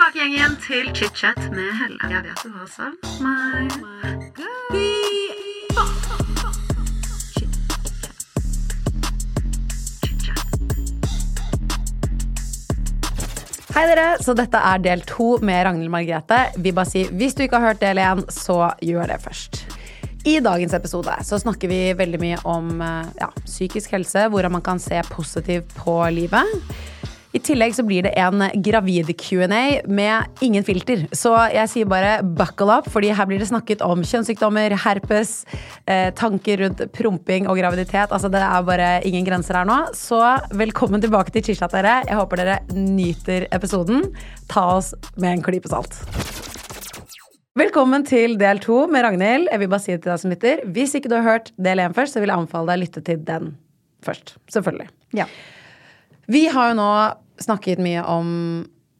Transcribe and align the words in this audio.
tilbake 0.00 0.26
igjen, 0.32 0.54
til 0.64 0.86
chit-chat 0.96 1.38
med 1.52 1.72
Helle. 1.76 1.98
Jeg 2.08 2.22
vet 2.24 2.40
du 2.40 2.50
har 2.56 2.68
savnet 2.72 3.20
meg. 3.20 3.68
Hei 13.70 13.82
dere, 13.90 14.06
så 14.24 14.32
dette 14.36 14.56
er 14.56 14.80
del 14.80 15.04
to 15.04 15.36
med 15.44 15.66
Ragnhild 15.66 15.92
Margrethe. 15.92 16.38
Vi 16.56 16.72
bare 16.72 16.88
sier, 16.88 17.12
Hvis 17.12 17.36
du 17.36 17.42
ikke 17.44 17.60
har 17.60 17.74
hørt 17.74 17.82
del 17.84 18.00
én, 18.00 18.24
så 18.32 18.72
gjør 18.80 19.06
det 19.12 19.20
først. 19.20 19.66
I 20.24 20.40
dagens 20.40 20.72
episode 20.72 21.12
så 21.24 21.38
snakker 21.38 21.68
vi 21.68 21.92
veldig 21.96 22.20
mye 22.20 22.38
om 22.44 22.80
eh, 22.80 23.06
ja, 23.20 23.28
psykisk 23.44 23.90
helse, 23.92 24.28
hvordan 24.28 24.52
man 24.52 24.62
kan 24.62 24.78
se 24.80 25.02
positivt 25.12 25.68
på 25.76 26.08
livet. 26.08 26.44
I 27.30 27.38
tillegg 27.38 27.76
så 27.76 27.84
blir 27.86 28.02
det 28.02 28.10
en 28.18 28.42
gravid-Q&A 28.58 29.86
med 29.86 30.42
ingen 30.42 30.64
filter. 30.66 31.04
Så 31.14 31.30
jeg 31.54 31.70
sier 31.70 31.90
bare 31.90 32.16
buckle 32.26 32.80
up, 32.80 32.88
fordi 32.90 33.12
her 33.14 33.28
blir 33.30 33.38
det 33.38 33.46
snakket 33.52 33.84
om 33.86 34.02
kjønnssykdommer, 34.02 34.74
herpes, 34.82 35.44
eh, 35.86 36.08
tanker 36.18 36.64
rundt 36.64 36.82
promping 36.96 37.46
og 37.46 37.60
graviditet. 37.60 38.10
Altså 38.10 38.30
det 38.32 38.40
er 38.42 38.66
bare 38.66 38.88
ingen 39.06 39.28
grenser 39.28 39.60
her 39.60 39.68
nå. 39.68 39.78
Så 39.94 40.18
velkommen 40.50 41.04
tilbake 41.04 41.30
til 41.36 41.46
Chishat, 41.46 41.70
dere. 41.76 42.00
Jeg 42.08 42.18
håper 42.18 42.42
dere 42.42 42.58
nyter 42.74 43.46
episoden. 43.54 44.10
Ta 44.50 44.66
oss 44.80 44.90
med 45.14 45.36
en 45.36 45.46
klype 45.46 45.70
salt. 45.70 46.02
Velkommen 47.54 48.02
til 48.06 48.36
del 48.42 48.58
to 48.58 48.88
med 48.90 49.06
Ragnhild. 49.06 49.52
Jeg 49.52 49.62
vil 49.62 49.70
bare 49.70 49.86
si 49.86 49.94
det 49.94 50.02
til 50.02 50.10
deg 50.16 50.24
som 50.24 50.34
lytter. 50.34 50.66
Hvis 50.66 50.98
ikke 50.98 51.10
du 51.10 51.18
har 51.20 51.28
hørt 51.28 51.54
del 51.62 51.78
én 51.78 51.94
først, 51.94 52.18
så 52.18 52.24
vil 52.24 52.34
jeg 52.34 52.42
anbefale 52.42 52.72
deg 52.72 52.80
å 52.80 52.84
lytte 52.88 53.06
til 53.06 53.22
den 53.22 53.54
først. 54.02 54.34
Selvfølgelig. 54.50 54.90
Ja. 55.14 55.30
Vi 56.30 56.46
har 56.52 56.70
jo 56.70 56.76
nå 56.78 56.90
snakket 57.42 57.80
mye 57.82 58.02
om 58.06 58.28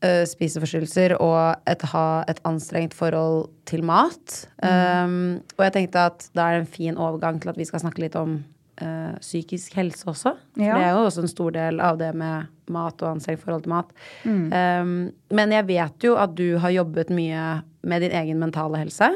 uh, 0.05 0.23
spiseforstyrrelser 0.27 1.15
og 1.21 1.61
et, 1.71 1.83
ha 1.93 2.07
et 2.31 2.41
anstrengt 2.49 2.97
forhold 2.97 3.51
til 3.71 3.85
mat. 3.87 4.41
Um, 4.65 5.39
og 5.59 5.67
jeg 5.69 5.77
tenkte 5.77 6.07
at 6.11 6.27
da 6.35 6.49
er 6.49 6.57
det 6.59 6.65
en 6.65 6.73
fin 6.75 6.99
overgang 6.99 7.39
til 7.43 7.53
at 7.53 7.61
vi 7.61 7.69
skal 7.69 7.85
snakke 7.85 8.03
litt 8.03 8.17
om 8.19 8.41
uh, 8.83 9.15
psykisk 9.23 9.77
helse 9.79 10.09
også. 10.11 10.35
For 10.57 10.65
Ja. 10.65 10.75
det 10.75 10.89
er 10.89 10.93
jo 10.97 11.07
også 11.07 11.23
en 11.27 11.35
stor 11.37 11.55
del 11.55 11.81
av 11.85 12.01
det 12.03 12.11
med 12.19 12.51
mat 12.71 13.03
og 13.03 13.13
anstrengt 13.15 13.45
forhold 13.45 13.67
til 13.67 13.77
mat. 13.77 13.95
Um, 14.25 14.95
men 15.31 15.55
jeg 15.55 15.69
vet 15.71 16.07
jo 16.11 16.17
at 16.19 16.35
du 16.39 16.59
har 16.59 16.75
jobbet 16.75 17.11
mye 17.15 17.61
med 17.83 18.03
din 18.03 18.17
egen 18.25 18.41
mentale 18.43 18.81
helse. 18.83 19.13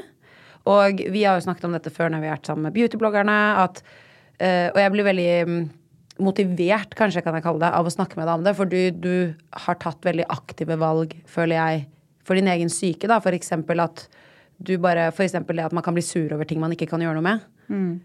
Og 0.70 1.00
vi 1.12 1.24
har 1.26 1.36
jo 1.40 1.44
snakket 1.48 1.66
om 1.66 1.74
dette 1.76 1.90
før 1.92 2.12
når 2.12 2.22
vi 2.22 2.28
har 2.30 2.38
vært 2.38 2.46
sammen 2.52 2.68
med 2.68 2.76
beautybloggerne. 2.76 3.38
At, 3.64 3.82
uh, 4.38 4.68
og 4.70 4.78
jeg 4.84 4.92
blir 4.94 5.10
veldig 5.10 5.32
mm, 5.48 5.64
motivert, 6.22 6.94
kanskje 6.94 7.22
kan 7.24 7.34
jeg 7.34 7.42
kalle 7.44 7.60
det, 7.64 7.70
av 7.74 7.86
å 7.86 7.92
snakke 7.92 8.16
med 8.18 8.28
deg 8.28 8.34
om 8.38 8.44
det. 8.46 8.54
For 8.58 8.70
du, 8.70 8.90
du 8.90 9.34
har 9.66 9.74
tatt 9.82 10.04
veldig 10.06 10.26
aktive 10.30 10.76
valg, 10.78 11.14
føler 11.26 11.56
jeg, 11.58 11.86
for 12.24 12.34
din 12.38 12.48
egen 12.48 12.70
syke. 12.72 13.08
da, 13.10 13.18
For 13.20 13.34
eksempel 13.36 13.82
at 13.82 14.06
du 14.62 14.76
bare, 14.78 15.08
for 15.12 15.24
eksempel 15.26 15.56
det 15.58 15.64
at 15.66 15.72
man 15.74 15.82
kan 15.82 15.94
bli 15.96 16.02
sur 16.06 16.30
over 16.32 16.44
ting 16.46 16.60
man 16.62 16.72
ikke 16.72 16.86
kan 16.88 17.02
gjøre 17.02 17.18
noe 17.18 17.26
med. 17.26 17.40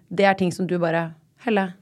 Det 0.09 0.25
er 0.25 0.33
ting 0.39 0.51
som 0.55 0.65
du 0.67 0.77
bare 0.79 1.11
Helle, 1.45 1.73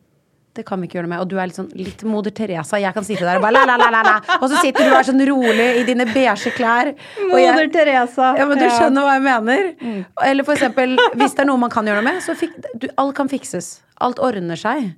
det 0.58 0.66
kan 0.66 0.82
vi 0.82 0.88
ikke 0.88 0.98
gjøre 1.00 1.06
noe 1.08 1.14
med. 1.16 1.22
Og 1.24 1.30
du 1.32 1.38
er 1.40 1.48
litt 1.50 1.58
sånn 1.58 1.72
litt 1.78 2.04
moder 2.06 2.34
Teresa. 2.36 2.78
Jeg 2.82 2.94
kan 2.94 3.06
sitte 3.06 3.24
der 3.26 3.38
og 3.40 3.44
bare 3.46 3.54
la, 3.56 3.64
la, 3.70 3.76
la, 3.78 3.88
la, 3.94 4.02
la. 4.06 4.16
Og 4.42 4.50
så 4.52 4.60
sitter 4.62 4.86
du 4.86 4.92
og 4.92 5.00
er 5.00 5.08
sånn 5.08 5.24
rolig 5.30 5.68
i 5.80 5.84
dine 5.88 6.06
beige 6.12 6.52
klær. 6.58 6.92
jeg- 6.92 7.56
Moder 7.56 7.70
Teresa. 7.74 8.36
ja, 8.38 8.46
men 8.50 8.58
du 8.58 8.66
skjønner 8.68 9.06
hva 9.08 9.14
jeg 9.16 9.24
mener. 9.24 10.06
Eller 10.26 10.44
for 10.44 10.54
eksempel, 10.58 10.98
hvis 11.16 11.34
det 11.38 11.46
er 11.46 11.50
noe 11.50 11.58
man 11.62 11.70
kan 11.74 11.86
gjøre 11.86 12.02
noe 12.04 12.12
med, 12.12 12.22
så 12.26 12.36
fik, 12.38 12.54
du, 12.78 12.88
alt 12.98 13.16
kan 13.16 13.30
fikses. 13.30 13.80
Alt 14.02 14.20
ordner 14.20 14.58
seg. 14.58 14.92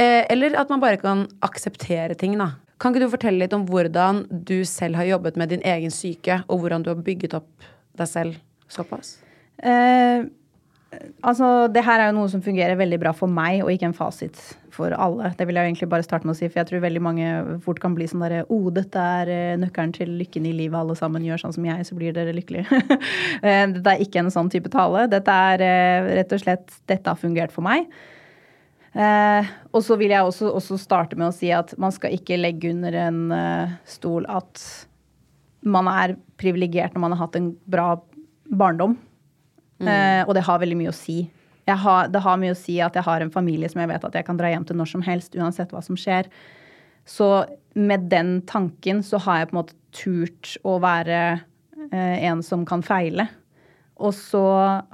Eh, 0.00 0.24
eller 0.32 0.56
at 0.60 0.70
man 0.72 0.82
bare 0.82 1.00
kan 1.00 1.26
akseptere 1.44 2.16
ting, 2.18 2.36
da. 2.40 2.52
Kan 2.82 2.94
ikke 2.94 3.04
du 3.04 3.12
fortelle 3.12 3.44
litt 3.44 3.54
om 3.54 3.66
hvordan 3.68 4.24
du 4.30 4.62
selv 4.66 4.98
har 4.98 5.06
jobbet 5.06 5.36
med 5.38 5.52
din 5.54 5.64
egen 5.68 5.92
syke, 5.94 6.40
og 6.48 6.62
hvordan 6.62 6.82
du 6.82 6.90
har 6.90 7.02
bygget 7.04 7.36
opp 7.38 7.66
deg 7.98 8.08
selv 8.10 8.38
såpass? 8.72 9.18
Eh, 9.62 10.24
altså, 11.22 11.68
det 11.70 11.84
her 11.86 12.02
er 12.02 12.10
jo 12.10 12.16
noe 12.16 12.30
som 12.32 12.42
fungerer 12.42 12.74
veldig 12.80 12.98
bra 13.04 13.12
for 13.14 13.30
meg, 13.30 13.60
og 13.62 13.70
ikke 13.70 13.90
en 13.92 13.94
fasit 13.94 14.40
for 14.74 14.94
alle. 14.96 15.30
Det 15.38 15.46
vil 15.46 15.60
jeg 15.60 15.68
jo 15.68 15.70
egentlig 15.70 15.90
bare 15.92 16.06
starte 16.06 16.26
med 16.26 16.34
å 16.34 16.40
si, 16.40 16.48
for 16.48 16.62
jeg 16.62 16.70
tror 16.72 16.82
veldig 16.82 17.02
mange 17.04 17.28
fort 17.62 17.78
kan 17.82 17.94
bli 17.94 18.08
sånn 18.10 18.24
derre 18.24 18.42
Å, 18.48 18.58
dette 18.74 19.04
er 19.20 19.30
eh, 19.30 19.58
nøkkelen 19.62 19.94
til 19.94 20.16
lykken 20.18 20.48
i 20.48 20.54
livet, 20.64 20.80
alle 20.80 20.96
sammen 20.98 21.22
gjør 21.28 21.44
sånn 21.44 21.54
som 21.54 21.68
jeg, 21.68 21.86
så 21.86 21.98
blir 21.98 22.16
dere 22.16 22.34
lykkelige. 22.36 22.82
Eh, 23.42 23.64
dette 23.74 23.94
er 23.94 24.02
ikke 24.02 24.20
en 24.20 24.30
sånn 24.30 24.50
type 24.52 24.70
tale. 24.70 25.06
Dette 25.10 25.34
er 25.52 25.62
rett 26.18 26.34
og 26.34 26.42
slett 26.42 26.74
Dette 26.90 27.10
har 27.10 27.18
fungert 27.18 27.54
for 27.54 27.64
meg. 27.66 27.88
Eh, 28.92 29.50
og 29.72 29.84
så 29.84 29.96
vil 29.96 30.12
jeg 30.12 30.24
også, 30.26 30.50
også 30.52 30.76
starte 30.80 31.16
med 31.16 31.30
å 31.30 31.34
si 31.34 31.48
at 31.54 31.72
man 31.80 31.94
skal 31.94 32.12
ikke 32.12 32.36
legge 32.36 32.72
under 32.74 32.96
en 33.06 33.20
uh, 33.32 33.76
stol 33.88 34.26
at 34.28 34.60
man 35.64 35.88
er 35.88 36.16
privilegert 36.40 36.92
når 36.92 37.04
man 37.06 37.14
har 37.14 37.24
hatt 37.24 37.38
en 37.38 37.52
bra 37.70 37.94
barndom. 38.52 38.98
Eh, 39.82 40.22
og 40.26 40.34
det 40.36 40.44
har 40.46 40.60
veldig 40.62 40.78
mye 40.78 40.92
å 40.92 40.96
si. 40.96 41.24
Har, 41.66 42.10
det 42.12 42.20
har 42.22 42.40
mye 42.42 42.54
å 42.54 42.58
si 42.58 42.76
at 42.82 42.96
jeg 42.98 43.06
har 43.06 43.22
en 43.22 43.32
familie 43.32 43.70
som 43.70 43.80
jeg 43.82 43.90
vet 43.90 44.04
at 44.04 44.18
jeg 44.18 44.26
kan 44.26 44.38
dra 44.38 44.50
hjem 44.50 44.66
til 44.68 44.78
når 44.78 44.90
som 44.92 45.04
helst, 45.06 45.38
uansett 45.38 45.72
hva 45.74 45.82
som 45.84 45.98
skjer. 45.98 46.28
Så 47.08 47.28
med 47.78 48.08
den 48.12 48.40
tanken 48.46 49.00
så 49.06 49.20
har 49.24 49.40
jeg 49.40 49.50
på 49.50 49.56
en 49.56 49.60
måte 49.62 49.78
turt 49.96 50.56
å 50.66 50.76
være 50.82 51.20
eh, 51.90 52.16
en 52.28 52.42
som 52.46 52.66
kan 52.68 52.84
feile. 52.84 53.28
Og 54.00 54.14
så 54.16 54.44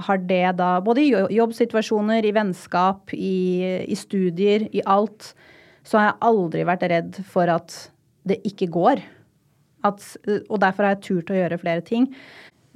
har 0.06 0.24
det 0.28 0.56
da, 0.58 0.72
både 0.84 1.04
i 1.04 1.12
jobbsituasjoner, 1.36 2.26
i 2.26 2.34
vennskap, 2.34 3.14
i, 3.14 3.84
i 3.86 3.96
studier, 3.96 4.66
i 4.74 4.82
alt, 4.86 5.32
så 5.86 6.00
har 6.00 6.10
jeg 6.10 6.20
aldri 6.28 6.66
vært 6.68 6.84
redd 6.90 7.20
for 7.28 7.50
at 7.52 7.76
det 8.28 8.40
ikke 8.48 8.68
går. 8.74 9.00
At, 9.86 10.02
og 10.50 10.58
derfor 10.60 10.84
har 10.84 10.96
jeg 10.96 11.04
turt 11.06 11.32
å 11.32 11.38
gjøre 11.38 11.60
flere 11.62 11.84
ting. 11.86 12.10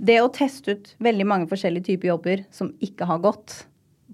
Det 0.02 0.20
å 0.22 0.30
teste 0.32 0.76
ut 0.76 0.94
veldig 1.02 1.26
mange 1.28 1.50
forskjellige 1.50 1.90
typer 1.90 2.12
jobber 2.12 2.46
som 2.54 2.72
ikke 2.82 3.06
har 3.10 3.20
gått, 3.22 3.58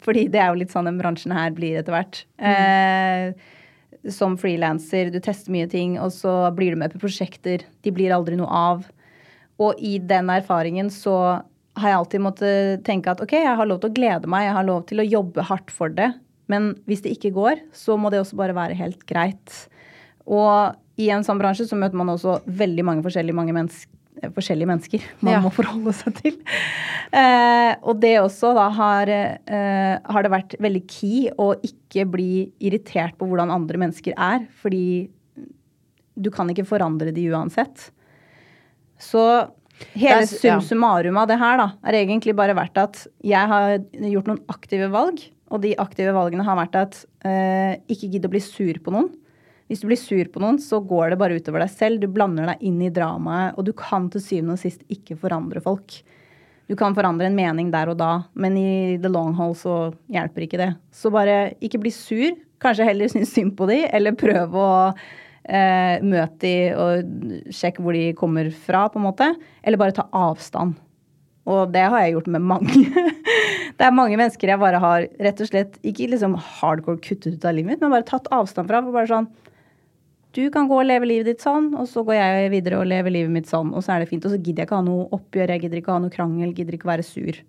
fordi 0.03 0.27
det 0.33 0.41
er 0.43 0.51
jo 0.51 0.61
litt 0.61 0.75
sånn 0.75 0.89
den 0.89 0.99
bransjen 1.01 1.35
her 1.35 1.55
blir 1.55 1.79
etter 1.79 1.95
hvert. 1.95 2.23
Eh, 2.39 3.33
som 4.15 4.37
frilanser, 4.41 5.13
du 5.13 5.19
tester 5.23 5.53
mye 5.55 5.69
ting, 5.71 5.97
og 6.01 6.13
så 6.15 6.35
blir 6.57 6.75
du 6.75 6.81
med 6.81 6.95
på 6.95 7.03
prosjekter. 7.03 7.65
De 7.85 7.93
blir 7.95 8.15
aldri 8.15 8.39
noe 8.39 8.49
av. 8.49 8.85
Og 9.59 9.79
i 9.83 9.97
den 9.99 10.31
erfaringen 10.31 10.91
så 10.95 11.17
har 11.79 11.93
jeg 11.93 11.99
alltid 11.99 12.25
måttet 12.25 12.85
tenke 12.87 13.11
at 13.13 13.21
ok, 13.25 13.33
jeg 13.39 13.57
har 13.59 13.69
lov 13.69 13.81
til 13.83 13.91
å 13.91 13.97
glede 13.97 14.31
meg, 14.31 14.47
jeg 14.49 14.57
har 14.59 14.67
lov 14.69 14.87
til 14.91 15.03
å 15.03 15.07
jobbe 15.09 15.45
hardt 15.49 15.71
for 15.75 15.89
det. 15.95 16.11
Men 16.49 16.73
hvis 16.89 17.03
det 17.05 17.13
ikke 17.17 17.35
går, 17.37 17.61
så 17.77 17.97
må 18.01 18.11
det 18.13 18.23
også 18.23 18.39
bare 18.41 18.57
være 18.57 18.77
helt 18.79 19.03
greit. 19.09 19.69
Og 20.27 20.75
i 20.99 21.11
en 21.15 21.25
sånn 21.27 21.39
bransje 21.41 21.67
så 21.69 21.77
møter 21.79 21.99
man 22.01 22.09
også 22.15 22.39
veldig 22.49 22.85
mange 22.89 23.05
forskjellige, 23.05 23.37
mange 23.37 23.55
mennesker, 23.57 23.93
forskjellige 24.35 24.67
mennesker 24.67 25.05
man 25.23 25.37
Ja. 25.37 25.41
må 25.45 25.53
forholde 25.55 25.93
seg 25.95 26.17
til. 26.19 26.39
Eh, 27.13 27.75
og 27.87 28.01
det 28.03 28.17
også 28.21 28.51
da 28.57 28.69
har, 28.75 29.09
eh, 29.09 29.99
har 30.05 30.23
det 30.27 30.33
vært 30.33 30.57
veldig 30.59 30.83
key 30.89 31.29
å 31.39 31.53
ikke 31.63 32.05
bli 32.11 32.51
irritert 32.61 33.15
på 33.21 33.29
hvordan 33.29 33.53
andre 33.55 33.79
mennesker 33.79 34.13
er. 34.17 34.49
Fordi 34.63 35.09
du 36.19 36.31
kan 36.35 36.49
ikke 36.51 36.67
forandre 36.67 37.15
de 37.15 37.29
uansett. 37.31 37.91
Så 38.99 39.23
hele 39.95 40.21
Det 40.27 40.45
er- 40.45 40.61
sum 40.61 40.61
summarum 40.61 41.17
av 41.19 41.29
det 41.29 41.39
her 41.39 41.57
da, 41.61 41.73
er 41.85 41.93
egentlig 42.01 42.35
bare 42.37 42.55
vært 42.55 42.77
at 42.77 43.07
jeg 43.23 43.49
har 43.49 43.79
gjort 43.79 44.27
noen 44.31 44.45
aktive 44.49 44.91
valg. 44.91 45.23
Og 45.51 45.63
de 45.63 45.75
aktive 45.81 46.13
valgene 46.13 46.45
har 46.45 46.57
vært 46.59 46.75
at 46.77 47.05
eh, 47.25 47.77
ikke 47.89 48.11
gidd 48.13 48.27
å 48.27 48.31
bli 48.31 48.41
sur 48.41 48.75
på 48.85 48.93
noen. 48.93 49.09
Hvis 49.69 49.81
du 49.81 49.87
blir 49.89 49.97
sur 50.01 50.25
på 50.33 50.41
noen, 50.41 50.59
så 50.61 50.81
går 50.85 51.11
det 51.11 51.19
bare 51.21 51.37
utover 51.41 51.61
deg 51.61 51.71
selv. 51.73 52.01
Du 52.01 52.07
blander 52.09 52.47
deg 52.47 52.63
inn 52.69 52.81
i 52.83 52.91
dramaet, 52.91 53.57
og 53.57 53.65
du 53.65 53.73
kan 53.73 54.09
til 54.13 54.21
syvende 54.21 54.57
og 54.57 54.59
sist 54.63 54.81
ikke 54.89 55.17
forandre 55.21 55.61
folk. 55.65 56.03
Du 56.69 56.77
kan 56.77 56.95
forandre 56.97 57.27
en 57.29 57.37
mening 57.37 57.71
der 57.73 57.89
og 57.89 57.97
da, 58.01 58.25
men 58.35 58.57
i 58.61 58.99
the 59.01 59.09
long 59.09 59.33
haul 59.39 59.55
så 59.57 59.95
hjelper 60.13 60.45
ikke 60.45 60.61
det. 60.61 60.71
Så 60.93 61.13
bare 61.13 61.55
ikke 61.65 61.81
bli 61.81 61.93
sur. 61.93 62.37
Kanskje 62.61 62.85
heller 62.89 63.09
synes 63.09 63.33
synd 63.33 63.55
på 63.57 63.69
de, 63.71 63.87
eller 63.93 64.13
prøv 64.13 64.53
å 64.53 64.69
eh, 65.49 66.05
møte 66.05 66.39
de 66.45 66.53
og 66.77 67.55
sjekke 67.55 67.83
hvor 67.85 67.97
de 67.97 68.13
kommer 68.19 68.51
fra, 68.53 68.87
på 68.93 69.01
en 69.01 69.09
måte. 69.09 69.33
Eller 69.65 69.81
bare 69.81 69.97
ta 69.97 70.07
avstand. 70.15 70.77
Og 71.49 71.73
det 71.73 71.87
har 71.89 72.05
jeg 72.05 72.17
gjort 72.17 72.31
med 72.35 72.45
mange. 72.45 72.85
det 73.79 73.85
er 73.85 73.95
mange 73.97 74.19
mennesker 74.21 74.53
jeg 74.53 74.61
bare 74.61 74.81
har 74.83 75.07
rett 75.25 75.41
og 75.41 75.49
slett 75.49 75.79
ikke 75.87 76.11
liksom 76.13 76.37
hardcore 76.61 77.01
kuttet 77.01 77.39
ut 77.39 77.47
av 77.49 77.57
livet 77.57 77.73
mitt, 77.73 77.85
men 77.85 77.95
bare 77.95 78.09
tatt 78.09 78.29
avstand 78.35 78.69
fra. 78.69 78.83
For 78.85 78.97
bare 78.97 79.11
sånn 79.11 79.31
Du 80.37 80.45
kan 80.53 80.69
gå 80.69 80.77
og 80.77 80.85
leve 80.85 81.09
livet 81.09 81.31
ditt 81.31 81.45
sånn, 81.45 81.73
og 81.73 81.89
så 81.89 82.05
går 82.05 82.19
jeg 82.19 82.51
videre 82.53 82.83
og 82.83 82.91
lever 82.91 83.15
livet 83.15 83.33
mitt 83.33 83.49
sånn, 83.49 83.73
og 83.73 83.81
så 83.83 83.95
er 83.95 84.05
det 84.05 84.11
fint. 84.11 84.27
Og 84.29 84.35
så 84.35 84.41
gidder 84.41 84.63
jeg 84.63 84.69
ikke 84.69 84.83
ha 84.83 84.85
noe 84.85 85.09
oppgjør, 85.17 85.55
jeg 85.55 85.65
gidder 85.65 85.81
ikke 85.81 85.95
ha 85.97 86.03
noe 86.05 86.13
krangel, 86.13 86.53
gidder 86.53 86.77
ikke 86.77 86.93
være 86.93 87.07
sur. 87.07 87.41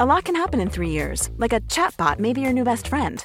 A 0.00 0.04
lot 0.04 0.24
can 0.24 0.34
happen 0.34 0.58
in 0.58 0.68
three 0.68 0.90
years, 0.90 1.30
like 1.38 1.52
a 1.52 1.60
chatbot 1.60 2.18
may 2.18 2.32
be 2.32 2.40
your 2.40 2.52
new 2.52 2.64
best 2.64 2.88
friend. 2.88 3.24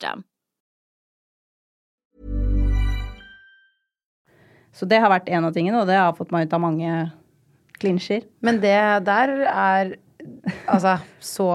Så 4.75 4.87
det 4.87 5.01
har 5.03 5.11
vært 5.11 5.29
en 5.29 5.45
av 5.47 5.55
tingene, 5.55 5.81
og 5.81 5.89
det 5.89 5.99
har 5.99 6.15
fått 6.17 6.31
meg 6.33 6.47
ut 6.47 6.55
av 6.55 6.63
mange 6.63 6.93
klinsjer. 7.81 8.25
Men 8.45 8.61
det 8.63 8.77
der 9.07 9.33
er 9.51 9.95
altså 10.69 10.97
så, 11.19 11.47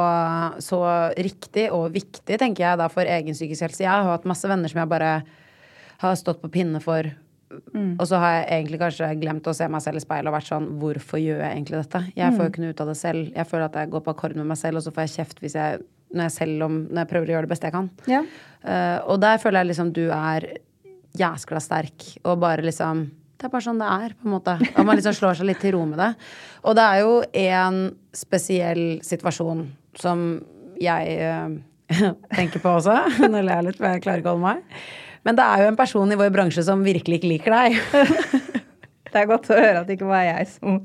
så 0.63 0.81
riktig 1.17 1.69
og 1.75 1.95
viktig, 1.95 2.39
tenker 2.39 2.65
jeg, 2.65 2.81
da 2.81 2.89
for 2.93 3.09
egen 3.09 3.37
psykisk 3.37 3.69
helse. 3.69 3.85
Jeg 3.85 3.93
har 3.93 4.09
hatt 4.11 4.27
masse 4.29 4.49
venner 4.51 4.71
som 4.71 4.83
jeg 4.83 4.91
bare 4.91 5.13
har 6.03 6.19
stått 6.19 6.43
på 6.43 6.53
pinne 6.53 6.83
for. 6.85 7.09
Og 7.97 8.05
så 8.11 8.19
har 8.21 8.33
jeg 8.35 8.47
egentlig 8.57 8.81
kanskje 8.83 9.11
glemt 9.21 9.47
å 9.47 9.55
se 9.55 9.69
meg 9.71 9.83
selv 9.85 10.01
i 10.01 10.03
speilet 10.03 10.29
og 10.29 10.35
vært 10.35 10.49
sånn 10.49 10.65
Hvorfor 10.81 11.21
gjør 11.23 11.45
jeg 11.45 11.53
egentlig 11.53 11.79
dette? 11.79 12.01
Jeg 12.19 12.35
får 12.35 12.43
jo 12.43 12.51
ikke 12.51 12.65
noe 12.65 12.75
ut 12.75 12.83
av 12.83 12.91
det 12.91 12.97
selv. 12.99 13.29
Jeg 13.37 13.49
føler 13.53 13.69
at 13.69 13.79
jeg 13.81 13.93
går 13.93 14.03
på 14.03 14.15
akkord 14.17 14.35
med 14.37 14.49
meg 14.51 14.59
selv, 14.61 14.81
og 14.81 14.85
så 14.85 14.93
får 14.93 15.07
jeg 15.07 15.15
kjeft 15.15 15.45
hvis 15.45 15.55
jeg, 15.57 15.85
når 16.15 16.29
jeg, 16.29 16.35
selv 16.37 16.67
om, 16.67 16.81
når 16.91 17.03
jeg 17.03 17.11
prøver 17.11 17.31
å 17.31 17.35
gjøre 17.37 17.49
det 17.49 17.53
beste 17.53 17.69
jeg 17.69 17.77
kan. 17.77 17.91
Ja. 18.11 18.23
Uh, 18.67 18.99
og 19.13 19.21
der 19.23 19.39
føler 19.43 19.63
jeg 19.63 19.73
liksom 19.73 19.93
du 19.97 20.05
er 20.15 20.49
jæskla 21.17 21.63
sterk, 21.63 22.11
og 22.27 22.43
bare 22.43 22.65
liksom 22.67 23.07
Det 23.37 23.47
er 23.47 23.53
bare 23.53 23.65
sånn 23.67 23.81
det 23.81 23.89
er, 23.93 24.13
på 24.17 24.25
en 24.25 24.33
måte. 24.33 24.53
Og 24.81 24.87
man 24.89 24.97
liksom 24.97 25.13
slår 25.13 25.37
seg 25.37 25.51
litt 25.51 25.59
til 25.61 25.75
ro 25.75 25.83
med 25.85 25.99
det. 26.01 26.13
Og 26.65 26.77
det 26.79 26.85
er 26.89 27.03
jo 27.03 27.17
en 27.37 27.81
spesiell 28.17 28.85
situasjon 29.05 29.67
som 30.01 30.23
jeg 30.81 31.19
uh, 31.21 31.53
tenker 32.39 32.63
på 32.65 32.79
også. 32.79 32.97
Nå 33.33 33.43
ler 33.43 33.59
jeg 33.59 33.67
litt, 33.69 33.81
for 33.81 33.93
jeg 33.93 34.07
klarer 34.07 34.25
ikke 34.25 34.33
å 34.33 34.39
holde 34.39 34.55
meg. 34.55 34.81
Men 35.27 35.37
det 35.37 35.45
er 35.45 35.65
jo 35.65 35.71
en 35.73 35.79
person 35.79 36.13
i 36.15 36.19
vår 36.19 36.33
bransje 36.33 36.65
som 36.65 36.85
virkelig 36.87 37.21
ikke 37.21 37.33
liker 37.35 37.57
deg. 37.57 37.77
Det 39.17 39.23
er 39.23 39.29
godt 39.31 39.49
å 39.49 39.57
høre 39.57 39.81
at 39.81 39.89
det 39.89 39.97
ikke 39.97 40.09
var 40.11 40.25
jeg 40.27 40.49
som 40.53 40.81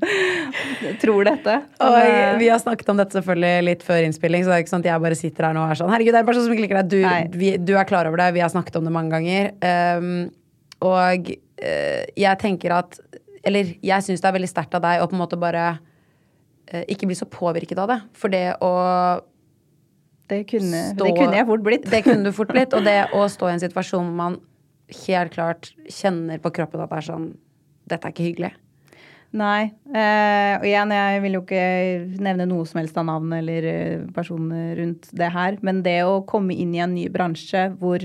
tror 1.02 1.28
dette. 1.28 1.56
Og 1.84 1.96
Men, 1.98 2.38
vi 2.40 2.48
har 2.48 2.60
snakket 2.62 2.92
om 2.92 3.00
dette 3.02 3.18
selvfølgelig 3.18 3.66
litt 3.66 3.84
før 3.84 4.06
innspilling, 4.06 4.44
så 4.44 4.52
det 4.52 4.56
er 4.56 4.64
ikke 4.64 4.72
sånn 4.72 4.84
at 4.84 4.88
jeg 4.88 5.04
bare 5.04 5.18
sitter 5.18 5.48
her 5.48 5.56
nå 5.56 5.64
og 5.66 5.74
er 5.74 5.80
sånn 5.82 5.92
Herregud, 5.92 6.14
det 6.14 6.20
er 6.22 6.24
en 6.24 6.30
person 6.30 6.46
som 6.46 6.54
ikke 6.54 6.64
liker 6.64 6.80
deg. 6.80 6.92
Du, 6.94 7.38
vi, 7.42 7.50
du 7.60 7.74
er 7.76 7.88
klar 7.88 8.08
over 8.08 8.22
det. 8.22 8.30
Vi 8.38 8.44
har 8.44 8.52
snakket 8.52 8.78
om 8.80 8.88
det 8.88 8.94
mange 8.94 9.12
ganger. 9.12 9.50
Um, 9.60 10.12
og 10.82 11.28
uh, 11.28 12.04
jeg 12.18 12.40
tenker 12.40 12.74
at 12.74 12.96
Eller 13.46 13.74
jeg 13.84 14.06
syns 14.06 14.22
det 14.22 14.30
er 14.30 14.34
veldig 14.38 14.50
sterkt 14.50 14.74
av 14.78 14.82
deg 14.84 15.02
å 15.02 15.10
på 15.10 15.16
en 15.18 15.22
måte 15.22 15.38
bare 15.40 15.66
uh, 15.76 16.84
ikke 16.86 17.10
bli 17.10 17.18
så 17.18 17.28
påvirket 17.28 17.82
av 17.82 17.92
det. 17.92 17.98
For 18.16 18.32
det 18.32 18.46
å 18.64 18.72
det, 20.32 20.46
kunne, 20.48 20.86
stå 20.94 21.04
det 21.04 21.12
kunne 21.18 21.36
jeg 21.36 21.48
fort 21.50 21.66
blitt. 21.66 21.90
Det 21.92 22.00
kunne 22.06 22.24
du 22.24 22.32
fort 22.32 22.54
blitt. 22.54 22.72
Og 22.72 22.88
det 22.88 22.96
å 23.18 23.28
stå 23.28 23.50
i 23.50 23.54
en 23.58 23.62
situasjon 23.66 24.08
hvor 24.08 24.18
man 24.24 24.40
helt 25.06 25.32
klart 25.32 25.72
kjenner 25.90 26.40
på 26.42 26.52
kroppen 26.54 26.82
at 26.82 26.90
det 26.90 27.00
er 27.00 27.06
sånn 27.06 27.28
Dette 27.92 28.08
er 28.08 28.14
ikke 28.14 28.28
hyggelig. 28.30 28.52
Nei. 29.32 29.70
Eh, 29.96 30.54
og 30.58 30.66
igjen, 30.68 30.92
jeg 30.92 31.22
vil 31.24 31.38
jo 31.38 31.40
ikke 31.46 31.64
nevne 32.20 32.46
noe 32.50 32.66
som 32.68 32.82
helst 32.82 32.98
av 33.00 33.06
navn 33.08 33.32
eller 33.38 33.68
eh, 33.68 34.04
personer 34.12 34.76
rundt 34.76 35.08
det 35.16 35.30
her. 35.32 35.56
Men 35.64 35.80
det 35.86 36.02
å 36.04 36.20
komme 36.28 36.56
inn 36.56 36.74
i 36.76 36.82
en 36.84 36.92
ny 36.92 37.06
bransje 37.12 37.70
hvor 37.80 38.04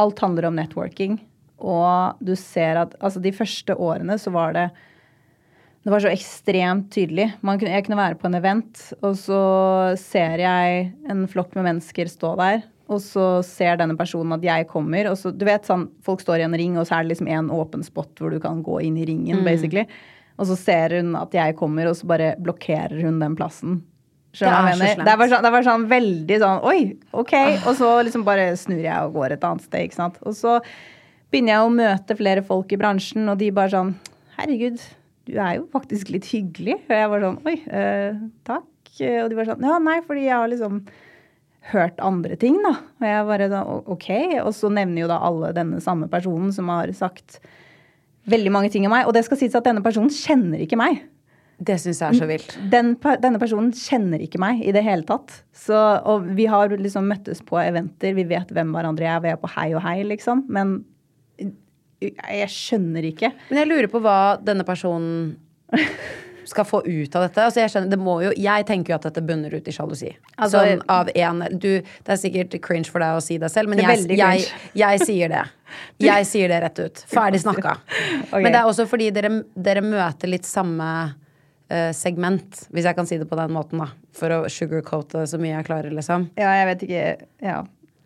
alt 0.00 0.24
handler 0.24 0.48
om 0.48 0.56
networking, 0.56 1.18
og 1.62 2.18
du 2.24 2.32
ser 2.38 2.80
at 2.80 2.96
Altså, 2.98 3.20
de 3.22 3.30
første 3.32 3.76
årene 3.78 4.16
så 4.18 4.32
var 4.34 4.56
det 4.56 4.66
det 5.84 5.92
var 5.92 6.00
så 6.00 6.08
ekstremt 6.08 6.86
tydelig. 6.94 7.26
Kunne, 7.42 7.68
jeg 7.68 7.84
kunne 7.84 7.98
være 7.98 8.16
på 8.16 8.30
en 8.30 8.38
event, 8.38 8.78
og 9.04 9.18
så 9.20 9.40
ser 10.00 10.40
jeg 10.40 10.86
en 11.12 11.26
flokk 11.28 11.52
med 11.58 11.66
mennesker 11.66 12.08
stå 12.08 12.30
der. 12.40 12.62
Og 12.92 13.00
så 13.00 13.26
ser 13.46 13.78
denne 13.80 13.96
personen 13.96 14.36
at 14.36 14.42
jeg 14.44 14.66
kommer. 14.68 15.08
og 15.08 15.16
så, 15.16 15.32
du 15.32 15.46
vet 15.48 15.64
sånn, 15.64 15.86
Folk 16.04 16.20
står 16.20 16.42
i 16.42 16.48
en 16.48 16.56
ring, 16.58 16.76
og 16.76 16.86
så 16.88 16.98
er 16.98 17.06
det 17.06 17.14
liksom 17.14 17.30
en 17.32 17.48
åpen 17.54 17.84
spot 17.86 18.20
hvor 18.20 18.34
du 18.34 18.40
kan 18.42 18.62
gå 18.64 18.82
inn 18.84 18.98
i 19.00 19.06
ringen. 19.08 19.44
basically. 19.44 19.86
Og 20.38 20.48
så 20.50 20.56
ser 20.58 20.98
hun 20.98 21.14
at 21.16 21.34
jeg 21.34 21.56
kommer, 21.56 21.88
og 21.88 21.96
så 21.96 22.08
bare 22.10 22.34
blokkerer 22.42 23.00
hun 23.04 23.20
den 23.22 23.36
plassen. 23.38 23.82
Det 24.34 24.50
er. 24.50 24.98
Det 24.98 25.14
var, 25.14 25.28
sånn, 25.30 25.44
det 25.46 25.50
var 25.54 25.62
sånn 25.62 25.84
veldig 25.86 26.36
sånn 26.42 26.64
Oi, 26.66 26.78
OK. 27.14 27.34
Og 27.68 27.76
så 27.78 27.90
liksom 28.02 28.24
bare 28.26 28.48
snur 28.58 28.82
jeg 28.82 29.06
og 29.06 29.14
går 29.14 29.36
et 29.36 29.46
annet 29.46 29.62
sted. 29.62 29.86
ikke 29.86 30.00
sant? 30.00 30.18
Og 30.26 30.34
så 30.34 30.56
begynner 31.30 31.54
jeg 31.54 31.68
å 31.68 31.70
møte 31.76 32.16
flere 32.18 32.42
folk 32.46 32.74
i 32.74 32.80
bransjen, 32.80 33.28
og 33.30 33.38
de 33.38 33.52
bare 33.54 33.70
sånn 33.76 33.94
Herregud, 34.34 34.82
du 35.30 35.36
er 35.38 35.60
jo 35.60 35.68
faktisk 35.70 36.10
litt 36.10 36.26
hyggelig. 36.26 36.80
Og 36.82 36.96
jeg 36.98 37.12
var 37.12 37.22
sånn 37.28 37.38
Oi, 37.46 37.56
eh, 37.70 38.18
takk. 38.50 38.66
Og 39.22 39.30
de 39.30 39.38
var 39.38 39.52
sånn 39.52 39.62
Ja, 39.70 39.78
nei, 39.82 40.00
fordi 40.06 40.26
jeg 40.26 40.34
har 40.34 40.50
liksom 40.50 40.82
hørt 41.72 42.00
andre 42.04 42.36
ting, 42.40 42.58
da. 42.64 42.74
Og 43.00 43.06
jeg 43.08 43.26
bare 43.30 43.50
da 43.52 43.62
OK. 43.64 44.08
Og 44.42 44.52
så 44.56 44.70
nevner 44.72 45.04
jo 45.04 45.10
da 45.10 45.20
alle 45.24 45.52
denne 45.56 45.80
samme 45.84 46.08
personen 46.12 46.52
som 46.54 46.68
har 46.72 46.92
sagt 46.96 47.40
veldig 48.30 48.52
mange 48.52 48.70
ting 48.72 48.86
om 48.88 48.94
meg. 48.94 49.08
Og 49.08 49.16
det 49.16 49.24
skal 49.26 49.40
sies 49.40 49.56
at 49.56 49.66
denne 49.66 49.84
personen 49.84 50.12
kjenner 50.12 50.62
ikke 50.64 50.78
meg. 50.80 51.02
Det 51.64 51.76
syns 51.78 52.00
jeg 52.02 52.08
er 52.08 52.18
så 52.18 52.26
vilt. 52.28 52.56
Den, 52.72 52.94
denne 53.22 53.38
personen 53.38 53.70
kjenner 53.78 54.22
ikke 54.24 54.40
meg 54.42 54.64
i 54.66 54.72
det 54.74 54.82
hele 54.84 55.06
tatt. 55.06 55.32
Så, 55.54 55.76
og 55.76 56.26
vi 56.36 56.48
har 56.50 56.72
liksom 56.74 57.06
møttes 57.08 57.44
på 57.46 57.60
eventer, 57.62 58.16
vi 58.16 58.26
vet 58.28 58.50
hvem 58.52 58.74
hverandre 58.74 59.06
er, 59.06 59.22
vi 59.22 59.30
er 59.32 59.38
på 59.40 59.52
hei 59.54 59.68
og 59.76 59.84
hei, 59.84 60.00
liksom. 60.08 60.44
Men 60.52 60.80
jeg 62.02 62.50
skjønner 62.52 63.06
ikke. 63.08 63.30
Men 63.48 63.62
jeg 63.62 63.70
lurer 63.70 63.90
på 63.92 64.02
hva 64.04 64.18
denne 64.42 64.66
personen 64.66 65.36
skal 66.48 66.66
få 66.68 66.80
ut 66.86 67.16
av 67.16 67.26
dette. 67.26 67.42
Altså 67.44 67.62
jeg, 67.62 67.72
skjønner, 67.72 67.90
det 67.92 67.98
må 68.00 68.18
jo, 68.24 68.30
jeg 68.38 68.66
tenker 68.68 68.94
jo 68.94 68.98
at 68.98 69.08
dette 69.08 69.24
bunner 69.24 69.54
ut 69.54 69.68
i 69.68 69.74
sjalusi. 69.74 70.12
Altså, 70.36 70.60
sånn 70.60 70.84
av 70.92 71.10
en, 71.14 71.44
du, 71.52 71.70
det 71.80 72.14
er 72.14 72.20
sikkert 72.20 72.56
cringe 72.64 72.90
for 72.90 73.04
deg 73.04 73.18
å 73.18 73.24
si 73.24 73.38
det 73.42 73.50
selv, 73.52 73.72
men 73.72 73.80
Det 73.80 73.88
jeg, 73.88 74.18
jeg, 74.20 74.48
jeg 74.84 75.04
sier 75.04 75.34
det. 75.34 75.44
Jeg 75.98 76.26
sier 76.28 76.52
det 76.52 76.60
rett 76.62 76.76
ut. 76.78 77.00
Ferdig 77.10 77.40
snakka. 77.42 77.72
okay. 78.28 78.44
Men 78.44 78.52
det 78.52 78.60
er 78.60 78.68
også 78.68 78.84
fordi 78.86 79.08
dere, 79.10 79.30
dere 79.58 79.80
møter 79.82 80.30
litt 80.30 80.46
samme 80.46 80.86
uh, 81.72 81.90
segment, 81.96 82.60
hvis 82.70 82.86
jeg 82.86 82.94
kan 82.94 83.08
si 83.08 83.18
det 83.18 83.26
på 83.26 83.38
den 83.40 83.54
måten, 83.56 83.82
da. 83.82 83.88
For 84.14 84.30
å 84.36 84.40
sugarcoate 84.52 85.24
så 85.26 85.40
mye 85.42 85.56
jeg 85.56 85.66
klarer, 85.66 85.90
liksom. 85.96 86.28
Ja, 86.38 86.52
jeg 86.60 86.68
vet 86.70 86.84
ikke. 86.86 87.06
Ja. 87.42 87.64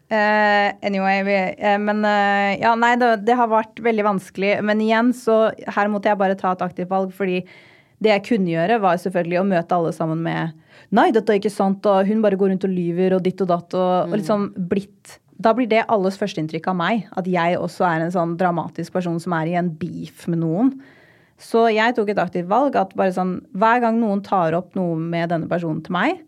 Uh, 0.09 0.73
anyway, 0.81 1.21
eh, 1.21 1.75
men 1.77 2.01
uh, 2.01 2.57
Ja, 2.57 2.73
nei, 2.81 2.95
det, 2.97 3.11
det 3.29 3.35
har 3.37 3.51
vært 3.53 3.81
veldig 3.85 4.07
vanskelig. 4.07 4.55
Men 4.65 4.81
igjen, 4.81 5.13
så 5.13 5.51
her 5.69 5.91
måtte 5.93 6.09
jeg 6.09 6.21
bare 6.21 6.39
ta 6.39 6.55
et 6.55 6.65
aktivt 6.65 6.89
valg, 6.93 7.13
fordi 7.17 7.43
det 8.03 8.13
jeg 8.13 8.25
kunne 8.29 8.53
gjøre, 8.53 8.79
var 8.83 8.99
selvfølgelig 9.03 9.41
å 9.41 9.47
møte 9.49 9.79
alle 9.79 9.95
sammen 9.97 10.21
med 10.25 10.57
Nei, 10.95 11.11
dette 11.13 11.35
er 11.35 11.41
ikke 11.41 11.53
sant, 11.53 11.85
og 11.91 12.07
hun 12.09 12.23
bare 12.25 12.39
går 12.39 12.53
rundt 12.53 12.65
og 12.65 12.71
lyver, 12.73 13.17
og 13.17 13.25
ditt 13.25 13.41
og 13.45 13.49
datt, 13.51 13.75
og, 13.77 14.09
og 14.09 14.15
liksom 14.15 14.47
blitt 14.71 15.19
Da 15.37 15.53
blir 15.55 15.69
det 15.71 15.83
alles 15.93 16.17
førsteinntrykk 16.19 16.71
av 16.71 16.79
meg. 16.79 17.03
At 17.19 17.29
jeg 17.31 17.59
også 17.59 17.85
er 17.87 18.05
en 18.05 18.15
sånn 18.15 18.37
dramatisk 18.41 18.95
person 18.95 19.19
som 19.23 19.35
er 19.37 19.51
i 19.51 19.59
en 19.59 19.69
beef 19.81 20.25
med 20.31 20.41
noen. 20.41 20.73
Så 21.39 21.67
jeg 21.71 21.95
tok 21.95 22.15
et 22.15 22.23
aktivt 22.23 22.49
valg 22.51 22.79
at 22.79 22.95
bare 22.99 23.15
sånn 23.15 23.37
Hver 23.55 23.83
gang 23.85 24.01
noen 24.01 24.25
tar 24.27 24.57
opp 24.59 24.73
noe 24.79 24.97
med 24.99 25.31
denne 25.35 25.51
personen 25.51 25.85
til 25.85 25.95
meg, 25.95 26.25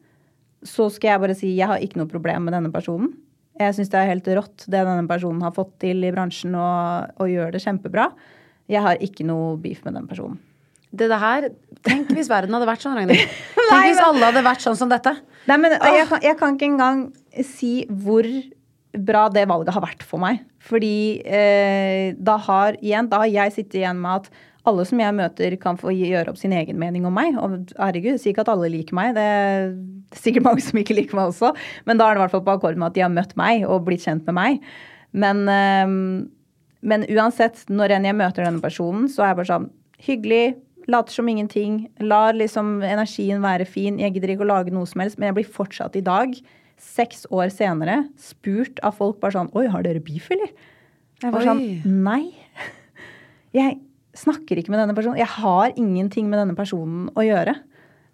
så 0.67 0.91
skal 0.93 1.15
jeg 1.15 1.25
bare 1.25 1.39
si 1.39 1.55
jeg 1.57 1.71
har 1.71 1.81
ikke 1.81 2.03
noe 2.03 2.11
problem 2.11 2.47
med 2.47 2.55
denne 2.59 2.75
personen. 2.75 3.15
Jeg 3.61 3.77
syns 3.77 3.91
det 3.93 3.99
er 4.01 4.13
helt 4.13 4.29
rått 4.37 4.67
det 4.67 4.85
denne 4.85 5.09
personen 5.09 5.43
har 5.45 5.57
fått 5.57 5.73
til 5.83 6.05
i 6.05 6.13
bransjen, 6.13 6.55
og, 6.57 7.17
og 7.21 7.33
gjør 7.33 7.55
det 7.55 7.65
kjempebra. 7.65 8.11
Jeg 8.71 8.85
har 8.85 9.01
ikke 9.03 9.27
noe 9.29 9.57
beef 9.61 9.83
med 9.87 9.97
den 9.97 10.09
personen. 10.11 10.39
Det 10.91 11.07
det 11.11 11.19
her, 11.23 11.51
Tenk 11.87 12.11
hvis 12.13 12.29
verden 12.29 12.53
hadde 12.53 12.67
vært 12.69 12.83
sånn, 12.85 12.97
Ragnhild. 12.99 13.37
Tenk 13.71 13.87
hvis 13.87 14.03
alle 14.05 14.27
hadde 14.27 14.43
vært 14.45 14.65
sånn 14.65 14.77
som 14.77 14.91
dette. 14.91 15.15
Nei, 15.49 15.57
men 15.63 15.73
jeg, 15.79 16.07
kan, 16.11 16.21
jeg 16.25 16.37
kan 16.37 16.57
ikke 16.57 16.69
engang 16.69 17.05
si 17.47 17.73
hvor 17.89 18.27
bra 18.91 19.29
det 19.33 19.47
valget 19.49 19.75
har 19.77 19.85
vært 19.85 20.05
for 20.05 20.21
meg. 20.23 20.43
Fordi 20.61 21.23
eh, 21.25 22.13
da 22.19 22.37
har 22.45 22.77
igjen, 22.83 23.09
da 23.09 23.23
har 23.23 23.31
jeg 23.31 23.55
sittet 23.57 23.81
igjen 23.81 24.01
med 24.03 24.27
at 24.27 24.47
alle 24.69 24.85
som 24.85 25.01
jeg 25.01 25.17
møter, 25.17 25.55
kan 25.61 25.79
få 25.81 25.93
gjøre 25.95 26.33
opp 26.33 26.39
sin 26.39 26.53
egen 26.53 26.77
mening 26.81 27.07
om 27.09 27.15
meg. 27.17 27.39
Og 27.41 27.73
herregud, 27.81 28.13
jeg 28.13 28.23
sier 28.23 28.35
ikke 28.35 28.45
at 28.45 28.53
alle 28.53 28.69
liker 28.73 28.97
meg. 28.99 29.15
Det 29.17 29.25
er 29.25 29.71
sikkert 30.21 30.47
mange 30.51 30.65
som 30.65 30.81
ikke 30.83 30.99
liker 30.99 31.17
meg 31.17 31.33
også. 31.33 31.55
Men 31.89 32.01
da 32.01 32.09
er 32.09 32.17
det 32.17 32.21
i 32.21 32.25
hvert 32.27 32.35
fall 32.37 32.45
på 32.45 32.57
akkord 32.59 32.81
med 32.81 32.91
at 32.91 32.99
de 32.99 33.05
har 33.07 33.15
møtt 33.15 33.33
meg 33.41 33.65
og 33.65 33.87
blitt 33.89 34.05
kjent 34.05 34.29
med 34.29 34.37
meg. 34.37 34.67
Men, 35.17 35.47
eh, 35.49 35.95
men 36.93 37.09
uansett, 37.09 37.65
når 37.73 37.97
enn 37.97 38.11
jeg 38.11 38.21
møter 38.21 38.45
denne 38.45 38.63
personen, 38.65 39.09
så 39.09 39.25
er 39.25 39.33
jeg 39.33 39.41
bare 39.41 39.53
sånn 39.55 39.71
hyggelig. 40.05 40.45
Later 40.89 41.13
som 41.13 41.29
ingenting. 41.29 41.83
Lar 42.01 42.37
liksom 42.37 42.81
energien 42.87 43.43
være 43.45 43.67
fin. 43.69 43.99
Jeg 44.01 44.15
gidder 44.15 44.35
ikke 44.35 44.47
å 44.47 44.51
lage 44.53 44.75
noe 44.75 44.89
som 44.89 45.03
helst, 45.03 45.19
men 45.19 45.31
jeg 45.31 45.39
blir 45.41 45.53
fortsatt 45.59 45.99
i 45.99 46.05
dag, 46.05 46.35
seks 46.81 47.27
år 47.35 47.51
senere, 47.53 48.07
spurt 48.17 48.81
av 48.87 48.97
folk 48.97 49.19
bare 49.21 49.37
sånn 49.37 49.51
Oi, 49.59 49.67
har 49.69 49.85
dere 49.85 50.01
beef, 50.01 50.31
eller? 50.33 50.53
Jeg 51.21 51.29
var 51.29 51.37
bare 51.37 51.53
Oi. 51.53 51.81
sånn 51.85 52.03
Nei. 52.07 52.23
Jeg 53.61 53.81
snakker 54.17 54.61
ikke 54.61 54.73
med 54.73 54.81
denne 54.81 54.95
personen. 54.97 55.19
Jeg 55.21 55.29
har 55.37 55.75
ingenting 55.77 56.31
med 56.31 56.41
denne 56.41 56.57
personen 56.59 57.09
å 57.19 57.25
gjøre. 57.27 57.57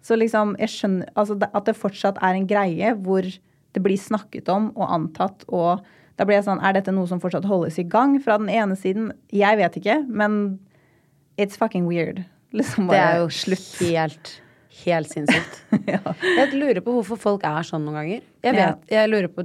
Så 0.01 0.17
liksom, 0.17 0.55
jeg 0.61 0.71
skjønner 0.71 1.09
altså 1.17 1.35
At 1.45 1.67
det 1.67 1.75
fortsatt 1.77 2.19
er 2.23 2.37
en 2.37 2.47
greie 2.49 2.93
hvor 3.03 3.25
det 3.25 3.83
blir 3.83 3.99
snakket 3.99 4.49
om 4.49 4.71
og 4.75 4.91
antatt 4.93 5.43
og 5.47 5.83
da 6.17 6.25
blir 6.25 6.39
jeg 6.39 6.47
sånn, 6.47 6.61
Er 6.65 6.73
dette 6.73 6.93
noe 6.93 7.05
som 7.09 7.21
fortsatt 7.21 7.45
holdes 7.45 7.77
i 7.77 7.85
gang 7.85 8.17
fra 8.23 8.39
den 8.41 8.49
ene 8.49 8.77
siden? 8.79 9.11
Jeg 9.29 9.59
vet 9.59 9.77
ikke, 9.77 9.99
men 10.09 10.57
it's 11.37 11.59
fucking 11.59 11.85
weird. 11.85 12.23
Liksom 12.55 12.87
Det 12.87 12.97
er 13.01 13.17
jo 13.19 13.27
helt, 13.91 14.29
helt 14.85 15.09
sinnssykt. 15.11 15.61
Jeg 15.87 16.53
lurer 16.55 16.79
på 16.85 16.93
hvorfor 16.95 17.19
folk 17.19 17.43
er 17.47 17.65
sånn 17.67 17.83
noen 17.85 17.97
ganger. 18.01 18.21
Jeg 18.45 18.55
Ja. 18.55 18.69
vet, 18.71 18.89
jeg 18.93 19.09
lurer 19.11 19.27
på 19.33 19.43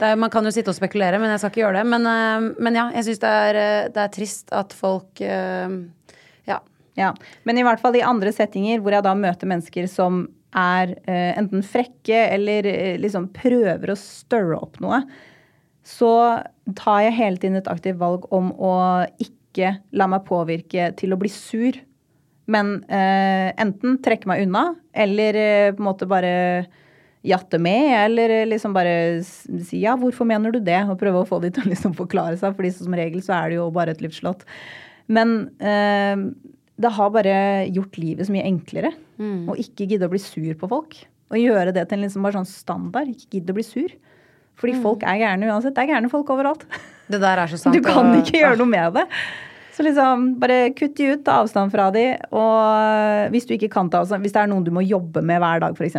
er, 0.00 0.16
Man 0.20 0.28
kan 0.30 0.44
jo 0.44 0.50
sitte 0.52 0.68
og 0.68 0.76
spekulere, 0.76 1.16
men 1.18 1.30
jeg 1.32 1.40
skal 1.40 1.50
ikke 1.54 1.62
gjøre 1.62 1.78
det. 1.78 1.86
Men, 1.88 2.04
øh, 2.06 2.48
men 2.60 2.74
ja, 2.76 2.90
jeg 2.92 3.06
syns 3.06 3.20
det, 3.22 3.34
øh, 3.56 3.86
det 3.94 4.02
er 4.02 4.10
trist 4.12 4.52
at 4.52 4.72
folk 4.76 5.22
øh, 5.24 5.76
Ja. 6.46 6.58
Ja, 6.96 7.12
Men 7.44 7.58
i 7.58 7.62
hvert 7.64 7.80
fall 7.80 7.96
i 7.96 8.00
andre 8.04 8.32
settinger 8.32 8.80
hvor 8.80 8.92
jeg 8.92 9.04
da 9.04 9.14
møter 9.14 9.48
mennesker 9.48 9.88
som 9.88 10.26
er 10.56 10.94
eh, 11.08 11.32
enten 11.36 11.60
frekke 11.64 12.16
eller 12.32 12.64
eh, 12.70 12.96
liksom 13.00 13.26
prøver 13.36 13.90
å 13.92 13.96
stirre 14.00 14.56
opp 14.60 14.78
noe, 14.80 15.02
så 15.84 16.42
tar 16.76 17.02
jeg 17.04 17.12
hele 17.18 17.36
tiden 17.42 17.56
et 17.60 17.68
aktivt 17.68 17.98
valg 18.00 18.24
om 18.32 18.48
å 18.56 18.70
ikke 19.20 19.32
la 19.96 20.08
meg 20.10 20.24
påvirke 20.28 20.90
til 20.98 21.14
å 21.14 21.20
bli 21.20 21.30
sur. 21.32 21.78
Men 22.50 22.78
eh, 22.86 23.50
enten 23.58 23.98
trekke 24.04 24.28
meg 24.30 24.44
unna, 24.44 24.68
eller 24.94 25.38
eh, 25.40 25.70
på 25.74 25.82
en 25.82 25.88
måte 25.88 26.06
bare 26.10 26.34
jatte 27.26 27.58
med, 27.58 27.90
eller 28.04 28.30
eh, 28.30 28.46
liksom 28.46 28.74
bare 28.76 29.22
si 29.26 29.80
ja, 29.82 29.96
hvorfor 29.98 30.28
mener 30.28 30.54
du 30.54 30.60
det? 30.62 30.78
Og 30.86 30.98
prøve 31.00 31.24
å 31.24 31.28
få 31.28 31.40
de 31.42 31.50
til 31.54 31.66
å 31.66 31.72
liksom 31.72 31.96
forklare 31.98 32.38
seg, 32.38 32.54
fordi 32.54 32.70
som 32.76 32.94
regel 32.94 33.24
så 33.26 33.34
er 33.40 33.50
det 33.50 33.58
jo 33.58 33.66
bare 33.74 33.96
et 33.96 34.04
luftslott. 34.04 34.46
Men 35.10 35.34
eh, 35.58 36.14
det 36.76 36.94
har 36.94 37.12
bare 37.14 37.36
gjort 37.72 37.98
livet 37.98 38.28
så 38.28 38.34
mye 38.34 38.46
enklere. 38.46 38.92
Å 39.50 39.58
ikke 39.58 39.88
gidde 39.88 40.06
å 40.06 40.12
bli 40.12 40.20
sur 40.22 40.50
på 40.60 40.70
folk. 40.70 40.98
Og 41.32 41.40
gjøre 41.40 41.72
det 41.74 41.88
til 41.88 41.98
en 41.98 42.06
liksom 42.06 42.26
bare 42.26 42.38
sånn 42.38 42.50
standard. 42.50 43.10
Ikke 43.10 43.40
gidde 43.40 43.54
å 43.54 43.58
bli 43.58 43.64
sur. 43.66 43.94
Fordi 44.60 44.76
folk 44.84 45.02
er 45.04 45.18
gærne 45.20 45.48
uansett. 45.50 45.74
Det 45.76 45.82
er 45.82 45.96
gærne 45.96 46.12
folk 46.12 46.30
overalt. 46.32 46.68
Det 47.08 47.20
der 47.22 47.42
er 47.42 47.50
så 47.50 47.58
sant. 47.60 47.76
Du 47.76 47.82
kan 47.84 48.10
og- 48.10 48.20
ikke 48.22 48.40
gjøre 48.40 48.58
noe 48.58 48.70
med 48.70 48.96
det. 48.98 49.06
Så 49.76 49.84
liksom, 49.84 50.38
bare 50.40 50.70
kutt 50.72 50.94
de 50.96 51.12
ut, 51.12 51.22
ta 51.24 51.42
avstand 51.42 51.70
fra 51.70 51.90
de. 51.92 52.06
Og 52.32 53.30
hvis 53.34 53.46
du 53.46 53.52
ikke 53.54 53.70
kan 53.70 53.90
ta 53.92 54.00
avstand, 54.00 54.24
hvis 54.24 54.32
det 54.32 54.40
er 54.42 54.48
noen 54.48 54.64
du 54.64 54.70
må 54.72 54.80
jobbe 54.86 55.22
med 55.22 55.40
hver 55.42 55.60
dag, 55.60 55.76
f.eks. 55.76 55.98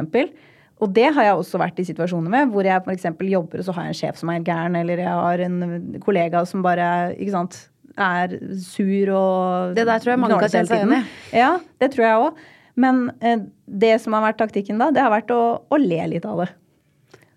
Og 0.82 0.92
det 0.94 1.08
har 1.14 1.24
jeg 1.24 1.38
også 1.38 1.60
vært 1.62 1.80
i 1.82 1.86
situasjoner 1.86 2.30
med, 2.30 2.52
hvor 2.54 2.66
jeg 2.66 2.82
f.eks. 2.86 3.06
jobber, 3.22 3.62
og 3.62 3.66
så 3.66 3.74
har 3.74 3.88
jeg 3.88 3.94
en 3.96 4.00
sjef 4.02 4.18
som 4.20 4.30
er 4.34 4.44
gæren, 4.46 4.76
eller 4.78 4.98
jeg 5.02 5.14
har 5.14 5.44
en 5.46 6.00
kollega 6.04 6.44
som 6.46 6.66
bare 6.66 7.16
ikke 7.18 7.34
sant, 7.34 7.58
er 7.98 8.36
sur 8.62 9.10
og 9.18 9.74
Det 9.74 9.86
der 9.90 10.00
tror 10.04 10.12
jeg 10.14 10.20
mange 10.22 10.38
kan 10.38 10.52
kjenne 10.54 10.70
seg 10.70 10.84
igjen 10.84 11.00
i. 11.00 11.02
Ja, 11.34 11.56
det 11.82 11.92
tror 11.96 12.06
jeg 12.06 12.20
òg. 12.28 12.44
Men 12.78 13.00
eh, 13.26 13.40
det 13.66 13.96
som 14.04 14.14
har 14.14 14.22
vært 14.28 14.38
taktikken 14.38 14.78
da, 14.78 14.92
det 14.94 15.02
har 15.02 15.10
vært 15.10 15.34
å, 15.34 15.42
å 15.66 15.80
le 15.82 16.04
litt 16.14 16.26
av 16.30 16.44
det. 16.44 16.50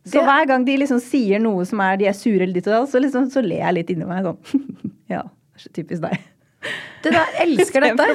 Så 0.06 0.16
Det- 0.18 0.24
hver 0.24 0.46
gang 0.48 0.64
de 0.64 0.76
liksom 0.80 1.00
sier 1.00 1.38
noe 1.38 1.64
som 1.68 1.80
er 1.80 1.96
de 2.00 2.06
er 2.08 2.12
sure 2.16 2.40
eller 2.42 2.54
ditt 2.54 2.66
og 2.66 2.72
datt, 2.72 2.88
så, 2.90 3.00
liksom, 3.02 3.30
så 3.30 3.42
ler 3.44 3.58
jeg 3.66 3.74
litt 3.74 3.90
inni 3.90 4.06
meg 4.08 4.24
sånn. 4.24 4.38
ja, 5.08 5.22
så 5.58 5.68
typisk 5.76 6.00
deg. 6.02 6.18
Det 7.02 7.12
der, 7.14 7.24
jeg 7.38 7.48
elsker 7.58 7.80
dette. 7.86 8.06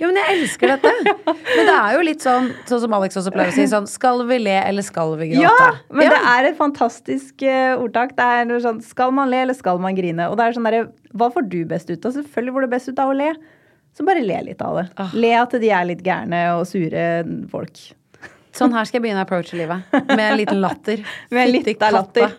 Jo, 0.00 0.06
men 0.08 0.16
jeg 0.16 0.36
elsker 0.38 0.70
dette. 0.72 0.92
Men 1.26 1.66
det 1.68 1.74
er 1.74 1.96
jo 1.98 2.04
litt 2.06 2.20
sånn, 2.24 2.46
sånn 2.68 2.80
som 2.80 2.94
Alex 2.96 3.16
også 3.20 3.32
pleier 3.34 3.50
å 3.52 3.56
si, 3.56 3.66
sånn 3.68 3.86
Skal 3.86 4.22
vi 4.28 4.38
le, 4.40 4.54
eller 4.64 4.82
skal 4.86 5.12
vi 5.20 5.28
gråte? 5.34 5.42
Ja, 5.44 5.74
men 5.92 6.06
Ja. 6.06 6.14
det 6.14 6.20
er 6.32 6.48
et 6.48 6.56
fantastisk 6.56 7.42
eh, 7.44 7.74
ordtak. 7.76 8.14
Det 8.16 8.24
er 8.24 8.44
noe 8.48 8.60
sånn, 8.64 8.80
Skal 8.82 9.10
man 9.12 9.28
le, 9.28 9.42
eller 9.44 9.54
skal 9.54 9.78
man 9.78 9.94
grine? 9.94 10.30
Og 10.30 10.38
det 10.40 10.46
er 10.46 10.56
sånn 10.56 10.64
derre 10.64 10.88
Hva 11.14 11.28
får 11.34 11.48
du 11.50 11.64
best 11.68 11.90
ut 11.92 12.04
av? 12.08 12.12
Selvfølgelig 12.16 12.52
får 12.56 12.60
du 12.62 12.68
best 12.68 12.88
ut 12.88 12.98
av 13.04 13.12
å 13.12 13.16
le. 13.20 13.34
Så 13.96 14.04
bare 14.06 14.22
le 14.24 14.40
litt 14.46 14.62
av 14.62 14.76
det. 14.76 14.86
Ah. 14.96 15.10
Le 15.12 15.32
at 15.34 15.50
de 15.60 15.70
er 15.70 15.84
litt 15.84 16.02
gærne 16.06 16.40
og 16.58 16.66
sure 16.66 17.04
folk. 17.50 17.76
Sånn 18.58 18.74
her 18.74 18.88
skal 18.88 18.98
jeg 18.98 19.06
begynne 19.06 19.22
å 19.22 19.26
approache 19.28 19.58
livet. 19.58 19.88
Med 20.10 20.24
en 20.26 20.36
liten 20.40 20.60
latter. 20.62 21.02
Med 21.34 21.52
litt 21.54 21.70
liten 21.70 21.88
av 21.88 21.96
latter. 22.00 22.36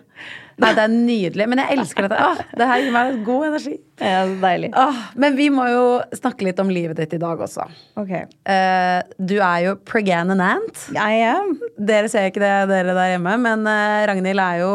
Nei, 0.60 0.74
det 0.76 0.82
er 0.84 0.92
nydelig. 0.92 1.46
Men 1.48 1.62
jeg 1.62 1.78
elsker 1.78 2.04
dette. 2.04 2.20
Åh, 2.20 2.40
det 2.60 2.66
her 2.68 2.82
gir 2.82 2.92
meg 2.92 3.22
god 3.24 3.46
energi. 3.48 3.76
Ja, 4.00 4.24
deilig. 4.42 4.70
Åh, 4.76 5.00
men 5.22 5.38
vi 5.38 5.46
må 5.52 5.64
jo 5.70 5.84
snakke 6.16 6.44
litt 6.44 6.60
om 6.60 6.72
livet 6.72 7.00
ditt 7.00 7.16
i 7.16 7.20
dag 7.22 7.40
også. 7.40 7.64
Ok. 8.00 8.12
Eh, 8.12 8.98
du 9.16 9.38
er 9.38 9.64
jo 9.64 9.74
pregnant 9.88 10.44
aunt. 10.44 10.84
I 10.92 11.22
am. 11.30 11.56
Dere 11.78 12.12
ser 12.12 12.28
ikke 12.28 12.44
det, 12.44 12.54
dere 12.72 12.96
der 12.96 13.14
hjemme, 13.14 13.36
men 13.40 13.64
eh, 13.70 14.04
Ragnhild 14.10 14.44
er 14.44 14.60
jo 14.60 14.74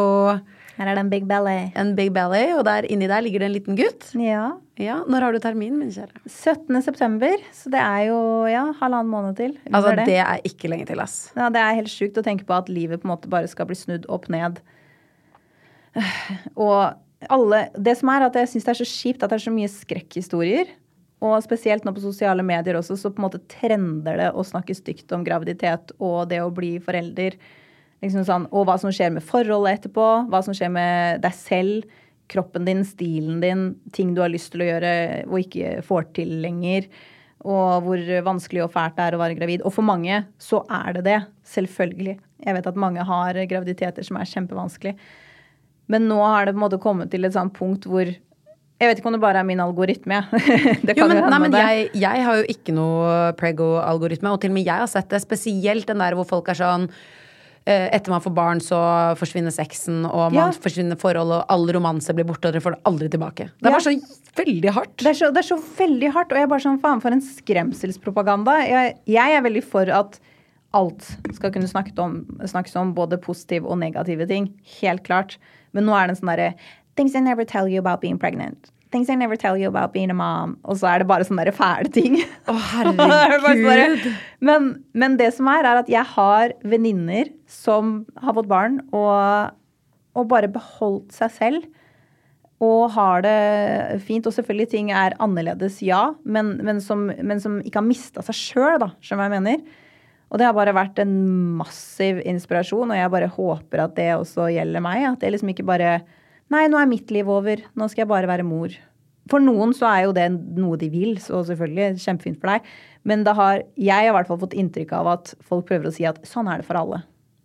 Her 0.76 0.90
er 0.90 0.98
det 0.98 1.02
en 1.06 1.10
big 1.12 1.24
belly. 1.28 1.72
en 1.74 1.94
big 1.96 2.12
belly, 2.12 2.52
og 2.58 2.64
der 2.68 2.84
inni 2.92 3.08
der 3.08 3.22
ligger 3.24 3.40
det 3.40 3.48
en 3.48 3.54
liten 3.54 3.78
gutt. 3.78 4.10
Ja. 4.20 4.52
Ja, 4.76 4.98
Når 5.08 5.24
har 5.24 5.32
du 5.32 5.38
termin, 5.40 5.78
min 5.80 5.88
kjære? 5.88 6.20
17. 6.28 6.82
september, 6.84 7.32
så 7.56 7.70
det 7.72 7.80
er 7.80 8.10
jo 8.10 8.18
ja, 8.44 8.66
halvannen 8.76 9.08
måned 9.08 9.36
til. 9.38 9.54
Altså, 9.72 9.94
det. 9.96 10.04
det 10.10 10.18
er 10.20 10.42
ikke 10.44 10.68
lenge 10.68 10.84
til, 10.90 11.00
ass. 11.00 11.30
Ja, 11.32 11.48
det 11.48 11.62
er 11.62 11.78
helt 11.78 11.88
sjukt 11.88 12.20
å 12.20 12.24
tenke 12.26 12.44
på 12.44 12.52
at 12.52 12.68
livet 12.68 13.00
på 13.00 13.08
en 13.08 13.14
måte 13.14 13.30
bare 13.32 13.48
skal 13.48 13.70
bli 13.70 13.78
snudd 13.78 14.04
opp 14.12 14.28
ned. 14.28 14.60
Og 16.60 16.92
alle 17.32 17.62
Det 17.72 17.94
som 17.96 18.10
er 18.12 18.26
at 18.26 18.36
jeg 18.36 18.50
syns 18.52 18.66
det 18.66 18.74
er 18.74 18.80
så 18.82 18.90
kjipt 18.90 19.24
at 19.24 19.32
det 19.32 19.38
er 19.38 19.46
så 19.46 19.54
mye 19.54 19.72
skrekkhistorier. 19.72 20.74
Og 21.24 21.38
spesielt 21.40 21.86
nå 21.86 21.94
på 21.96 22.04
sosiale 22.04 22.44
medier 22.44 22.76
også, 22.76 22.98
så 23.00 23.08
på 23.08 23.22
en 23.22 23.30
måte 23.30 23.40
trender 23.48 24.20
det 24.20 24.28
å 24.36 24.44
snakke 24.44 24.76
stygt 24.76 25.08
om 25.16 25.24
graviditet 25.24 25.94
og 25.96 26.26
det 26.28 26.42
å 26.44 26.52
bli 26.52 26.74
forelder. 26.84 27.38
Liksom 28.04 28.26
sånn, 28.28 28.46
og 28.52 28.66
hva 28.68 28.76
som 28.80 28.92
skjer 28.92 29.14
med 29.14 29.24
forholdet 29.24 29.80
etterpå. 29.80 30.06
Hva 30.30 30.42
som 30.44 30.56
skjer 30.56 30.72
med 30.74 31.22
deg 31.24 31.36
selv. 31.36 31.98
Kroppen 32.30 32.66
din, 32.66 32.82
stilen 32.82 33.38
din, 33.42 33.66
ting 33.94 34.10
du 34.14 34.20
har 34.24 34.32
lyst 34.32 34.50
til 34.52 34.64
å 34.64 34.66
gjøre 34.66 34.94
og 35.28 35.36
ikke 35.44 35.76
får 35.86 36.08
til 36.18 36.32
lenger. 36.42 36.88
Og 37.46 37.84
hvor 37.84 38.02
vanskelig 38.26 38.64
og 38.64 38.72
fælt 38.74 38.96
det 38.96 39.04
er 39.04 39.16
å 39.16 39.20
være 39.20 39.36
gravid. 39.38 39.62
Og 39.62 39.74
for 39.76 39.86
mange 39.86 40.24
så 40.42 40.64
er 40.66 40.96
det 40.98 41.04
det. 41.06 41.20
Selvfølgelig. 41.46 42.16
Jeg 42.46 42.56
vet 42.56 42.68
at 42.68 42.80
mange 42.82 43.04
har 43.06 43.38
graviditeter 43.48 44.06
som 44.06 44.18
er 44.18 44.28
kjempevanskelig. 44.28 44.96
Men 45.92 46.08
nå 46.10 46.18
har 46.24 46.46
det 46.46 46.54
på 46.56 46.60
en 46.60 46.64
måte 46.66 46.82
kommet 46.82 47.12
til 47.12 47.26
et 47.26 47.36
sånt 47.36 47.54
punkt 47.54 47.86
hvor 47.86 48.08
Jeg 48.76 48.90
vet 48.90 48.98
ikke 48.98 49.08
om 49.08 49.14
det 49.14 49.22
bare 49.22 49.40
er 49.40 49.46
min 49.48 49.62
algoritme. 49.62 50.18
det 50.84 50.96
Jo, 50.98 51.06
kan 51.06 51.08
men, 51.08 51.16
jo 51.16 51.22
hende 51.22 51.30
nei, 51.32 51.38
men 51.46 51.54
jeg, 51.56 51.84
jeg 51.96 52.24
har 52.26 52.40
jo 52.42 52.48
ikke 52.52 52.74
noe 52.76 53.12
prego-algoritme, 53.38 54.34
og 54.34 54.42
til 54.42 54.52
og 54.52 54.56
med 54.58 54.66
jeg 54.66 54.82
har 54.82 54.90
sett 54.92 55.08
det. 55.14 55.22
Spesielt 55.22 55.88
den 55.88 56.02
der 56.02 56.16
hvor 56.18 56.28
folk 56.28 56.50
er 56.52 56.58
sånn 56.58 56.84
etter 57.66 58.10
man 58.12 58.20
får 58.22 58.32
barn, 58.34 58.60
så 58.62 58.78
forsvinner 59.18 59.50
sexen, 59.50 60.04
og 60.06 60.32
man 60.32 60.52
Ja. 60.52 60.60
forsvinner 60.62 60.94
forholdet, 60.96 61.40
og 61.40 61.46
all 61.50 61.66
romanse 61.74 62.14
blir 62.14 62.24
borte, 62.24 62.46
og 62.46 62.52
dere 62.54 62.62
får 62.62 62.76
det 62.76 62.82
aldri 62.84 63.08
tilbake. 63.10 63.48
Det 63.58 63.66
er 63.66 63.70
Ja. 63.70 63.78
bare 63.78 63.80
så 63.80 64.00
veldig 64.36 64.70
hardt. 64.70 64.96
Det 64.98 65.06
er, 65.06 65.14
så, 65.14 65.32
det 65.34 65.38
er 65.42 65.48
så 65.56 65.58
veldig 65.58 66.12
hardt, 66.12 66.30
og 66.30 66.36
jeg 66.38 66.42
er 66.44 66.46
bare 66.46 66.60
sånn 66.60 66.80
faen 66.80 67.00
for 67.02 67.10
en 67.10 67.20
skremselspropaganda. 67.20 68.54
Jeg, 68.68 68.98
jeg 69.06 69.36
er 69.36 69.42
veldig 69.42 69.64
for 69.64 69.90
at 69.90 70.20
alt 70.74 71.16
skal 71.34 71.50
kunne 71.50 71.66
snakkes 71.68 71.98
om, 71.98 72.24
snakkes 72.44 72.76
om, 72.76 72.94
både 72.94 73.18
positive 73.20 73.66
og 73.66 73.78
negative 73.78 74.26
ting. 74.28 74.50
Helt 74.80 75.02
klart. 75.04 75.36
Men 75.72 75.86
nå 75.86 75.94
er 75.96 76.06
det 76.08 76.16
en 76.16 76.22
sånn 76.26 76.36
derre 76.36 76.54
Things 76.96 77.14
I 77.14 77.20
never 77.20 77.44
tell 77.44 77.66
you 77.68 77.78
about 77.78 78.00
being 78.00 78.16
pregnant. 78.18 78.70
Things 78.94 79.08
I 79.10 79.16
never 79.18 79.36
tell 79.36 79.56
you 79.58 79.66
about 79.68 79.92
being 79.92 80.10
a 80.10 80.14
mom. 80.16 80.56
Og 80.64 80.78
så 80.80 80.86
er 80.92 81.02
det 81.02 81.08
bare 81.10 81.26
sånne 81.26 81.50
fæle 81.54 81.90
ting. 81.92 82.20
Å, 82.46 82.54
der- 83.00 83.34
herregud. 83.42 84.04
men, 84.46 84.68
men 84.94 85.16
det 85.20 85.32
som 85.34 85.48
er, 85.50 85.66
er 85.66 85.80
at 85.82 85.90
jeg 85.90 86.06
har 86.14 86.54
venninner 86.62 87.32
som 87.50 88.04
har 88.22 88.36
fått 88.38 88.50
barn 88.50 88.78
og, 88.94 89.56
og 90.16 90.28
bare 90.30 90.50
beholdt 90.52 91.16
seg 91.16 91.34
selv. 91.34 91.66
Og 92.62 92.86
har 92.94 93.20
det 93.26 94.00
fint. 94.06 94.24
Og 94.24 94.32
selvfølgelig 94.32 94.70
ting 94.72 94.92
er 94.94 95.16
annerledes, 95.20 95.82
ja, 95.84 96.14
men, 96.24 96.54
men, 96.64 96.78
som, 96.80 97.08
men 97.10 97.42
som 97.42 97.58
ikke 97.60 97.82
har 97.82 97.88
mista 97.88 98.22
seg 98.24 98.38
sjøl, 98.38 98.78
da. 98.80 98.92
Skjønner 99.04 99.26
du 99.26 99.26
hva 99.26 99.28
jeg 99.34 99.42
mener? 99.42 99.82
Og 100.26 100.40
det 100.40 100.46
har 100.48 100.54
bare 100.56 100.72
vært 100.74 100.96
en 100.98 101.12
massiv 101.58 102.18
inspirasjon, 102.26 102.90
og 102.90 102.96
jeg 102.98 103.10
bare 103.12 103.28
håper 103.30 103.82
at 103.84 103.92
det 103.98 104.08
også 104.16 104.48
gjelder 104.50 104.82
meg. 104.82 105.04
At 105.10 105.20
det 105.22 105.34
liksom 105.34 105.52
ikke 105.52 105.66
bare 105.68 105.90
Nei, 106.54 106.66
nå 106.70 106.78
er 106.78 106.90
mitt 106.90 107.10
liv 107.14 107.28
over. 107.32 107.62
Nå 107.74 107.88
skal 107.90 108.04
jeg 108.04 108.12
bare 108.12 108.30
være 108.30 108.46
mor. 108.46 108.74
For 109.30 109.42
noen 109.42 109.72
så 109.74 109.88
er 109.90 110.04
jo 110.06 110.14
det 110.14 110.28
noe 110.54 110.78
de 110.78 110.86
vil, 110.92 111.16
så 111.22 111.40
selvfølgelig 111.48 111.98
kjempefint 112.04 112.38
for 112.38 112.52
deg. 112.52 112.68
Men 113.06 113.24
det 113.26 113.34
har, 113.38 113.64
jeg 113.74 114.06
har 114.06 114.12
i 114.12 114.14
hvert 114.14 114.30
fall 114.30 114.38
fått 114.44 114.54
inntrykk 114.54 114.94
av 115.00 115.10
at 115.16 115.34
folk 115.46 115.66
prøver 115.66 115.90
å 115.90 115.94
si 115.94 116.06
at 116.06 116.20
sånn 116.26 116.46
er 116.50 116.62
det 116.62 116.68
for 116.68 116.78
alle. 116.78 117.02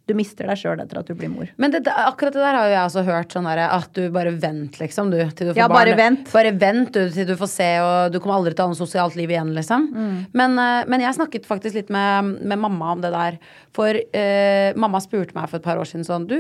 Du 0.09 0.15
mister 0.17 0.47
deg 0.49 0.57
sjøl 0.57 0.79
etter 0.81 0.97
at 0.99 1.07
du 1.07 1.13
blir 1.15 1.29
mor. 1.31 1.49
Men 1.61 1.71
det, 1.73 1.81
akkurat 1.87 2.33
det 2.35 2.41
der 2.41 2.57
har 2.57 2.67
jo 2.67 2.73
jeg 2.73 2.85
også 2.89 3.03
hørt 3.07 3.33
sånn 3.33 3.45
der, 3.47 3.61
at 3.77 3.89
du 3.95 4.01
bare 4.13 4.33
vent, 4.43 4.77
liksom, 4.81 5.11
du, 5.13 5.17
til 5.29 5.49
du 5.49 5.53
får 5.53 5.59
Ja, 5.61 5.67
barn. 5.71 5.77
bare 5.77 5.97
vent. 5.97 6.31
Bare 6.33 6.51
vent 6.61 6.91
du, 6.97 7.01
til 7.13 7.29
du 7.29 7.33
får 7.39 7.51
se, 7.53 7.69
og 7.85 8.13
du 8.13 8.19
kommer 8.19 8.39
aldri 8.39 8.53
til 8.53 8.65
å 8.65 8.67
ha 8.67 8.73
noe 8.73 8.81
sosialt 8.81 9.17
liv 9.17 9.31
igjen, 9.31 9.53
liksom. 9.55 9.87
Mm. 9.93 10.15
Men, 10.37 10.57
eh, 10.61 10.89
men 10.91 11.05
jeg 11.05 11.17
snakket 11.17 11.47
faktisk 11.49 11.77
litt 11.79 11.93
med, 11.93 12.33
med 12.41 12.61
mamma 12.65 12.91
om 12.97 13.05
det 13.05 13.13
der. 13.13 13.37
For 13.77 13.97
eh, 13.97 14.73
mamma 14.75 15.01
spurte 15.05 15.37
meg 15.37 15.47
for 15.49 15.61
et 15.61 15.69
par 15.69 15.79
år 15.81 15.89
siden 15.89 16.05
sånn 16.09 16.27
Du, 16.29 16.37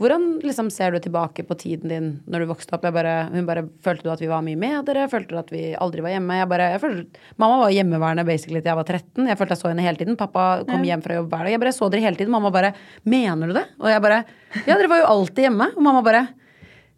hvordan 0.00 0.40
liksom 0.42 0.70
ser 0.74 0.90
du 0.90 0.98
tilbake 0.98 1.44
på 1.46 1.54
tiden 1.54 1.90
din 1.92 2.06
når 2.26 2.42
du 2.42 2.48
vokste 2.50 2.74
opp? 2.74 2.82
Bare, 2.94 3.12
hun 3.30 3.46
bare 3.46 3.62
Følte 3.84 4.06
du 4.06 4.10
at 4.10 4.22
vi 4.22 4.30
var 4.30 4.42
mye 4.42 4.58
med 4.58 4.88
dere? 4.88 5.06
Følte 5.12 5.36
du 5.36 5.38
at 5.38 5.52
vi 5.54 5.62
aldri 5.78 6.02
var 6.02 6.16
hjemme? 6.16 6.38
Jeg 6.40 6.50
bare, 6.50 6.68
jeg 6.74 6.82
følte, 6.82 7.22
mamma 7.38 7.60
var 7.62 7.74
hjemmeværende 7.76 8.26
basically 8.26 8.58
til 8.62 8.72
jeg 8.72 8.80
var 8.80 8.88
13. 8.90 9.28
Jeg 9.30 9.38
følte 9.38 9.54
jeg 9.54 9.62
så 9.62 9.70
henne 9.70 9.86
hele 9.86 10.00
tiden. 10.00 10.18
Pappa 10.18 10.46
kom 10.66 10.82
hjem 10.86 11.04
fra 11.04 11.20
jobb 11.20 11.30
hver 11.30 11.46
dag. 11.46 11.54
Jeg 11.54 11.62
bare 11.62 11.76
så 11.76 11.90
dere 11.92 12.06
hele 12.08 12.18
tiden. 12.18 12.34
Mamma 12.34 12.50
bare 12.54 12.72
Mener 13.06 13.50
du 13.52 13.54
det? 13.60 13.66
Og 13.78 13.92
jeg 13.92 14.02
bare 14.02 14.24
Ja, 14.64 14.74
dere 14.74 14.90
var 14.90 15.04
jo 15.04 15.12
alltid 15.12 15.46
hjemme. 15.46 15.70
Og 15.76 15.86
mamma 15.86 16.02
bare 16.06 16.24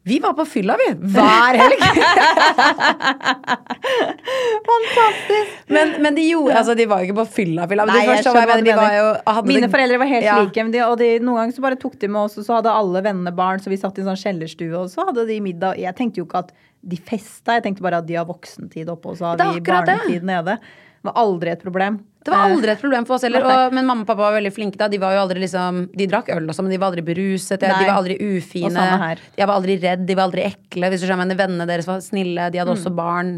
vi 0.06 0.18
var 0.22 0.36
på 0.38 0.44
fylla, 0.46 0.76
vi. 0.78 0.86
Hver 1.16 1.56
helg. 1.58 1.80
Fantastisk. 4.66 5.64
Men, 5.66 6.02
men 6.02 6.14
de 6.14 6.22
gjorde 6.28 6.54
Altså, 6.60 6.74
de 6.78 6.86
var 6.86 7.02
jo 7.02 7.08
ikke 7.08 7.18
på 7.20 7.24
fylla, 7.40 7.66
fylla. 7.70 7.86
Men 7.88 7.98
Nei, 7.98 8.04
jeg 8.06 8.22
skjønner 8.24 8.38
var, 8.38 8.52
hva 8.52 8.56
du 8.60 8.68
mener, 8.70 9.42
Mine 9.50 9.70
foreldre 9.72 9.98
var 10.02 10.10
helt 10.10 10.26
Ja. 10.28 10.36
like. 10.42 10.64
Men 10.66 10.72
de, 10.74 10.82
og 10.86 10.96
de, 11.00 11.10
noen 11.22 11.40
ganger 11.42 11.56
så 11.58 11.64
bare 11.66 11.78
tok 11.82 11.98
de 12.02 12.10
med 12.12 12.20
oss, 12.22 12.38
og 12.38 12.46
så 12.46 12.58
hadde 12.60 12.70
alle 12.82 13.02
vennene 13.06 13.34
barn, 13.34 13.62
så 13.62 13.72
vi 13.72 13.80
satt 13.82 13.98
i 13.98 14.04
en 14.04 14.10
sånn 14.12 14.22
kjellerstue, 14.22 14.72
og 14.78 14.90
så 14.92 15.08
hadde 15.10 15.26
de 15.28 15.40
middag. 15.44 15.78
Jeg 15.82 15.96
tenkte 15.98 16.22
jo 16.22 16.28
ikke 16.28 16.44
at 16.46 16.54
de 16.86 16.98
festa, 17.02 17.56
jeg 17.58 17.66
tenkte 17.66 17.82
bare 17.82 17.98
at 18.02 18.06
de 18.06 18.14
har 18.18 18.26
voksentid 18.28 18.88
oppe, 18.92 19.10
og 19.10 19.18
så 19.18 19.32
har 19.32 19.42
vi 19.56 19.64
barnetid 19.66 20.20
det. 20.22 20.28
nede. 20.30 20.58
Det 20.62 21.10
var 21.10 21.18
aldri 21.22 21.50
et 21.54 21.62
problem. 21.66 21.98
Det 22.26 22.32
var 22.34 22.48
Eh, 22.50 22.54
aldri 22.56 22.72
et 22.74 22.80
problem 22.82 23.06
for 23.08 23.16
oss 23.16 23.22
heller. 23.26 23.44
Og, 23.46 23.72
men 23.76 23.86
mamma 23.86 24.02
og 24.02 24.08
pappa 24.10 24.26
var 24.26 24.34
veldig 24.40 24.52
flinke 24.52 24.80
da. 24.80 24.88
De 24.92 24.98
var 25.02 25.14
jo 25.14 25.22
aldri 25.24 25.40
liksom 25.44 25.84
De 25.96 26.06
drakk 26.10 26.28
øl 26.34 26.50
også, 26.50 26.64
men 26.66 26.74
de 26.74 26.80
var 26.82 26.90
aldri 26.92 27.04
beruset. 27.06 27.60
De 27.62 27.70
var 27.70 27.94
aldri 28.00 28.16
ufine. 28.18 28.88
De 29.36 29.46
var 29.46 29.54
aldri 29.60 29.78
redd, 29.82 30.02
de 30.08 30.14
var 30.18 30.26
aldri 30.28 30.44
ekle. 30.50 30.90
Hvis 30.90 31.04
du 31.04 31.08
skjønner, 31.08 31.38
Vennene 31.38 31.66
deres 31.70 31.86
var 31.88 32.02
snille, 32.04 32.50
de 32.50 32.58
hadde 32.62 32.74
også 32.74 32.90
Mm. 32.92 32.96
barn. 32.98 33.32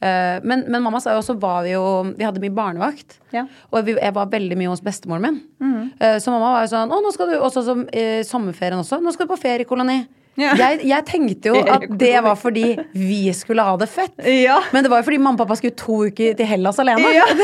Uh, 0.00 0.40
men, 0.48 0.62
men 0.72 0.80
mamma 0.80 0.96
sa 1.04 1.12
jo 1.12 1.18
også 1.20 1.34
var 1.38 1.58
vi 1.66 1.74
jo 1.74 1.82
Vi 2.16 2.24
hadde 2.24 2.40
mye 2.40 2.54
barnevakt. 2.56 3.18
Ja. 3.36 3.42
Mm. 3.44 3.48
Og 3.76 3.84
vi, 3.84 3.92
jeg 4.00 4.14
var 4.16 4.30
veldig 4.32 4.56
mye 4.56 4.70
hos 4.72 4.80
bestemoren 4.80 5.20
min. 5.60 5.90
Eh, 6.00 6.16
så 6.24 6.32
mamma 6.32 6.54
var 6.54 6.62
jo 6.64 6.70
sånn 6.72 6.88
Å, 6.94 7.00
nå 7.04 7.10
skal 7.12 7.28
du 7.28 7.34
Også 7.44 7.60
som 7.66 7.82
uh, 7.84 8.22
sommerferien 8.24 8.80
også. 8.80 8.96
Nå 9.04 9.12
skal 9.12 9.28
du 9.28 9.34
på 9.34 9.40
feriekoloni. 9.42 9.98
Ja. 10.38 10.54
Jeg, 10.56 10.84
jeg 10.88 11.04
tenkte 11.08 11.50
jo 11.50 11.58
at 11.68 11.88
det 12.00 12.14
var 12.24 12.36
fordi 12.38 12.78
vi 12.94 13.32
skulle 13.36 13.64
ha 13.66 13.74
det 13.80 13.88
fett. 13.90 14.14
Ja. 14.24 14.60
Men 14.72 14.86
det 14.86 14.92
var 14.92 15.02
jo 15.02 15.08
fordi 15.10 15.18
mamma 15.20 15.36
og 15.36 15.42
pappa 15.42 15.58
skulle 15.58 15.76
to 15.76 16.04
uker 16.08 16.36
til 16.38 16.46
Hellas 16.48 16.78
alene. 16.82 17.10
Ja. 17.12 17.26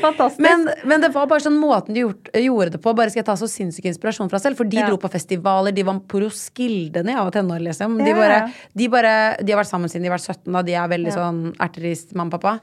Fantastisk. 0.00 0.40
Men, 0.40 0.68
men 0.84 1.02
det 1.02 1.10
var 1.14 1.26
bare 1.30 1.42
sånn 1.42 1.56
måten 1.58 1.96
de 1.96 2.04
gjort, 2.04 2.28
gjorde 2.38 2.74
det 2.76 2.80
på. 2.84 2.92
Bare 2.96 3.10
skal 3.12 3.22
jeg 3.22 3.28
ta 3.28 3.34
så 3.40 3.48
sinnssyk 3.50 3.88
inspirasjon 3.90 4.30
fra 4.30 4.40
selv. 4.42 4.58
For 4.60 4.68
de 4.68 4.78
Ja. 4.78 4.86
dro 4.88 4.98
på 5.00 5.10
festivaler, 5.12 5.74
de 5.74 5.82
var 5.86 5.98
på 6.08 6.22
Roskilde 6.22 7.02
da 7.02 7.10
jeg 7.16 7.24
var 7.26 7.34
tenår, 7.34 7.64
liksom. 7.66 7.98
De, 7.98 8.10
Ja, 8.12 8.16
bare, 8.16 8.38
de, 8.74 8.88
bare, 8.88 9.14
de 9.42 9.52
har 9.52 9.60
vært 9.62 9.70
sammen 9.72 9.90
siden 9.90 10.06
de 10.06 10.12
var 10.14 10.22
17, 10.22 10.52
da. 10.52 10.62
De 10.62 10.72
er 10.78 10.88
veldig 10.94 11.12
sånn 11.16 11.42
erterist 11.58 12.14
mamma 12.14 12.34
og 12.34 12.40
pappa. 12.40 12.58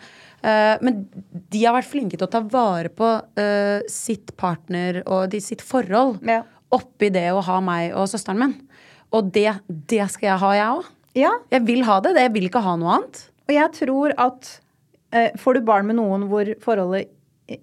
Uh, 0.45 0.77
men 0.85 1.07
de 1.49 1.63
har 1.65 1.73
vært 1.73 1.89
flinke 1.89 2.17
til 2.19 2.27
å 2.27 2.31
ta 2.31 2.39
vare 2.41 2.89
på 2.93 3.07
uh, 3.39 3.79
sitt 3.89 4.35
partner 4.37 5.01
og 5.05 5.29
de, 5.31 5.39
sitt 5.41 5.61
forhold 5.65 6.21
Ja. 6.21 6.43
Oppi 6.75 7.09
det 7.13 7.27
å 7.33 7.41
ha 7.45 7.57
meg 7.63 7.95
og 7.97 8.09
søsteren 8.11 8.41
min. 8.41 8.53
Og 9.15 9.31
det, 9.35 9.47
det 9.89 10.03
skal 10.11 10.33
jeg 10.33 10.41
ha, 10.43 10.51
jeg 10.57 10.77
òg. 10.79 10.91
Ja, 11.15 11.31
Jeg 11.53 11.63
vil 11.67 11.83
ha 11.87 11.99
det. 12.03 12.11
det. 12.17 12.25
Jeg 12.27 12.33
vil 12.35 12.47
ikke 12.49 12.63
ha 12.65 12.75
noe 12.79 12.97
annet. 12.97 13.21
og 13.47 13.53
jeg 13.55 13.71
tror 13.77 14.13
at 14.19 14.49
eh, 15.15 15.29
får 15.39 15.55
du 15.55 15.61
barn 15.67 15.87
med 15.87 15.95
noen 15.99 16.25
hvor 16.27 16.49
forholdet 16.63 17.11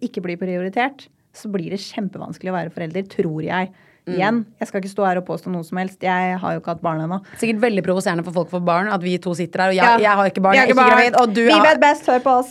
ikke 0.01 0.23
blir 0.25 0.39
prioritert, 0.41 1.09
så 1.37 1.51
blir 1.53 1.73
det 1.75 1.81
kjempevanskelig 1.83 2.53
å 2.53 2.55
være 2.55 2.73
forelder, 2.73 3.05
tror 3.11 3.43
jeg. 3.45 3.73
Mm. 4.03 4.15
Igjen, 4.17 4.39
jeg 4.59 4.67
skal 4.67 4.81
ikke 4.83 4.91
stå 4.91 5.05
her 5.07 5.19
og 5.21 5.27
påstå 5.29 5.51
noe 5.55 5.63
som 5.63 5.79
helst. 5.79 6.01
Jeg 6.03 6.39
har 6.43 6.55
jo 6.57 6.59
ikke 6.59 6.73
hatt 6.73 6.81
barn 6.83 7.05
ennå. 7.05 7.21
Sikkert 7.39 7.61
veldig 7.63 7.85
provoserende 7.87 8.25
for 8.27 8.35
folk 8.35 8.49
for 8.51 8.65
barn 8.67 8.89
at 8.91 9.03
vi 9.05 9.13
to 9.23 9.31
sitter 9.39 9.63
her, 9.63 9.71
og 9.71 9.77
jeg, 9.77 10.01
jeg 10.03 10.19
har 10.19 10.31
ikke 10.33 10.43
barn, 10.43 10.57
jeg 10.59 10.65
er 10.65 10.73
ikke, 10.73 10.79
barn. 10.81 10.91
gravid, 10.91 11.19
og 11.21 11.35
du 11.37 11.43
Vi 11.47 11.53
har 11.55 11.69
vet 11.69 11.83
best, 11.85 12.09
hør 12.11 12.25
på 12.25 12.33
oss. 12.41 12.51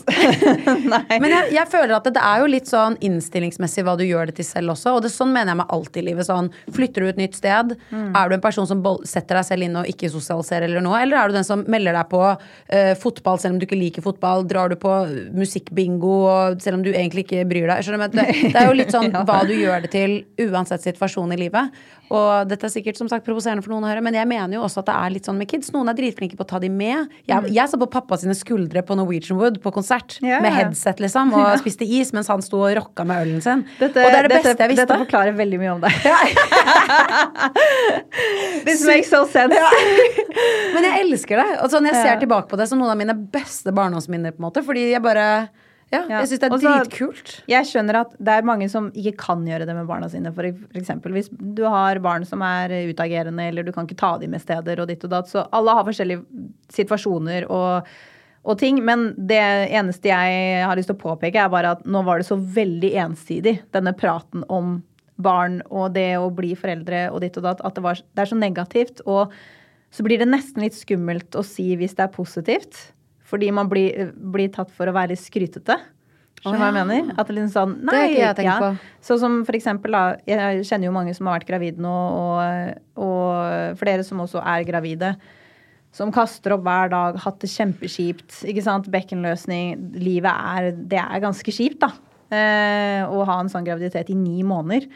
Men 1.25 1.27
jeg, 1.33 1.49
jeg 1.57 1.67
føler 1.73 1.95
at 1.97 2.07
det, 2.07 2.13
det 2.15 2.23
er 2.23 2.45
jo 2.45 2.47
litt 2.53 2.71
sånn 2.71 2.95
innstillingsmessig 3.03 3.83
hva 3.83 3.97
du 3.99 4.05
gjør 4.07 4.31
det 4.31 4.37
til 4.39 4.47
selv 4.47 4.71
også. 4.77 4.93
Og 4.95 5.03
det, 5.03 5.11
sånn 5.11 5.33
mener 5.35 5.51
jeg 5.51 5.59
meg 5.59 5.73
alltid 5.75 5.99
i 5.99 6.05
livet. 6.07 6.29
Sånn, 6.29 6.47
flytter 6.71 7.03
du 7.03 7.09
et 7.11 7.19
nytt 7.19 7.35
sted? 7.35 7.75
Mm. 7.91 8.07
Er 8.21 8.31
du 8.31 8.37
en 8.37 8.45
person 8.47 8.71
som 8.71 8.85
setter 9.11 9.41
deg 9.41 9.49
selv 9.49 9.67
inn 9.67 9.75
og 9.81 9.91
ikke 9.91 10.11
sosialiserer 10.15 10.69
eller 10.69 10.87
noe? 10.87 11.03
Eller 11.03 11.19
er 11.19 11.33
du 11.33 11.39
den 11.41 11.49
som 11.49 11.67
melder 11.67 11.99
deg 11.99 12.07
på 12.15 12.23
uh, 12.31 12.93
fotball 13.03 13.43
selv 13.43 13.57
om 13.57 13.59
du 13.59 13.67
ikke 13.67 13.81
liker 13.81 14.07
fotball? 14.07 14.47
Drar 14.47 14.71
du 14.71 14.79
på 14.79 14.95
musikkbingo 15.35 16.15
selv 16.63 16.79
om 16.79 16.87
du 16.87 16.93
egentlig 16.93 17.27
ikke 17.27 17.43
bryr 17.51 17.67
deg? 17.67 17.83
Skjønner 17.83 18.07
du? 18.07 18.21
Det, 18.21 18.27
det 18.55 18.63
er 18.63 18.71
jo 18.71 18.79
litt 18.79 18.95
sånn 18.95 19.11
hva 19.27 19.43
du 19.43 19.55
gjør 19.59 19.83
det 19.83 19.91
til 19.99 20.17
uansett 20.47 20.87
situasjon 20.87 21.35
i 21.35 21.40
livet. 21.41 21.81
Og 22.11 22.49
dette 22.49 22.65
er 22.67 22.71
sikkert 22.73 22.97
som 22.99 23.07
sagt 23.07 23.23
provoserende 23.23 23.63
for 23.63 23.71
noen 23.71 23.85
å 23.87 23.91
høre, 23.91 24.01
men 24.03 24.15
jeg 24.17 24.27
mener 24.27 24.57
jo 24.57 24.65
også 24.65 24.81
at 24.81 24.89
det 24.89 24.95
er 24.97 25.13
litt 25.13 25.27
sånn 25.29 25.37
med 25.39 25.47
kids. 25.47 25.69
Noen 25.71 25.91
er 25.91 25.95
dritflinke 25.95 26.35
på 26.35 26.43
å 26.43 26.49
ta 26.49 26.59
de 26.59 26.67
med. 26.71 27.07
Jeg, 27.29 27.51
jeg 27.55 27.71
så 27.71 27.79
på 27.79 27.87
pappa 27.93 28.17
sine 28.19 28.35
skuldre 28.35 28.83
på 28.83 28.97
Norwegian 28.99 29.39
Wood 29.39 29.61
på 29.63 29.71
konsert 29.75 30.17
yeah. 30.19 30.41
Med 30.43 30.51
headset, 30.57 30.99
liksom, 31.03 31.31
og 31.37 31.47
spiste 31.63 31.87
is 31.87 32.11
mens 32.15 32.29
han 32.31 32.43
sto 32.43 32.59
og 32.65 32.75
rocka 32.75 33.05
med 33.07 33.23
ølen 33.23 33.41
sin. 33.43 33.63
Dette, 33.79 34.03
og 34.03 34.11
det 34.11 34.19
er 34.19 34.27
det 34.27 34.35
dette, 34.35 34.51
beste 34.51 34.67
jeg 34.67 34.73
visste. 34.73 34.87
Dette 34.89 35.03
forklarer 35.05 35.39
veldig 35.39 35.61
mye 35.61 35.71
om 35.77 35.81
deg. 35.85 35.93
This 38.67 38.83
makes 38.85 39.09
so 39.11 39.25
sense. 39.31 39.55
Men 40.75 40.83
jeg 40.89 41.05
elsker 41.05 41.39
det. 41.39 41.49
Og 41.63 41.71
sånn, 41.71 41.87
jeg 41.87 41.95
ser 42.01 42.19
tilbake 42.21 42.47
på 42.51 42.59
det 42.59 42.67
som 42.67 42.81
noen 42.81 42.91
av 42.91 42.99
mine 42.99 43.15
beste 43.31 43.71
barndomsminner, 43.75 44.35
på 44.35 44.43
en 44.43 44.47
måte. 44.49 44.63
Fordi 44.67 44.83
jeg 44.91 45.01
bare 45.03 45.25
Ja, 45.91 46.05
jeg 46.07 46.29
syns 46.31 46.39
det 46.39 46.47
er 46.47 46.53
Også, 46.55 46.71
dritkult. 46.71 47.31
Jeg 47.51 47.67
skjønner 47.67 47.97
at 47.99 48.13
det 48.15 48.35
er 48.37 48.45
mange 48.47 48.67
som 48.71 48.87
ikke 48.95 49.11
kan 49.25 49.41
gjøre 49.47 49.65
det 49.67 49.75
med 49.75 49.89
barna 49.89 50.07
sine. 50.11 50.31
For 50.35 50.47
eksempel 50.79 51.17
hvis 51.17 51.27
du 51.31 51.65
har 51.67 51.99
barn 52.03 52.23
som 52.27 52.43
er 52.47 52.71
utagerende, 52.87 53.49
eller 53.51 53.67
du 53.67 53.73
kan 53.75 53.89
ikke 53.89 53.99
ta 53.99 54.13
dem 54.21 54.31
med 54.31 54.43
steder 54.43 54.79
og 54.79 54.87
ditt 54.87 55.03
og 55.07 55.11
datt. 55.11 55.27
Så 55.31 55.43
alle 55.51 55.75
har 55.75 55.87
forskjellige 55.87 56.23
situasjoner 56.71 57.49
og, 57.51 57.89
og 58.47 58.61
ting. 58.61 58.79
Men 58.87 59.09
det 59.17 59.41
eneste 59.41 60.13
jeg 60.13 60.63
har 60.63 60.79
lyst 60.79 60.93
til 60.93 60.95
å 60.95 61.03
påpeke, 61.03 61.43
er 61.43 61.51
bare 61.51 61.75
at 61.75 61.83
nå 61.83 62.05
var 62.07 62.21
det 62.21 62.29
så 62.29 62.39
veldig 62.39 62.93
ensidig, 63.03 63.57
denne 63.75 63.95
praten 63.97 64.47
om 64.47 64.79
barn 65.21 65.59
og 65.69 65.91
det 65.97 66.15
å 66.17 66.31
bli 66.33 66.55
foreldre 66.57 67.09
og 67.11 67.19
ditt 67.25 67.35
og 67.37 67.45
datt, 67.49 67.59
at 67.67 67.75
det, 67.75 67.83
var, 67.83 67.99
det 67.99 68.23
er 68.23 68.31
så 68.31 68.39
negativt. 68.39 69.03
Og 69.03 69.35
så 69.91 70.07
blir 70.07 70.23
det 70.23 70.31
nesten 70.31 70.63
litt 70.63 70.77
skummelt 70.77 71.35
å 71.35 71.43
si 71.45 71.73
hvis 71.75 71.99
det 71.99 72.07
er 72.07 72.15
positivt. 72.15 72.79
Fordi 73.31 73.49
man 73.55 73.71
blir, 73.71 74.11
blir 74.13 74.51
tatt 74.53 74.71
for 74.75 74.91
å 74.91 74.95
være 74.95 75.13
litt 75.13 75.23
skrytete. 75.23 75.79
Skjønner 76.41 76.57
du 76.57 76.63
hva 76.63 76.69
jeg 76.71 76.87
mener? 76.89 77.11
At 77.13 77.27
det 77.27 77.33
er 77.33 77.37
litt 77.37 77.53
sånn, 77.53 77.75
Det 77.77 77.91
har 77.91 77.99
nei, 77.99 78.07
ikke 78.09 78.23
jeg 78.23 78.37
tenkt 78.39 78.63
på. 78.63 78.69
Sånn 79.05 79.19
som 79.21 79.35
for 79.45 79.57
eksempel, 79.57 79.93
da, 79.93 80.01
jeg 80.25 80.63
kjenner 80.65 80.89
jo 80.89 80.95
mange 80.95 81.13
som 81.13 81.29
har 81.29 81.37
vært 81.37 81.51
gravide 81.51 81.83
nå, 81.85 81.93
og, 82.17 82.81
og 83.05 83.77
flere 83.81 84.05
som 84.07 84.23
også 84.23 84.41
er 84.41 84.65
gravide. 84.65 85.13
Som 85.93 86.13
kaster 86.15 86.55
opp 86.55 86.63
hver 86.65 86.89
dag, 86.93 87.19
hatt 87.21 87.39
det 87.43 87.51
kjempekjipt. 87.51 88.41
ikke 88.47 88.63
sant, 88.65 88.89
Bekkenløsning. 88.89 89.75
Livet 90.01 90.31
er 90.31 90.71
Det 90.71 91.01
er 91.03 91.23
ganske 91.23 91.53
kjipt, 91.53 91.83
da. 91.83 91.91
Eh, 92.31 93.03
å 93.05 93.25
ha 93.27 93.39
en 93.41 93.51
sånn 93.51 93.67
graviditet 93.67 94.09
i 94.09 94.17
ni 94.17 94.41
måneder. 94.47 94.87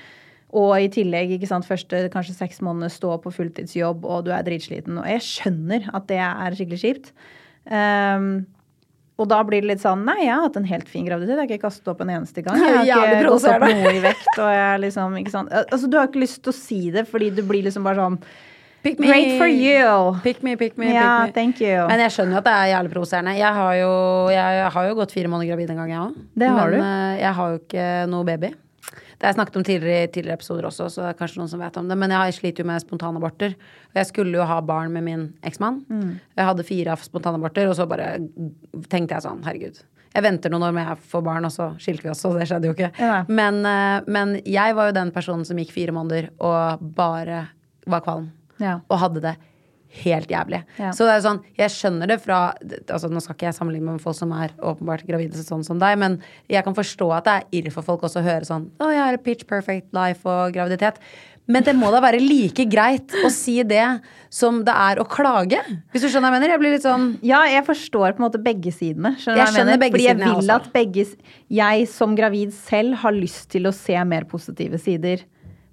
Og 0.55 0.71
i 0.79 0.89
tillegg, 0.89 1.35
ikke 1.35 1.49
sant, 1.51 1.67
første 1.67 2.05
kanskje 2.13 2.37
seks 2.37 2.61
måneder 2.63 2.93
stå 2.93 3.17
på 3.21 3.33
fulltidsjobb, 3.37 4.05
og 4.07 4.25
du 4.25 4.31
er 4.33 4.45
dritsliten. 4.47 4.97
Og 5.01 5.09
jeg 5.09 5.25
skjønner 5.27 5.89
at 5.93 6.07
det 6.09 6.21
er 6.23 6.55
skikkelig 6.55 6.81
kjipt. 6.81 7.11
Ehm, 7.71 8.45
og 9.15 9.29
da 9.31 9.37
blir 9.47 9.63
det 9.63 9.69
litt 9.69 9.83
sånn 9.83 10.01
Nei, 10.05 10.25
jeg 10.25 10.33
har 10.33 10.41
hatt 10.43 10.57
en 10.59 10.67
helt 10.67 10.89
fin 10.91 11.05
graviditet. 11.07 11.37
Jeg 11.37 11.45
har 11.45 11.53
ikke 11.55 11.67
kastet 11.69 11.87
opp 11.93 12.01
en 12.03 12.11
eneste 12.17 12.43
gang. 12.43 12.59
Jeg 12.61 12.91
har 12.91 13.13
ikke 13.15 13.29
gått 13.29 13.47
opp 13.53 13.63
noe 13.69 13.93
i 13.95 14.01
vekt. 14.03 14.33
Og 14.35 14.49
jeg 14.51 14.81
liksom, 14.83 15.15
ikke 15.21 15.31
sant? 15.31 15.53
Altså, 15.61 15.87
du 15.87 15.95
har 15.97 16.09
ikke 16.09 16.25
lyst 16.25 16.41
til 16.43 16.51
å 16.51 16.57
si 16.57 16.81
det, 16.91 17.05
fordi 17.07 17.31
du 17.37 17.41
blir 17.47 17.63
liksom 17.69 17.87
bare 17.87 18.01
sånn 18.03 18.19
Pick 18.85 18.99
me. 19.01 19.07
Great 19.09 19.39
for 19.39 19.49
you! 19.49 20.19
Pick 20.21 20.43
me, 20.45 20.51
pick 20.61 20.75
me, 20.77 20.91
yeah, 20.91 21.23
pick 21.23 21.31
me. 21.31 21.33
thank 21.33 21.61
you. 21.63 21.87
Men 21.89 22.03
jeg 22.03 22.13
skjønner 22.13 22.35
jo 22.35 22.41
at 22.43 22.45
det 22.45 22.51
er 22.53 22.67
jævlig 22.69 22.91
provoserende. 22.91 23.31
Jeg 23.33 23.55
jeg 24.29 24.67
har 24.75 24.85
jo 24.91 24.97
gått 24.99 25.15
fire 25.15 25.31
måneder 25.31 25.49
gravid 25.55 25.71
en 25.73 25.79
gang, 25.81 25.89
jeg 25.95 26.03
òg. 26.03 26.19
Men 26.35 26.75
du. 26.75 26.77
eh, 26.83 27.15
jeg 27.23 27.33
har 27.39 27.55
jo 27.55 27.63
ikke 27.63 27.87
noe 28.11 28.27
baby. 28.27 28.51
Det 29.25 29.29
har 29.31 29.33
jeg 29.33 29.37
snakket 29.39 29.55
om 29.57 29.63
tidligere 29.65 30.05
i 30.05 30.09
tidligere 30.13 30.37
episoder 30.37 30.65
også, 30.67 30.85
så 30.93 31.01
det 31.01 31.05
er 31.09 31.15
kanskje 31.17 31.39
noen 31.39 31.49
som 31.49 31.61
vet 31.63 31.77
om 31.81 31.87
det. 31.89 31.95
Men 31.97 32.11
jeg 32.13 32.33
sliter 32.37 32.61
jo 32.61 32.67
med 32.69 32.83
spontanaborter. 32.83 33.55
Og 33.89 33.97
jeg 33.97 34.09
skulle 34.11 34.37
jo 34.37 34.45
ha 34.45 34.59
barn 34.61 34.93
med 34.93 35.01
min 35.01 35.23
eksmann. 35.49 35.79
Mm. 35.89 36.11
Jeg 36.37 36.45
hadde 36.45 36.65
fire 36.67 36.97
spontanaborter, 37.01 37.65
og 37.65 37.73
så 37.73 37.87
bare 37.89 38.11
tenkte 38.85 39.15
jeg 39.15 39.25
sånn, 39.25 39.41
herregud. 39.47 39.79
Jeg 40.13 40.25
venter 40.27 40.53
noen 40.53 40.67
år 40.67 40.75
med 40.77 40.85
jeg 40.91 41.09
får 41.09 41.23
barn, 41.25 41.49
og 41.49 41.55
så 41.55 41.71
skilte 41.81 42.05
vi 42.05 42.11
oss, 42.13 42.21
og 42.29 42.37
det 42.37 42.45
skjedde 42.51 42.69
jo 42.69 42.75
ikke. 42.77 42.91
Ja. 43.01 43.17
Men, 43.25 43.57
eh, 43.65 44.05
men 44.05 44.37
jeg 44.45 44.77
var 44.77 44.91
jo 44.91 44.97
den 44.99 45.15
personen 45.15 45.49
som 45.49 45.57
gikk 45.57 45.73
fire 45.73 45.97
måneder 45.97 46.29
og 46.45 46.85
bare 47.01 47.47
var 47.89 48.05
kvalm. 48.05 48.29
Ja. 48.61 48.77
Og 48.93 49.01
hadde 49.07 49.25
det 49.25 49.33
helt 50.03 50.31
jævlig. 50.31 50.61
Ja. 50.79 50.91
Så 50.95 51.07
det 51.07 51.13
er 51.17 51.23
sånn, 51.25 51.41
jeg 51.59 51.73
skjønner 51.73 52.09
det 52.11 52.19
fra 52.23 52.39
altså 52.85 53.09
Nå 53.11 53.21
skal 53.23 53.37
ikke 53.37 53.47
jeg 53.49 53.57
sammenligne 53.57 53.95
med 53.95 54.03
folk 54.03 54.17
som 54.17 54.33
er 54.35 54.55
åpenbart 54.59 55.05
gravide 55.07 55.39
sånn 55.39 55.63
som 55.67 55.79
deg, 55.81 55.97
men 56.01 56.17
jeg 56.51 56.65
kan 56.65 56.75
forstå 56.77 57.11
at 57.17 57.27
det 57.29 57.37
er 57.37 57.61
irr 57.61 57.71
for 57.75 57.85
folk 57.87 58.03
også 58.07 58.21
å 58.21 58.25
høre 58.25 58.47
sånn 58.47 58.67
Å, 58.81 58.89
jeg 58.91 59.03
har 59.03 59.21
pitch 59.23 59.47
perfect 59.49 59.93
life 59.95 60.27
og 60.29 60.55
graviditet. 60.55 60.99
Men 61.45 61.61
det 61.61 61.75
må 61.77 61.91
da 61.93 61.99
være 62.01 62.17
like 62.23 62.63
greit 62.65 63.13
å 63.21 63.29
si 63.29 63.59
det 63.67 63.83
som 64.33 64.63
det 64.65 64.73
er 64.73 64.97
å 64.97 65.05
klage? 65.05 65.59
Hvis 65.93 66.01
du 66.01 66.09
skjønner 66.09 66.31
hva 66.31 66.39
jeg 66.39 66.41
mener? 66.41 66.53
Jeg 66.55 66.61
blir 66.63 66.73
litt 66.73 66.85
sånn 66.87 67.05
Ja, 67.25 67.43
jeg 67.49 67.61
forstår 67.67 68.15
på 68.15 68.23
en 68.23 68.25
måte 68.25 68.41
begge 68.41 68.73
sidene. 68.73 69.13
Skjønner 69.21 69.43
Jeg 69.43 69.53
skjønner 69.53 69.81
begge 69.83 69.93
Fordi 69.93 70.07
jeg 70.07 70.17
sidene, 70.17 70.31
vil 70.31 70.41
også. 70.41 70.57
at 70.57 70.73
begge 70.73 71.05
Jeg 71.59 71.87
som 71.93 72.17
gravid 72.17 72.55
selv 72.57 72.97
har 73.03 73.13
lyst 73.13 73.51
til 73.53 73.69
å 73.69 73.73
se 73.77 73.99
mer 74.09 74.25
positive 74.31 74.81
sider. 74.81 75.21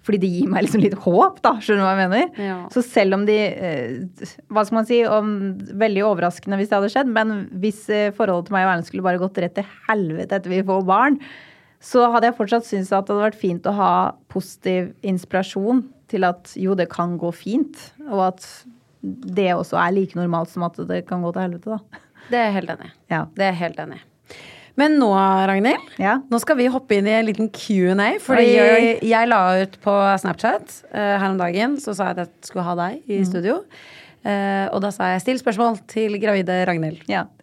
Fordi 0.02 0.18
det 0.24 0.30
gir 0.32 0.50
meg 0.50 0.64
liksom 0.66 0.82
litt 0.82 0.96
håp, 1.04 1.38
da. 1.44 1.54
Skjønner 1.62 1.82
du 1.82 1.86
hva 1.86 1.92
jeg 1.94 2.10
mener? 2.10 2.42
Ja. 2.42 2.56
Så 2.74 2.82
selv 2.82 3.18
om 3.18 3.26
de 3.28 3.36
eh, 3.38 4.26
Hva 4.50 4.64
skal 4.66 4.80
man 4.80 4.88
si? 4.88 4.98
Om, 5.06 5.32
veldig 5.78 6.04
overraskende 6.08 6.58
hvis 6.58 6.72
det 6.72 6.78
hadde 6.78 6.90
skjedd, 6.94 7.14
men 7.14 7.46
hvis 7.62 7.84
eh, 7.92 8.10
forholdet 8.16 8.50
til 8.50 8.56
meg 8.56 8.66
og 8.66 8.72
Erlend 8.74 8.90
skulle 8.90 9.06
bare 9.06 9.22
gått 9.22 9.40
rett 9.42 9.56
til 9.60 9.68
helvete 9.86 10.38
etter 10.38 10.52
vi 10.52 10.62
får 10.66 10.84
barn, 10.88 11.18
så 11.82 12.06
hadde 12.12 12.28
jeg 12.28 12.38
fortsatt 12.38 12.66
syntes 12.66 12.92
at 12.94 13.08
det 13.08 13.14
hadde 13.14 13.26
vært 13.28 13.40
fint 13.40 13.66
å 13.66 13.74
ha 13.78 13.94
positiv 14.30 14.92
inspirasjon 15.06 15.82
til 16.12 16.26
at 16.28 16.52
jo, 16.60 16.76
det 16.78 16.90
kan 16.92 17.16
gå 17.18 17.30
fint, 17.34 17.78
og 18.10 18.28
at 18.28 18.46
det 19.02 19.50
også 19.54 19.78
er 19.80 19.94
like 19.96 20.18
normalt 20.18 20.52
som 20.52 20.66
at 20.66 20.78
det 20.86 21.02
kan 21.08 21.24
gå 21.24 21.32
til 21.34 21.46
helvete, 21.46 21.78
da. 21.78 22.02
Det 22.30 22.38
er 22.38 22.48
jeg 22.48 22.56
helt 22.60 22.74
enig 22.76 22.88
i. 22.88 22.96
Ja. 23.10 23.22
Det 23.34 23.48
er 23.48 23.56
helt 23.58 23.80
enig 23.82 23.98
i. 23.98 24.04
Men 24.80 24.98
nå, 24.98 25.10
Ragnhild, 25.48 25.90
Ja. 26.00 26.18
nå 26.30 26.38
skal 26.40 26.56
vi 26.56 26.66
hoppe 26.72 26.96
inn 26.96 27.06
i 27.06 27.10
en 27.18 27.26
liten 27.26 27.48
Q&A. 27.52 28.18
Fordi 28.24 28.46
Oi, 28.56 28.68
oi, 28.76 28.92
jeg 29.04 29.28
la 29.28 29.40
ut 29.62 29.74
på 29.84 29.96
Snapchat 30.22 30.78
uh, 30.94 31.18
her 31.20 31.28
om 31.30 31.36
dagen, 31.40 31.76
så 31.76 31.94
sa 31.94 32.08
jeg 32.12 32.18
at 32.18 32.22
jeg 32.26 32.48
skulle 32.52 32.64
ha 32.64 32.74
deg 32.74 33.02
Mm. 33.02 33.18
i 33.20 33.24
studio. 33.28 33.58
Uh, 34.22 34.68
og 34.70 34.80
da 34.84 34.90
sa 34.94 35.08
jeg 35.10 35.20
'still 35.20 35.38
spørsmål 35.42 35.80
til 35.90 36.14
gravide 36.22 36.64
Ragnhild'. 36.68 37.02
Ja. 37.08 37.24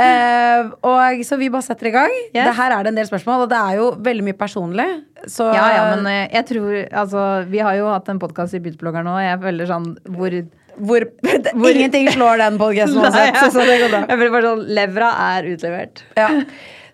Eh, 0.00 0.70
og 0.82 1.24
Så 1.26 1.36
vi 1.38 1.48
bare 1.50 1.62
setter 1.62 1.86
i 1.88 1.90
gang. 1.90 2.10
Yes. 2.34 2.46
Det 2.46 2.54
her 2.54 2.70
er 2.78 2.82
det 2.84 2.88
en 2.92 2.94
del 2.94 3.06
spørsmål, 3.06 3.42
og 3.42 3.48
det 3.50 3.58
er 3.58 3.76
jo 3.76 3.90
veldig 3.98 4.24
mye 4.24 4.38
personlig. 4.38 4.86
Så 5.26 5.52
Ja, 5.52 5.66
ja, 5.74 5.96
men 5.96 6.30
jeg 6.32 6.46
tror 6.46 6.86
Altså, 6.92 7.44
vi 7.50 7.58
har 7.58 7.74
jo 7.74 7.86
hatt 7.92 8.08
en 8.08 8.18
podkast 8.18 8.54
i 8.54 8.58
Byteblogger 8.60 9.02
nå, 9.04 9.10
og 9.10 9.20
jeg 9.20 9.40
føler 9.40 9.66
sånn 9.66 9.96
hvor 10.08 10.30
hvor, 10.80 11.06
Ingenting 11.70 12.10
slår 12.14 12.40
den 12.42 12.58
podkasten 12.60 13.00
uansett. 13.04 13.36
Nei, 13.36 13.50
Så 13.54 13.64
det 13.68 13.78
går 13.82 13.92
bra. 13.92 14.02
Jeg 14.10 14.20
føler 14.20 14.34
bare 14.36 14.52
sånn 14.52 14.64
Levra 14.80 15.10
er 15.30 15.50
utlevert. 15.52 16.04
Ja. 16.18 16.28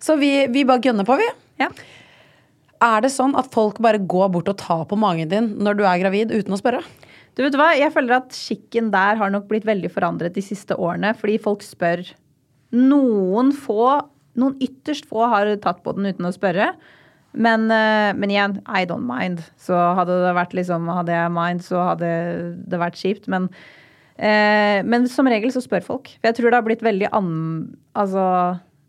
Så 0.03 0.19
vi, 0.21 0.31
vi 0.53 0.65
bare 0.69 0.85
gønner 0.85 1.07
på, 1.09 1.17
vi. 1.21 1.29
Ja. 1.63 1.71
Er 2.85 3.01
det 3.05 3.11
sånn 3.15 3.33
at 3.41 3.49
folk 3.55 3.81
bare 3.85 4.03
går 4.03 4.29
bort 4.35 4.51
og 4.53 4.59
tar 4.61 4.85
på 4.89 4.99
magen 5.01 5.31
din 5.33 5.55
når 5.65 5.79
du 5.79 5.87
er 5.89 6.01
gravid, 6.03 6.35
uten 6.35 6.53
å 6.53 6.61
spørre? 6.61 6.83
Du 7.37 7.43
vet 7.45 7.57
hva, 7.59 7.71
Jeg 7.77 7.93
føler 7.93 8.19
at 8.19 8.37
skikken 8.37 8.91
der 8.93 9.19
har 9.21 9.33
nok 9.33 9.49
blitt 9.51 9.67
veldig 9.69 9.91
forandret 9.93 10.37
de 10.37 10.45
siste 10.45 10.77
årene. 10.77 11.13
Fordi 11.17 11.37
folk 11.43 11.65
spør. 11.65 12.05
Noen 12.77 13.53
få, 13.57 13.91
noen 14.41 14.57
ytterst 14.65 15.09
få 15.09 15.29
har 15.33 15.51
tatt 15.65 15.83
på 15.85 15.97
den 15.97 16.09
uten 16.13 16.29
å 16.29 16.35
spørre. 16.35 16.71
Men, 17.37 17.69
eh, 17.71 18.15
men 18.17 18.33
igjen, 18.33 18.61
I 18.65 18.87
don't 18.89 19.05
mind. 19.05 19.43
Så 19.61 19.77
hadde 19.77 20.17
det 20.25 20.33
vært 20.39 20.57
liksom, 20.57 20.89
hadde 20.89 21.13
jeg 21.13 21.35
mind, 21.35 21.65
så 21.65 21.83
hadde 21.93 22.09
det 22.65 22.81
vært 22.81 22.97
kjipt. 22.97 23.29
Men, 23.29 23.51
eh, 24.19 24.83
men 24.87 25.09
som 25.11 25.29
regel 25.31 25.53
så 25.55 25.63
spør 25.65 25.85
folk. 25.87 26.13
For 26.19 26.31
jeg 26.31 26.39
tror 26.39 26.51
det 26.51 26.61
har 26.61 26.67
blitt 26.67 26.85
veldig 26.85 27.11
an, 27.17 27.33
altså, 27.99 28.27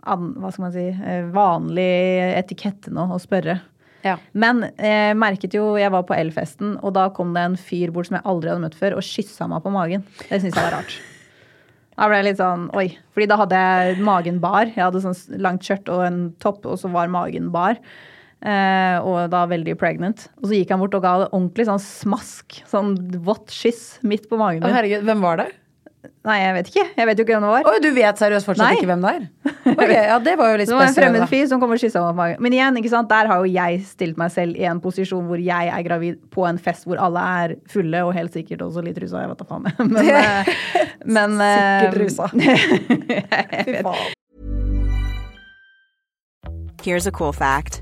an, 0.08 0.30
hva 0.42 0.52
skal 0.54 0.68
man 0.68 0.76
si, 0.76 0.88
eh, 0.92 1.28
vanlig 1.34 1.90
etikette 2.38 2.94
nå 2.94 3.10
å 3.14 3.20
spørre. 3.22 3.60
Ja. 4.06 4.16
Men 4.38 4.64
jeg 4.78 5.18
merket 5.20 5.56
jo, 5.58 5.74
jeg 5.80 5.92
var 5.92 6.06
på 6.08 6.16
Elfesten, 6.16 6.78
og 6.86 6.94
da 6.96 7.08
kom 7.16 7.34
det 7.36 7.44
en 7.44 7.60
fyr 7.60 7.92
bort 7.94 8.10
som 8.10 8.20
jeg 8.20 8.28
aldri 8.30 8.54
hadde 8.54 8.64
møtt 8.64 8.78
før, 8.80 8.98
og 9.00 9.06
kyssa 9.06 9.50
meg 9.52 9.64
på 9.66 9.74
magen. 9.74 10.06
Det 10.28 10.40
syns 10.40 10.54
jeg 10.54 10.62
var 10.62 10.78
rart. 10.80 10.98
Da 11.98 12.06
ble 12.06 12.20
jeg 12.20 12.28
litt 12.28 12.42
sånn 12.42 12.68
oi. 12.78 12.92
Fordi 13.16 13.26
da 13.30 13.40
hadde 13.42 13.60
jeg 13.64 14.04
magen 14.06 14.38
bar. 14.42 14.70
Jeg 14.70 14.84
hadde 14.84 15.02
sånn 15.02 15.42
langt 15.42 15.66
skjørt 15.66 15.90
og 15.90 16.04
en 16.06 16.20
topp, 16.44 16.68
og 16.70 16.78
så 16.78 16.92
var 16.94 17.10
magen 17.10 17.50
bar. 17.54 17.80
Eh, 18.46 18.98
og 19.02 19.32
da 19.34 19.46
veldig 19.50 19.74
pregnant. 19.82 20.28
Og 20.42 20.50
så 20.52 20.60
gikk 20.60 20.74
han 20.76 20.82
bort 20.84 20.94
og 20.98 21.02
ga 21.06 21.14
det 21.24 21.30
ordentlig 21.34 21.66
sånn 21.70 21.82
smask. 21.82 22.60
Sånn 22.70 22.94
vått 23.26 23.50
kyss 23.54 23.98
midt 24.06 24.28
på 24.30 24.38
magen 24.38 24.62
Å, 24.62 24.68
min. 24.68 24.76
herregud, 24.78 25.08
hvem 25.08 25.24
var 25.26 25.42
det? 25.42 25.48
Nei, 26.28 26.38
jeg 26.40 26.54
vet 26.56 26.68
ikke. 26.72 26.84
Jeg 26.96 27.08
vet 27.10 27.20
jo 27.20 27.24
ikke 27.26 27.34
hvem 27.36 27.44
det 27.48 27.50
var. 27.52 27.66
Oi, 27.68 27.80
du 27.84 27.88
vet 27.96 28.20
seriøst 28.22 28.48
fortsatt 28.48 28.70
Nei. 28.70 28.76
ikke 28.78 28.88
hvem 28.92 29.02
det 29.04 29.14
er? 29.18 29.24
Okay, 29.68 29.98
ja, 30.08 30.16
det 30.24 30.38
var 30.40 30.54
jo 30.54 30.60
litt 30.62 30.70
Det 30.70 30.76
var 30.78 30.86
en 30.86 30.94
spesielt. 30.94 31.12
fremmed 31.12 31.28
fyr 31.32 31.48
som 31.52 31.60
kom 31.60 31.74
og 31.76 31.80
kyssa 31.82 32.00
meg 32.00 32.14
på 32.14 32.18
magen. 32.22 32.38
Men 32.46 32.54
igjen, 32.56 32.78
ikke 32.80 32.92
sant? 32.94 33.10
der 33.12 33.28
har 33.28 33.42
jo 33.44 33.50
jeg 33.52 33.82
stilt 33.90 34.20
meg 34.22 34.32
selv 34.32 34.56
i 34.56 34.64
en 34.70 34.80
posisjon 34.84 35.26
hvor 35.28 35.42
jeg 35.44 35.72
er 35.74 35.84
gravid 35.84 36.22
på 36.32 36.46
en 36.48 36.60
fest 36.62 36.88
hvor 36.88 37.02
alle 37.04 37.24
er 37.42 37.56
fulle, 37.68 38.04
og 38.08 38.14
helt 38.16 38.38
sikkert 38.38 38.64
også 38.64 38.86
litt 38.86 39.02
rusa. 39.04 39.26
Jeg 39.26 39.34
vet 39.34 39.42
da 39.42 39.50
faen. 39.50 39.68
Men, 39.92 40.14
eh, 40.14 40.54
men 41.04 41.36
eh, 41.44 41.82
Sikkert 41.84 42.00
rusa. 42.06 42.30
Fy 43.68 43.82
faen. 43.82 44.06
Here's 46.86 47.08
a 47.08 47.12
cool 47.12 47.34
fact 47.34 47.82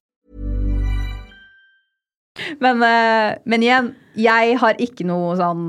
Men, 2.63 2.81
eh, 2.83 3.37
men 3.45 3.63
igjen, 3.65 3.93
jeg 4.15 4.57
har 4.61 4.77
ikke 4.79 5.03
noe 5.05 5.33
sånn 5.39 5.63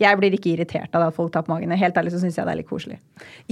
Jeg 0.00 0.16
blir 0.16 0.32
ikke 0.32 0.54
irritert 0.54 0.94
av 0.96 1.02
at 1.10 1.12
folk 1.16 1.28
tar 1.34 1.42
på 1.44 1.52
magen. 1.52 1.68
Helt 1.76 1.94
ærlig 2.00 2.12
så 2.14 2.20
syns 2.22 2.38
jeg 2.38 2.46
det 2.46 2.52
er 2.54 2.58
litt 2.62 2.68
koselig. 2.70 2.94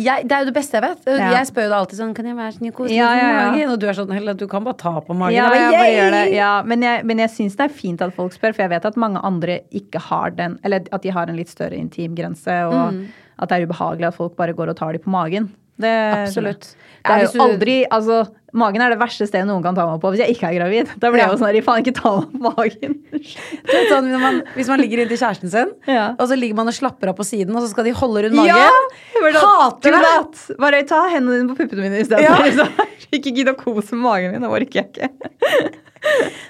Jeg, 0.01 0.25
det 0.25 0.33
er 0.33 0.45
jo 0.47 0.49
det 0.49 0.55
beste 0.57 0.79
jeg 0.79 0.85
vet. 0.87 1.03
Ja. 1.21 1.27
Jeg 1.35 1.49
spør 1.51 1.67
jo 1.67 1.69
deg 1.69 1.77
alltid 1.83 1.99
sånn 1.99 2.15
Kan 2.17 2.25
jeg 2.31 2.37
være 2.39 2.55
sånn 2.57 2.73
koselig 2.73 2.97
Ja, 2.97 3.11
ja, 3.19 3.27
ja, 3.29 3.43
på 3.43 3.51
magen? 3.53 3.73
Og 3.75 3.79
du 3.83 3.87
er 3.91 3.99
sånn 3.99 4.15
Helle, 4.17 4.33
du 4.41 4.47
kan 4.49 4.65
bare 4.65 4.79
ta 4.81 4.95
på 5.05 5.13
magen. 5.19 5.37
Ja, 5.37 5.51
Jeg 5.53 5.67
bare, 5.67 5.75
bare 5.77 5.93
gjør 5.99 6.11
det. 6.17 6.23
Ja, 6.39 6.53
men 6.65 6.87
jeg, 6.87 7.05
men 7.11 7.19
jeg 7.27 7.35
syns 7.35 7.59
det 7.61 7.67
er 7.69 7.75
fint 7.83 8.01
at 8.07 8.15
folk 8.17 8.33
spør, 8.33 8.55
for 8.57 8.65
jeg 8.65 8.73
vet 8.73 8.89
at 8.89 8.97
mange 8.97 9.21
andre 9.29 9.59
ikke 9.83 10.01
har 10.09 10.31
den 10.39 10.57
Eller 10.65 10.89
at 10.91 11.03
de 11.05 11.13
har 11.13 11.29
en 11.29 11.37
litt 11.37 11.53
større 11.53 11.77
intimgrense, 11.77 12.57
og 12.71 12.95
Mm. 12.95 13.03
at 13.39 13.49
det 13.53 13.59
er 13.61 13.67
ubehagelig 13.69 14.07
at 14.09 14.15
folk 14.17 14.35
bare 14.41 14.55
går 14.57 14.71
og 14.73 14.77
tar 14.81 14.93
de 14.97 14.99
på 15.05 15.11
magen. 15.13 15.51
Det, 15.79 15.95
Absolutt. 16.27 16.73
Det 17.07 17.15
er 17.15 17.23
jo 17.25 17.41
aldri 17.45 17.75
Altså, 17.95 18.17
magen 18.59 18.83
er 18.83 18.91
det 18.93 18.99
verste 19.01 19.27
stedet 19.29 19.47
noen 19.47 19.63
kan 19.63 19.77
ta 19.77 19.85
meg 19.87 20.01
på 20.03 20.11
hvis 20.13 20.23
jeg 20.25 20.35
ikke 20.35 20.49
er 20.51 20.57
gravid. 20.59 20.91
Da 21.01 21.11
blir 21.13 21.23
jeg 21.23 21.31
jo 21.31 21.39
sånn 21.41 21.49
her, 21.53 21.59
faen, 21.65 21.85
ikke 21.85 21.95
ta 22.01 22.13
meg 22.19 22.33
på 22.35 22.53
magen. 22.57 22.97
Sånn, 23.93 24.09
man, 24.21 24.41
hvis 24.57 24.69
man 24.73 24.81
ligger 24.83 25.03
inntil 25.05 25.21
kjæresten 25.21 25.53
sin, 25.53 25.71
Ja. 25.89 26.09
og 26.19 26.27
så 26.31 26.37
ligger 26.39 26.59
man 26.59 26.69
og 26.73 26.77
slapper 26.77 27.13
av 27.13 27.17
på 27.21 27.25
siden, 27.29 27.55
og 27.57 27.63
så 27.65 27.71
skal 27.73 27.87
de 27.89 27.95
holde 27.97 28.25
rundt 28.27 28.37
magen. 28.37 28.57
Ja! 28.57 29.21
Bare 29.23 29.43
Hater 29.45 29.99
det! 29.99 30.57
Bare 30.61 30.83
ta 30.89 31.03
hendene 31.13 31.39
dine 31.43 31.53
på 31.55 31.61
puppene 31.63 31.87
mine 31.87 32.03
isteden. 32.03 32.25
Ja. 32.27 32.39
Liksom. 32.43 32.73
Ikke 33.19 33.33
gidd 33.37 33.49
å 33.53 33.57
kose 33.57 33.95
med 33.97 34.05
magen 34.05 34.35
min. 34.35 34.45
Det 34.45 34.51
orker 34.59 34.83
jeg 34.83 34.91
ikke. 34.91 35.13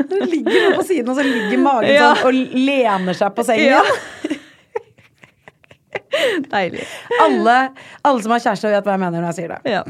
Du 0.08 0.12
ligger 0.28 0.74
på 0.76 0.82
siden, 0.84 1.08
og 1.08 1.16
så 1.16 1.22
ligger 1.24 1.60
magen 1.62 1.94
Ja. 1.94 2.10
sånn 2.18 2.26
og 2.28 2.56
lener 2.68 3.16
seg 3.16 3.32
på 3.36 3.44
sengen. 3.48 3.78
Ja. 3.78 3.82
Deilig. 6.52 6.86
Alle, 7.22 7.56
alle 8.04 8.24
som 8.24 8.34
har 8.34 8.42
kjæreste, 8.44 8.72
vet 8.72 8.88
hva 8.88 8.96
jeg 8.96 9.02
mener 9.04 9.20
når 9.22 9.30
jeg 9.30 9.38
sier 9.38 9.54
det. 9.54 9.60
Ja. 9.76 9.84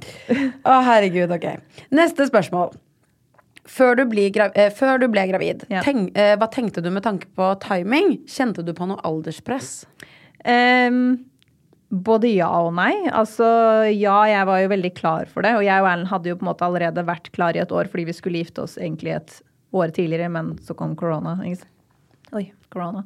Å, 0.69 0.77
herregud, 0.89 1.33
ok. 1.39 1.49
Neste 1.95 2.27
spørsmål. 2.29 2.75
Før 3.69 3.99
du, 3.99 4.05
eh, 4.17 4.71
før 4.73 5.01
du 5.03 5.09
ble 5.13 5.27
gravid, 5.29 5.65
Ja. 5.69 5.83
tenk, 5.85 6.13
eh, 6.17 6.37
hva 6.41 6.49
tenkte 6.51 6.83
du 6.83 6.91
med 6.91 7.05
tanke 7.05 7.27
på 7.37 7.51
timing? 7.61 8.19
Kjente 8.27 8.65
du 8.65 8.73
på 8.73 8.87
noe 8.89 9.01
alderspress? 9.05 9.85
Um, 10.47 11.27
både 11.93 12.31
ja 12.35 12.49
og 12.49 12.73
nei. 12.75 12.95
Altså 13.13 13.45
ja, 13.93 14.23
jeg 14.29 14.47
var 14.47 14.63
jo 14.63 14.69
veldig 14.73 14.95
klar 14.97 15.29
for 15.29 15.43
det. 15.45 15.55
Og 15.59 15.65
jeg 15.67 15.83
og 15.83 15.89
Erlend 15.91 16.09
hadde 16.09 16.31
jo 16.33 16.37
på 16.37 16.47
en 16.47 16.51
måte 16.53 16.65
allerede 16.65 17.05
vært 17.05 17.31
klar 17.33 17.57
i 17.57 17.61
et 17.63 17.73
år 17.75 17.89
fordi 17.93 18.07
vi 18.09 18.17
skulle 18.17 18.41
gifte 18.43 18.65
oss 18.65 18.77
egentlig 18.81 19.15
et 19.17 19.43
år 19.77 19.93
tidligere, 19.93 20.31
men 20.33 20.55
så 20.65 20.75
kom 20.77 20.95
korona. 20.97 21.37
Oi, 22.33 22.47
korona. 22.73 23.05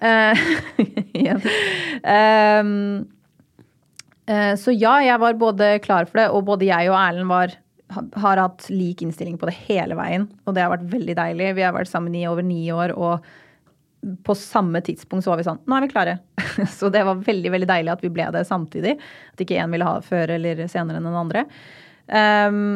Eh, 0.00 0.38
igjen. 1.18 1.40
um, 2.02 3.08
uh, 4.30 4.54
så 4.58 4.74
ja, 4.74 4.98
jeg 5.02 5.18
var 5.22 5.40
både 5.40 5.72
klar 5.82 6.06
for 6.06 6.22
det, 6.22 6.28
og 6.30 6.46
både 6.46 6.68
jeg 6.68 6.92
og 6.92 6.98
Erlend 7.00 7.32
var 7.32 7.56
har 7.88 8.36
hatt 8.36 8.66
lik 8.68 9.00
innstilling 9.02 9.38
på 9.40 9.48
det 9.48 9.56
hele 9.64 9.96
veien, 9.96 10.26
og 10.44 10.52
det 10.52 10.60
har 10.60 10.72
vært 10.74 10.90
veldig 10.92 11.14
deilig. 11.16 11.54
Vi 11.56 11.64
har 11.64 11.72
vært 11.72 11.88
sammen 11.88 12.12
i 12.12 12.26
over 12.28 12.44
ni 12.44 12.66
år, 12.68 12.92
og 12.92 13.24
på 14.28 14.36
samme 14.36 14.82
tidspunkt 14.84 15.24
så 15.24 15.32
var 15.32 15.40
vi 15.40 15.46
sånn 15.46 15.62
Nå 15.66 15.74
er 15.74 15.86
vi 15.86 15.90
klare. 15.90 16.18
Så 16.78 16.90
det 16.92 17.00
var 17.08 17.24
veldig 17.24 17.50
veldig 17.50 17.66
deilig 17.66 17.90
at 17.94 18.04
vi 18.04 18.12
ble 18.14 18.28
det 18.36 18.44
samtidig. 18.46 18.92
At 19.32 19.42
ikke 19.42 19.56
én 19.58 19.72
ville 19.74 19.88
ha 19.88 19.96
før 20.04 20.36
eller 20.36 20.60
senere 20.70 21.00
enn 21.00 21.08
den 21.08 21.18
andre. 21.18 21.42
Um, 22.06 22.68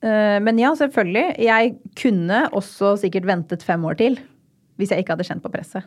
men 0.00 0.62
ja, 0.62 0.70
selvfølgelig. 0.78 1.34
Jeg 1.42 1.74
kunne 1.98 2.44
også 2.56 2.94
sikkert 3.02 3.26
ventet 3.28 3.66
fem 3.66 3.84
år 3.84 3.98
til. 3.98 4.16
Hvis 4.78 4.94
jeg 4.94 5.02
ikke 5.02 5.18
hadde 5.18 5.26
kjent 5.26 5.44
på 5.44 5.50
presset. 5.52 5.84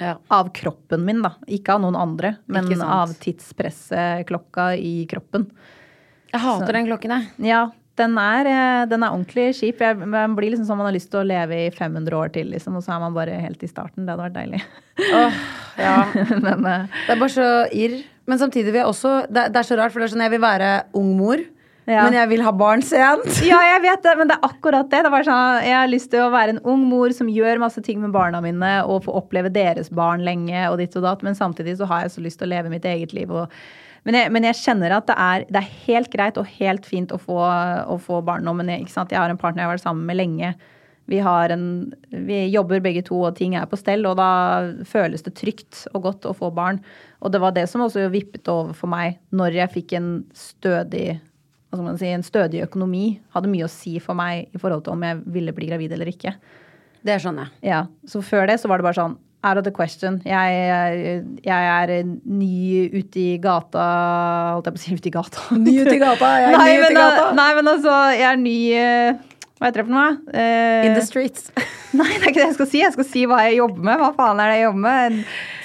Ja. 0.00 0.16
Av 0.32 0.48
kroppen 0.56 1.04
min, 1.04 1.20
da. 1.24 1.34
Ikke 1.52 1.74
av 1.76 1.82
noen 1.84 1.98
andre, 1.98 2.36
men 2.50 2.70
av 2.82 3.12
tidspresset, 3.20 4.26
klokka 4.28 4.72
i 4.76 5.02
kroppen. 5.10 5.50
Jeg 6.32 6.40
hater 6.40 6.78
den 6.78 6.88
klokken, 6.88 7.12
jeg. 7.12 7.50
Ja, 7.52 7.66
den 8.00 8.16
er, 8.18 8.48
eh, 8.48 8.84
den 8.88 9.02
er 9.04 9.12
ordentlig 9.12 9.50
kjip. 9.58 9.82
Jeg, 9.84 9.98
man 10.00 10.36
blir 10.36 10.54
liksom 10.54 10.66
som 10.66 10.80
man 10.80 10.88
har 10.88 10.96
lyst 10.96 11.10
til 11.12 11.20
å 11.20 11.28
leve 11.28 11.66
i 11.66 11.70
500 11.70 12.16
år 12.16 12.32
til, 12.32 12.48
liksom, 12.54 12.78
og 12.78 12.84
så 12.84 12.94
er 12.94 13.02
man 13.04 13.16
bare 13.16 13.36
helt 13.42 13.62
i 13.62 13.68
starten. 13.68 14.06
Det 14.06 14.14
hadde 14.14 14.30
vært 14.30 14.38
deilig. 14.38 14.62
Oh, 15.12 15.42
ja. 15.76 15.98
Men 16.46 16.64
eh, 16.64 16.86
Det 17.06 17.16
er 17.16 17.20
bare 17.20 17.34
så 17.36 17.50
irr. 17.68 18.00
Men 18.30 18.38
samtidig 18.38 18.70
vil 18.70 18.78
jeg 18.78 18.86
også 18.86 19.12
Det, 19.26 19.48
det 19.50 19.58
er 19.58 19.66
så 19.66 19.74
rart, 19.74 19.90
for 19.90 19.98
det 19.98 20.06
er 20.06 20.12
sånn 20.12 20.22
jeg 20.22 20.30
vil 20.36 20.44
være 20.44 20.68
ung 20.94 21.08
mor, 21.18 21.40
Ja. 21.82 22.04
men 22.06 22.14
jeg 22.14 22.30
vil 22.30 22.44
ha 22.46 22.52
barn 22.54 22.82
sent. 22.86 23.26
Ja, 23.50 23.58
jeg 23.66 23.82
vet 23.82 24.04
det, 24.04 24.14
men 24.18 24.30
det 24.30 24.36
er 24.36 24.46
akkurat 24.46 24.90
det. 24.92 25.02
det 25.02 25.22
sånn, 25.26 25.62
jeg 25.66 25.74
har 25.74 25.90
lyst 25.90 26.12
til 26.12 26.22
å 26.22 26.30
være 26.30 26.56
en 26.56 26.60
ung 26.68 26.84
mor 26.86 27.14
som 27.14 27.30
gjør 27.30 27.62
masse 27.62 27.82
ting 27.82 27.98
med 28.02 28.14
barna 28.14 28.42
mine, 28.44 28.74
og 28.86 29.06
få 29.06 29.16
oppleve 29.18 29.50
deres 29.52 29.90
barn 29.90 30.22
lenge, 30.26 30.66
og 30.70 30.78
ditt 30.78 30.94
og 30.98 31.06
datt, 31.08 31.24
men 31.26 31.38
samtidig 31.38 31.78
så 31.80 31.88
har 31.90 32.04
jeg 32.04 32.14
så 32.14 32.26
lyst 32.26 32.38
til 32.42 32.50
å 32.50 32.52
leve 32.54 32.70
mitt 32.70 32.86
eget 32.86 33.14
liv. 33.16 33.32
Og, 33.34 33.50
men, 34.06 34.20
jeg, 34.20 34.34
men 34.34 34.46
jeg 34.46 34.60
kjenner 34.60 34.94
at 34.94 35.08
det 35.10 35.16
er, 35.18 35.48
det 35.50 35.62
er 35.62 35.72
helt 35.88 36.12
greit 36.12 36.38
og 36.38 36.52
helt 36.60 36.86
fint 36.86 37.14
å 37.14 37.18
få, 37.18 37.40
å 37.42 37.98
få 38.02 38.22
barn 38.26 38.46
nå, 38.46 38.54
men 38.60 38.70
jeg, 38.70 38.86
jeg 38.86 39.18
har 39.18 39.32
en 39.32 39.40
partner 39.40 39.64
jeg 39.64 39.70
har 39.70 39.74
vært 39.74 39.86
sammen 39.88 40.06
med 40.06 40.20
lenge. 40.20 40.52
Vi, 41.10 41.18
har 41.18 41.50
en, 41.50 41.66
vi 42.14 42.44
jobber 42.52 42.78
begge 42.84 43.02
to, 43.08 43.18
og 43.26 43.34
ting 43.40 43.56
er 43.58 43.66
på 43.66 43.76
stell, 43.80 44.06
og 44.06 44.20
da 44.22 44.30
føles 44.86 45.26
det 45.26 45.34
trygt 45.40 45.82
og 45.96 46.06
godt 46.06 46.30
å 46.30 46.36
få 46.38 46.52
barn. 46.54 46.78
Og 47.26 47.34
det 47.34 47.42
var 47.42 47.58
det 47.58 47.66
som 47.70 47.82
også 47.82 48.06
vippet 48.14 48.46
over 48.50 48.70
for 48.76 48.90
meg 48.92 49.18
når 49.34 49.58
jeg 49.58 49.74
fikk 49.80 49.98
en 49.98 50.10
stødig 50.30 51.18
si, 51.98 52.12
en 52.12 52.24
stødig 52.26 52.62
økonomi 52.66 53.06
hadde 53.34 53.50
mye 53.52 53.66
å 53.66 53.72
si 53.72 53.98
for 54.02 54.18
meg 54.18 54.52
i 54.52 54.60
forhold 54.60 54.84
til 54.86 54.94
om 54.96 55.04
jeg 55.06 55.22
ville 55.34 55.54
bli 55.56 55.68
gravid 55.70 55.92
eller 55.96 56.10
ikke. 56.12 56.34
Det 57.02 57.18
skjønner 57.22 57.48
jeg. 57.48 57.72
Ja, 57.72 57.84
Så 58.06 58.22
før 58.22 58.46
det 58.50 58.60
så 58.62 58.70
var 58.70 58.78
det 58.78 58.86
bare 58.86 59.00
sånn 59.00 59.18
out 59.42 59.58
of 59.58 59.64
the 59.64 59.72
question. 59.74 60.20
Jeg, 60.24 60.54
jeg, 60.54 61.22
jeg 61.44 61.70
er 61.72 61.92
ny 62.06 62.88
ute 62.94 63.18
i 63.18 63.38
gata 63.42 63.86
Holdt 64.54 64.68
jeg 64.68 64.76
på 64.76 64.80
å 64.80 64.82
si 64.84 64.96
ute 65.00 65.10
i 65.10 65.14
gata? 65.14 65.46
Ny 65.64 65.74
ute 65.82 65.96
i 65.96 66.02
gata, 66.02 66.28
jeg 66.38 66.52
er 66.52 66.58
nei, 66.58 66.68
ny 66.68 66.76
ute 66.76 66.90
i 66.92 66.94
men, 66.94 67.00
gata. 67.00 67.24
Nei, 67.38 67.48
men 67.58 67.72
altså, 67.72 67.96
jeg 68.14 68.28
er 68.28 68.38
ny 68.42 68.58
eh, 68.78 69.40
Hva 69.58 69.68
heter 69.70 69.82
det 69.82 69.88
for 69.88 69.96
noe? 69.96 70.12
Uh, 70.30 70.84
In 70.86 70.94
the 70.98 71.06
streets. 71.06 71.50
Nei, 71.98 72.08
det 72.14 72.22
er 72.22 72.30
ikke 72.30 72.38
det 72.40 72.46
jeg 72.46 72.60
skal 72.60 72.70
si. 72.70 72.84
Jeg 72.84 72.94
skal 72.94 73.08
si 73.08 73.26
hva 73.28 73.42
jeg 73.48 73.58
jobber 73.58 73.90
med. 73.90 73.98
Hva 74.00 74.14
faen 74.16 74.40
er 74.40 74.52
det 74.52 74.60
jeg 74.60 74.68
jobber 74.68 74.86
med? 74.86 75.18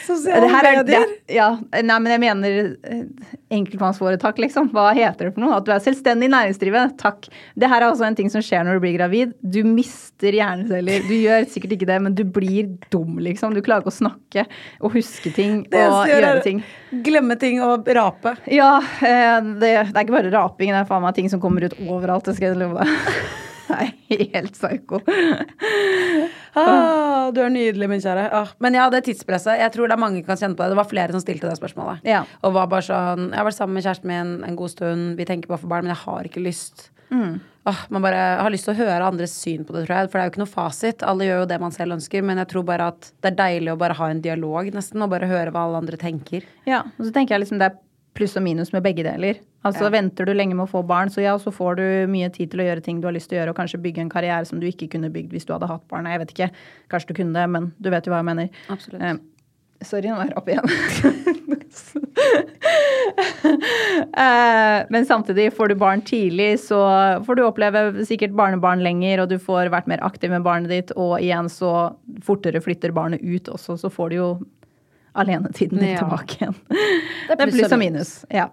Sosiale 0.08 0.48
er- 0.48 0.63
medier. 0.63 0.84
det- 0.88 1.36
ja, 1.36 1.50
nei, 1.84 2.00
men 2.00 2.12
jeg 2.13 2.22
mener 2.24 2.78
eh, 2.84 3.04
enkeltmannsforetak, 3.52 4.38
liksom. 4.41 4.70
Hva 4.76 4.89
heter 4.96 5.28
det 5.28 5.34
for 5.36 5.43
noe? 5.43 5.56
At 5.58 5.65
du 5.67 5.72
er 5.76 5.80
selvstendig 5.84 6.30
næringsdrivende. 6.32 6.98
Takk. 7.00 7.28
Det 7.58 7.70
her 7.72 7.82
er 7.84 7.91
også 7.91 8.08
en 8.08 8.15
ting 8.15 8.30
som 8.32 8.41
skjer 8.43 8.63
når 8.67 8.78
du 8.80 8.84
blir 8.86 8.98
gravid. 8.98 9.34
Du 9.43 9.62
mister 9.67 10.36
hjerneceller. 10.36 11.06
Du 11.08 11.15
gjør 11.15 11.48
sikkert 11.52 11.78
ikke 11.78 11.89
det, 11.91 12.02
men 12.08 12.15
du 12.17 12.24
blir 12.24 12.70
dum, 12.93 13.17
liksom. 13.24 13.54
Du 13.56 13.62
klarer 13.62 13.84
ikke 13.86 13.93
å 13.93 14.00
snakke 14.00 14.46
og 14.82 14.93
huske 14.98 15.34
ting 15.36 15.62
og 15.72 16.08
gjør, 16.08 16.13
gjøre 16.22 16.43
ting. 16.43 16.63
Glemme 17.04 17.38
ting 17.39 17.62
og 17.63 17.88
rape. 17.88 18.36
Ja, 18.52 18.78
eh, 19.02 19.41
det, 19.41 19.74
det 19.91 19.96
er 19.96 20.06
ikke 20.06 20.17
bare 20.20 20.32
raping, 20.34 20.72
det 20.76 20.84
er 20.84 20.89
faen 20.89 21.04
meg 21.04 21.15
ting 21.15 21.30
som 21.32 21.41
kommer 21.43 21.63
ut 21.67 21.76
overalt. 21.88 22.26
Det 22.28 22.36
skal 22.39 22.54
jeg 22.54 22.62
love 22.63 22.84
deg. 22.84 22.88
Er 23.78 23.94
helt 24.34 24.58
psyko. 24.58 25.02
Ah, 26.58 27.28
du 27.30 27.38
er 27.44 27.52
nydelig, 27.54 27.86
min 27.92 28.02
kjære. 28.02 28.24
Ah, 28.34 28.50
men 28.64 28.74
ja, 28.74 28.88
det 28.90 29.04
tidspresset. 29.06 29.60
Jeg 29.62 29.70
tror 29.76 29.92
det 29.92 29.94
er 29.94 30.02
mange 30.02 30.24
kan 30.26 30.40
kjenne 30.40 30.58
på 30.58 30.64
det. 30.64 30.74
Det 30.74 30.80
var 30.80 30.88
flere 30.90 31.14
som 31.14 31.22
stilte 31.22 31.46
det 31.46 31.60
spørsmålet. 31.60 32.02
Ja. 32.08 32.24
Og 32.42 32.56
var 32.56 32.72
bare 32.72 32.88
sånn 32.88 33.28
Jeg 33.30 33.38
har 33.38 33.46
vært 33.46 33.60
sammen 33.60 33.78
med 33.78 33.86
kjæresten 33.86 34.10
min 34.10 34.32
en 34.48 34.58
god 34.58 34.74
stund, 34.74 35.12
vi 35.20 35.28
tenker 35.30 35.52
på 35.52 35.60
å 35.60 35.62
få 35.62 35.70
barn, 35.70 35.86
men 35.86 35.94
jeg 35.94 36.02
har 36.08 36.32
ikke 36.32 36.42
lyst. 36.42 36.88
Ah, 37.68 37.82
man 37.90 38.02
bare 38.02 38.20
har 38.40 38.52
lyst 38.52 38.68
til 38.68 38.74
å 38.74 38.80
høre 38.80 39.06
andres 39.06 39.34
syn 39.36 39.66
på 39.68 39.76
det, 39.76 39.86
tror 39.86 39.98
jeg. 39.98 40.10
For 40.10 40.18
det 40.18 40.24
er 40.24 40.30
jo 40.30 40.34
ikke 40.34 40.44
noe 40.44 40.54
fasit. 40.54 41.04
Alle 41.04 41.28
gjør 41.28 41.42
jo 41.44 41.50
det 41.52 41.60
man 41.62 41.76
selv 41.76 41.98
ønsker, 41.98 42.24
men 42.26 42.40
jeg 42.40 42.50
tror 42.54 42.64
bare 42.68 42.90
at 42.94 43.10
det 43.22 43.34
er 43.34 43.42
deilig 43.42 43.74
å 43.74 43.80
bare 43.82 43.98
ha 44.00 44.08
en 44.12 44.24
dialog, 44.24 44.70
nesten, 44.76 45.04
og 45.04 45.12
bare 45.12 45.28
høre 45.30 45.52
hva 45.52 45.66
alle 45.68 45.82
andre 45.84 46.00
tenker. 46.00 46.48
Ja, 46.70 46.86
og 46.96 47.04
så 47.04 47.12
tenker 47.16 47.36
jeg 47.36 47.46
liksom 47.46 47.60
det 47.62 47.70
er 47.70 47.78
pluss 48.18 48.36
og 48.40 48.44
minus 48.46 48.74
med 48.74 48.84
begge 48.86 49.06
deler. 49.06 49.40
Altså 49.68 49.88
Ja. 49.88 49.94
Venter 49.94 50.26
du 50.26 50.34
lenge 50.34 50.56
med 50.56 50.66
å 50.68 50.72
få 50.72 50.82
barn, 50.88 51.10
så 51.14 51.22
ja, 51.24 51.38
så 51.38 51.52
får 51.54 51.78
du 51.80 51.86
mye 52.12 52.30
tid 52.34 52.52
til 52.52 52.64
å 52.64 52.68
gjøre 52.68 52.84
ting 52.84 53.02
du 53.02 53.08
har 53.08 53.16
lyst 53.16 53.30
til 53.30 53.38
å 53.38 53.42
gjøre, 53.42 53.54
og 53.54 53.60
kanskje 53.62 53.82
bygge 53.84 54.04
en 54.04 54.14
karriere 54.14 54.46
som 54.46 54.60
du 54.60 54.68
ikke 54.68 54.90
kunne 54.94 55.12
bygd 55.14 55.32
hvis 55.36 55.46
du 55.48 55.54
hadde 55.54 55.70
hatt 55.70 55.88
barn. 55.92 56.10
Jeg 56.10 56.20
vet 56.24 56.34
ikke. 56.36 56.52
Kanskje 56.92 57.14
du 57.14 57.18
kunne 57.22 57.38
det, 57.38 57.48
men 57.50 57.74
du 57.80 57.90
vet 57.94 58.06
jo 58.06 58.14
hva 58.14 58.22
jeg 58.24 58.30
mener. 58.32 58.50
Absolutt. 58.74 59.02
Eh, 59.02 59.18
sorry, 59.86 60.10
nå 60.10 60.22
er 60.22 60.32
jeg 60.32 60.38
oppe 60.40 60.52
igjen. 60.56 60.68
eh, 64.18 64.86
men 64.90 65.06
samtidig, 65.06 65.54
får 65.54 65.68
du 65.68 65.76
barn 65.76 66.02
tidlig, 66.02 66.60
så 66.64 66.80
får 67.26 67.36
du 67.38 67.44
oppleve 67.46 68.06
sikkert 68.08 68.36
barnebarn 68.38 68.84
lenger, 68.86 69.24
og 69.24 69.32
du 69.32 69.38
får 69.42 69.72
vært 69.74 69.90
mer 69.92 70.04
aktiv 70.06 70.32
med 70.34 70.46
barnet 70.48 70.74
ditt, 70.74 70.94
og 70.98 71.20
igjen 71.22 71.50
så 71.52 71.74
fortere 72.26 72.62
flytter 72.64 72.96
barnet 72.96 73.24
ut 73.24 73.50
også, 73.54 73.78
så 73.82 73.92
får 73.94 74.14
du 74.14 74.16
jo 74.20 74.30
alenetiden 75.18 75.82
din 75.82 75.96
Ja. 75.96 76.04
tilbake 76.04 76.40
igjen. 76.40 76.58
Det 77.28 77.38
er 77.38 77.52
pluss 77.52 77.74
og 77.74 77.82
minus. 77.82 78.12
Ja. 78.34 78.50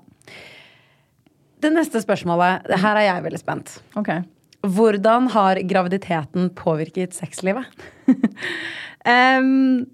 Det 1.64 1.72
neste 1.72 2.00
spørsmålet, 2.02 2.66
her 2.80 3.00
er 3.00 3.06
jeg 3.06 3.24
veldig 3.24 3.40
spent. 3.40 3.78
Okay. 3.96 4.24
Hvordan 4.64 5.28
har 5.32 5.60
graviditeten 5.68 6.50
påvirket 6.56 7.16
sexlivet? 7.16 7.68
um, 9.08 9.84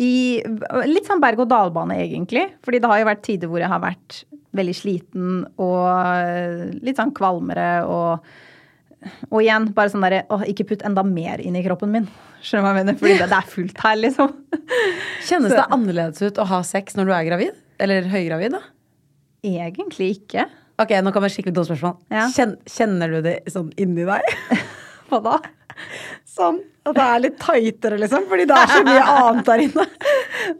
i, 0.00 0.42
litt 0.88 1.06
sånn 1.06 1.22
berg-og-dal-bane, 1.22 2.00
egentlig. 2.02 2.48
Fordi 2.64 2.80
det 2.80 2.90
har 2.90 3.02
jo 3.02 3.08
vært 3.08 3.24
tider 3.26 3.52
hvor 3.52 3.62
jeg 3.62 3.70
har 3.70 3.82
vært 3.84 4.24
veldig 4.54 4.74
sliten 4.76 5.30
og 5.60 6.80
litt 6.84 6.98
sånn 7.00 7.14
kvalmere 7.14 7.68
og 7.90 8.26
Og 9.30 9.40
igjen, 9.42 9.68
bare 9.76 9.92
sånn 9.92 10.04
derre 10.06 10.22
Å, 10.32 10.40
ikke 10.50 10.66
putt 10.72 10.84
enda 10.86 11.02
mer 11.06 11.40
inn 11.44 11.56
i 11.58 11.62
kroppen 11.66 11.92
min. 11.94 12.06
Skjønner 12.44 12.60
du 12.62 12.66
hva 12.66 12.72
jeg 12.74 12.78
mener? 12.82 12.98
Fordi 13.00 13.16
det, 13.20 13.28
det 13.30 13.38
er 13.38 13.48
fullt 13.54 13.80
her, 13.84 13.96
liksom. 14.00 14.34
Kjennes 15.28 15.52
Så- 15.54 15.58
det 15.60 15.66
annerledes 15.78 16.22
ut 16.26 16.40
å 16.42 16.46
ha 16.50 16.60
sex 16.66 16.96
når 16.98 17.08
du 17.10 17.14
er 17.16 17.28
gravid? 17.30 17.58
Eller 17.84 18.06
høygravid, 18.12 18.54
da? 18.58 18.62
Egentlig 19.44 20.10
ikke. 20.18 20.46
Ok, 20.80 20.90
nå 21.04 21.12
kommer 21.14 21.30
et 21.30 21.34
skikkelig 21.36 21.54
dumt 21.54 21.68
spørsmål. 21.70 21.96
Ja. 22.10 22.26
Kjen, 22.34 22.56
kjenner 22.66 23.12
du 23.14 23.20
det 23.26 23.36
sånn 23.52 23.68
inni 23.80 24.06
deg? 24.08 24.32
Hva 25.10 25.20
da? 25.22 25.36
Sånn 26.34 26.60
at 26.86 26.96
det 26.96 27.04
er 27.04 27.20
litt 27.24 27.36
tightere, 27.42 27.98
liksom? 28.00 28.26
Fordi 28.30 28.44
det 28.50 28.56
er 28.58 28.70
så 28.72 28.80
mye 28.86 29.04
annet 29.14 29.46
der 29.48 29.62
inne. 29.68 29.84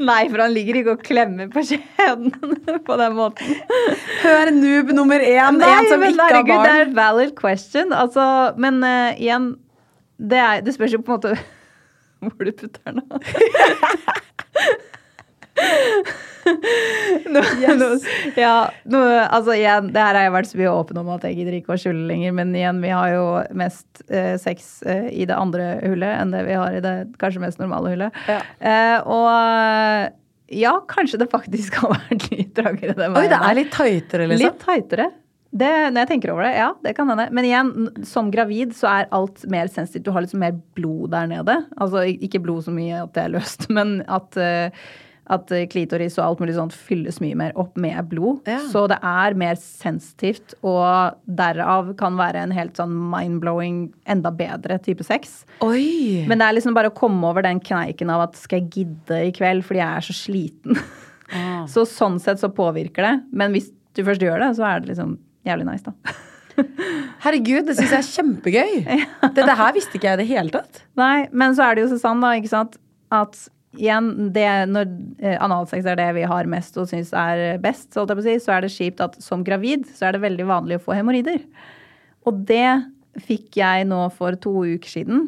Nei, 0.00 0.28
for 0.30 0.38
han 0.44 0.52
ligger 0.54 0.74
ikke 0.80 0.92
og 0.96 1.02
klemmer 1.06 1.46
på 1.52 1.60
skjeden 1.66 2.28
på 2.88 2.94
den 3.00 3.12
måten. 3.18 3.46
Hør 4.22 4.46
noob 4.54 4.86
nummer 4.96 5.20
én, 5.24 5.54
Nei, 5.60 5.70
en 5.70 5.84
som 5.90 5.98
men 6.02 6.08
ikke 6.14 6.28
har 6.28 6.34
barn. 6.48 6.64
det 6.64 6.72
er 6.82 6.88
valid 6.96 7.30
question. 7.38 7.88
Altså, 7.94 8.24
men 8.60 8.74
uh, 8.84 9.10
igjen, 9.16 9.44
det, 10.18 10.38
er, 10.40 10.54
det 10.66 10.72
spørs 10.76 10.94
jo 10.96 11.00
på 11.04 11.10
en 11.12 11.16
måte 11.18 11.32
hvor 12.24 12.42
du 12.48 12.52
putter 12.56 12.82
den. 12.88 12.96
da. 17.34 17.42
yes. 17.60 17.78
nå, 17.80 17.88
ja, 18.38 18.56
nå, 18.90 19.02
altså 19.24 19.54
igjen, 19.56 19.92
det 19.94 20.02
her 20.02 20.18
har 20.18 20.26
jeg 20.26 20.34
vært 20.36 20.50
så 20.50 20.60
mye 20.60 20.74
åpen 20.74 21.00
om 21.00 21.12
at 21.14 21.24
jeg 21.28 21.38
gidder 21.38 21.58
ikke 21.58 21.74
å 21.74 21.80
skjule 21.80 22.04
lenger. 22.10 22.34
Men 22.40 22.52
igjen, 22.56 22.82
vi 22.84 22.92
har 22.94 23.14
jo 23.14 23.24
mest 23.56 24.04
eh, 24.08 24.34
sex 24.40 24.82
eh, 24.88 25.08
i 25.12 25.28
det 25.28 25.38
andre 25.38 25.74
hullet 25.84 26.20
enn 26.20 26.34
det 26.34 26.44
vi 26.48 26.58
har 26.58 26.76
i 26.76 26.84
det 26.84 26.94
kanskje 27.20 27.44
mest 27.44 27.62
normale 27.62 27.94
hullet. 27.94 28.22
Ja. 28.30 28.40
Eh, 28.60 28.98
og 29.04 30.14
ja, 30.54 30.78
kanskje 30.88 31.20
det 31.24 31.30
faktisk 31.32 31.76
har 31.82 31.94
vært 31.96 32.30
litt 32.32 32.54
trangere 32.56 32.96
den 32.98 33.18
Oi, 33.18 33.28
det 33.30 33.40
er 33.40 33.60
litt 33.60 33.74
tightere, 33.74 34.30
liksom. 34.30 34.48
Litt 34.48 34.64
tightere. 34.64 35.10
Det, 35.54 35.70
når 35.94 36.02
jeg 36.02 36.10
tenker 36.10 36.32
over 36.32 36.42
det, 36.48 36.54
ja, 36.58 36.72
det 36.82 36.96
kan 36.96 37.10
hende. 37.12 37.28
Men 37.30 37.46
igjen, 37.46 37.68
som 38.10 38.30
gravid 38.34 38.72
så 38.74 38.88
er 38.90 39.12
alt 39.14 39.44
mer 39.50 39.68
sensitivt. 39.70 40.02
Du 40.08 40.10
har 40.10 40.24
liksom 40.24 40.42
mer 40.42 40.56
blod 40.74 41.12
der 41.12 41.28
nede. 41.30 41.54
Altså 41.78 42.02
ikke 42.10 42.40
blod 42.42 42.66
så 42.66 42.74
mye 42.74 43.04
at 43.04 43.12
det 43.14 43.22
er 43.22 43.34
løst, 43.36 43.68
men 43.76 44.00
at, 44.10 44.34
eh, 44.34 44.74
at 45.32 45.52
eh, 45.54 45.64
klitoris 45.70 46.18
og 46.18 46.24
alt 46.24 46.42
mulig 46.42 46.56
sånt 46.56 46.74
fylles 46.76 47.20
mye 47.24 47.36
mer 47.38 47.54
opp 47.60 47.78
med 47.80 48.10
blod. 48.10 48.42
Ja. 48.50 48.58
Så 48.70 48.84
det 48.90 48.98
er 49.00 49.36
mer 49.40 49.56
sensitivt, 49.60 50.56
og 50.66 51.16
derav 51.24 51.94
kan 52.00 52.18
være 52.20 52.44
en 52.44 52.54
helt 52.54 52.76
sånn 52.80 52.92
mind-blowing, 53.12 53.86
enda 54.10 54.32
bedre 54.34 54.78
type 54.84 55.06
sex. 55.06 55.42
Oi! 55.64 56.24
Men 56.28 56.40
det 56.40 56.48
er 56.48 56.58
liksom 56.58 56.76
bare 56.76 56.92
å 56.92 56.96
komme 56.96 57.24
over 57.30 57.46
den 57.46 57.62
kneiken 57.64 58.12
av 58.12 58.26
at 58.28 58.38
skal 58.40 58.62
jeg 58.62 58.84
gidde 58.84 59.22
i 59.30 59.32
kveld 59.34 59.64
fordi 59.64 59.80
jeg 59.80 60.02
er 60.02 60.08
så 60.08 60.18
sliten. 60.18 60.84
Ah. 61.32 61.64
Så 61.72 61.86
sånn 61.88 62.18
sett 62.20 62.38
så 62.42 62.50
påvirker 62.52 63.02
det. 63.02 63.14
Men 63.32 63.54
hvis 63.54 63.70
du 63.96 64.02
først 64.04 64.22
gjør 64.22 64.42
det, 64.42 64.50
så 64.58 64.66
er 64.68 64.82
det 64.82 64.90
liksom 64.92 65.16
jævlig 65.48 65.66
nice, 65.70 65.88
da. 65.88 66.14
Herregud, 67.24 67.64
det 67.66 67.78
syns 67.78 67.94
jeg 67.94 68.02
er 68.02 68.10
kjempegøy. 68.10 68.74
Dette 69.38 69.56
her 69.58 69.74
visste 69.74 69.98
ikke 69.98 70.10
jeg 70.10 70.18
i 70.18 70.22
det 70.22 70.28
hele 70.28 70.54
tatt. 70.54 70.84
Nei, 71.00 71.26
men 71.32 71.56
så 71.56 71.66
er 71.66 71.78
det 71.78 71.86
jo 71.86 71.98
sånn, 71.98 72.22
da, 72.22 72.34
ikke 72.38 72.52
sant, 72.52 72.76
at 73.14 73.40
igjen, 73.76 74.10
det, 74.34 74.48
når 74.70 74.90
eh, 75.22 75.36
analsex 75.42 75.86
er 75.90 75.98
det 76.00 76.08
vi 76.18 76.26
har 76.30 76.50
mest 76.50 76.76
og 76.80 76.88
syns 76.90 77.12
er 77.16 77.60
best, 77.62 77.90
så, 77.94 78.06
si, 78.24 78.36
så 78.42 78.56
er 78.56 78.64
det 78.64 78.74
kjipt 78.74 79.02
at 79.04 79.16
som 79.22 79.44
gravid 79.46 79.88
så 79.90 80.08
er 80.08 80.16
det 80.16 80.24
veldig 80.24 80.48
vanlig 80.50 80.78
å 80.78 80.84
få 80.86 80.96
hemoroider. 80.98 81.42
Og 82.28 82.44
det 82.48 82.68
fikk 83.24 83.60
jeg 83.60 83.86
nå 83.88 84.00
for 84.14 84.36
to 84.42 84.64
uker 84.74 84.90
siden. 84.90 85.26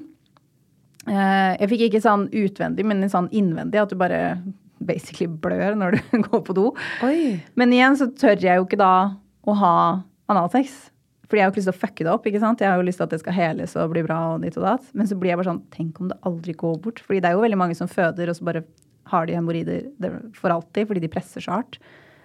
Eh, 1.07 1.53
jeg 1.61 1.71
fikk 1.73 1.85
ikke 1.89 2.05
sånn 2.05 2.27
utvendig, 2.35 2.87
men 2.89 3.07
sånn 3.11 3.31
innvendig, 3.31 3.83
at 3.83 3.93
du 3.93 3.99
bare 4.01 4.39
basically 4.87 5.29
blør 5.31 5.77
når 5.79 5.97
du 5.97 6.19
går 6.29 6.43
på 6.47 6.57
do. 6.57 6.67
Oi. 7.07 7.39
Men 7.59 7.75
igjen 7.75 7.99
så 7.99 8.11
tør 8.13 8.37
jeg 8.41 8.61
jo 8.61 8.67
ikke 8.67 8.81
da 8.81 8.95
å 9.47 9.57
ha 9.61 9.77
analsex. 10.33 10.75
Fordi 11.27 11.41
jeg 11.41 11.45
har 11.47 11.51
ikke 11.53 11.59
lyst 11.61 11.71
til 11.73 11.75
å 11.77 11.83
fucke 11.87 12.05
det 12.07 12.13
opp. 12.13 12.27
ikke 12.31 12.41
sant? 12.41 12.61
Jeg 12.63 12.71
har 12.71 12.79
jo 12.79 12.87
lyst 12.87 12.99
til 13.01 13.05
at 13.09 13.11
det 13.11 13.21
skal 13.21 13.33
heles 13.35 13.77
og 13.77 13.91
bli 13.91 14.03
bra. 14.07 14.19
og 14.35 14.43
ditt 14.43 14.57
og 14.57 14.63
datt. 14.63 14.85
Men 14.95 15.07
så 15.11 15.19
blir 15.19 15.31
jeg 15.33 15.39
bare 15.41 15.51
sånn 15.51 15.63
Tenk 15.75 16.01
om 16.01 16.09
det 16.09 16.19
aldri 16.23 16.55
går 16.55 16.77
bort. 16.85 17.01
Fordi 17.03 17.21
det 17.21 17.31
er 17.31 17.35
jo 17.35 17.43
veldig 17.43 17.59
mange 17.59 17.75
som 17.77 17.89
føder, 17.91 18.29
og 18.31 18.37
så 18.39 18.45
bare 18.47 18.63
har 19.11 19.27
de 19.27 19.35
hemoroider 19.35 19.87
for 20.35 20.51
alltid 20.51 20.87
fordi 20.89 21.01
de 21.01 21.09
presser 21.09 21.41
så 21.41 21.53
hardt. 21.59 21.79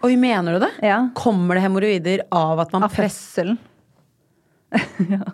Oi, 0.04 0.16
mener 0.18 0.54
du 0.58 0.64
det? 0.66 0.72
Ja. 0.86 1.10
Kommer 1.14 1.54
det 1.58 1.62
hemoroider 1.66 2.24
av 2.32 2.60
at 2.60 2.72
man 2.74 2.84
Av 2.88 2.94
presser 2.96 3.52
ja. 5.12 5.26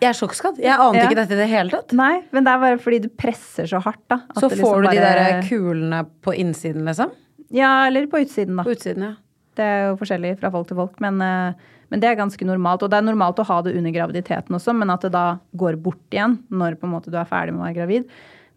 Jeg 0.00 0.06
er 0.06 0.14
sjokkskadd. 0.16 0.60
Jeg 0.62 0.76
ante 0.78 1.00
Ja. 1.00 1.08
ikke 1.08 1.18
dette 1.18 1.34
i 1.34 1.40
det 1.40 1.48
hele 1.50 1.70
tatt. 1.74 1.92
Nei, 1.98 2.22
men 2.32 2.44
det 2.46 2.52
er 2.52 2.60
bare 2.62 2.78
fordi 2.80 3.00
du 3.02 3.08
presser 3.10 3.66
så 3.68 3.80
hardt, 3.82 4.04
da. 4.08 4.20
Så 4.38 4.46
får 4.48 4.54
liksom 4.54 4.84
du 4.84 4.88
de 4.88 5.00
bare- 5.02 5.24
der 5.26 5.42
kulene 5.48 6.06
på 6.22 6.34
innsiden, 6.38 6.84
liksom? 6.86 7.10
Ja, 7.50 7.86
eller 7.88 8.06
på 8.06 8.20
utsiden, 8.22 8.56
da. 8.56 8.62
På 8.62 8.70
utsiden, 8.76 9.02
ja. 9.02 9.14
Det 9.58 9.64
er 9.66 9.88
jo 9.90 9.96
forskjellig 9.98 10.38
fra 10.38 10.50
folk 10.54 10.68
til 10.68 10.76
folk, 10.78 11.00
men, 11.00 11.20
eh, 11.20 11.52
men 11.90 12.02
det 12.02 12.08
er 12.08 12.18
ganske 12.18 12.46
normalt. 12.46 12.84
Og 12.86 12.90
det 12.92 13.00
er 13.00 13.06
normalt 13.06 13.40
å 13.42 13.46
ha 13.48 13.58
det 13.66 13.74
under 13.78 13.94
graviditeten 13.94 14.56
også, 14.56 14.74
men 14.78 14.92
at 14.94 15.02
det 15.06 15.12
da 15.14 15.26
går 15.58 15.78
bort 15.82 16.14
igjen 16.14 16.38
når 16.48 16.78
på 16.78 16.88
en 16.88 16.94
måte 16.94 17.12
du 17.12 17.18
er 17.18 17.28
ferdig 17.28 17.54
med 17.56 17.64
å 17.64 17.66
være 17.68 17.78
gravid. 17.82 18.08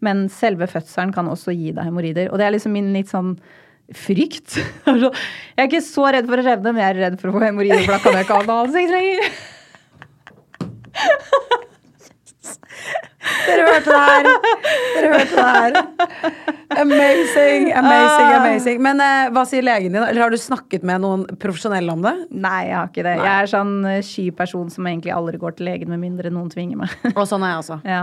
Men 0.04 0.26
selve 0.32 0.68
fødselen 0.70 1.12
kan 1.14 1.28
også 1.30 1.54
gi 1.54 1.72
deg 1.74 1.86
hemoroider. 1.88 2.30
Og 2.30 2.38
det 2.38 2.46
er 2.46 2.54
liksom 2.54 2.74
min 2.76 2.92
litt 2.94 3.10
sånn 3.12 3.34
frykt. 3.94 4.56
Jeg 4.88 5.60
er 5.60 5.68
ikke 5.68 5.84
så 5.84 6.06
redd 6.14 6.30
for 6.30 6.40
å 6.40 6.46
revne, 6.46 6.72
men 6.72 6.80
jeg 6.80 6.88
er 6.94 7.00
redd 7.02 7.18
for 7.20 7.30
å 7.30 7.34
få 7.36 7.44
hemoroider, 7.44 7.84
for 7.84 7.94
da 7.94 8.00
kan 8.02 8.16
jeg 8.16 8.24
ikke 8.24 8.38
ha 8.38 8.44
analsex 8.48 8.86
lenger. 8.94 9.22
Dere 13.44 13.64
hørte 13.68 13.92
det 13.92 14.00
her! 14.04 14.28
Dere 14.94 15.12
hørte 15.14 15.34
det 15.34 15.46
her. 15.48 15.76
Amazing, 16.74 17.70
amazing, 17.72 18.30
amazing. 18.34 18.80
Men 18.82 19.00
eh, 19.00 19.30
hva 19.34 19.44
sier 19.48 19.64
legen 19.64 19.94
din? 19.94 20.02
Eller 20.02 20.24
har 20.24 20.32
du 20.32 20.38
snakket 20.40 20.84
med 20.86 21.02
noen 21.04 21.24
profesjonelle 21.40 21.92
om 21.92 22.02
det? 22.04 22.14
Nei, 22.34 22.60
jeg 22.68 22.76
har 22.76 22.90
ikke 22.90 23.04
det. 23.06 23.14
Jeg 23.20 23.32
er 23.34 23.50
sånn 23.52 23.74
eh, 23.88 24.00
sky 24.04 24.26
person 24.36 24.70
som 24.72 24.88
egentlig 24.90 25.14
aldri 25.14 25.40
går 25.40 25.56
til 25.58 25.68
legen 25.70 25.92
med 25.92 26.02
mindre 26.02 26.32
noen 26.34 26.50
tvinger 26.52 26.82
meg. 26.84 26.94
Og 27.14 27.24
sånn 27.30 27.44
er 27.46 27.54
jeg 27.54 27.62
også. 27.62 27.78
Ja. 27.88 28.02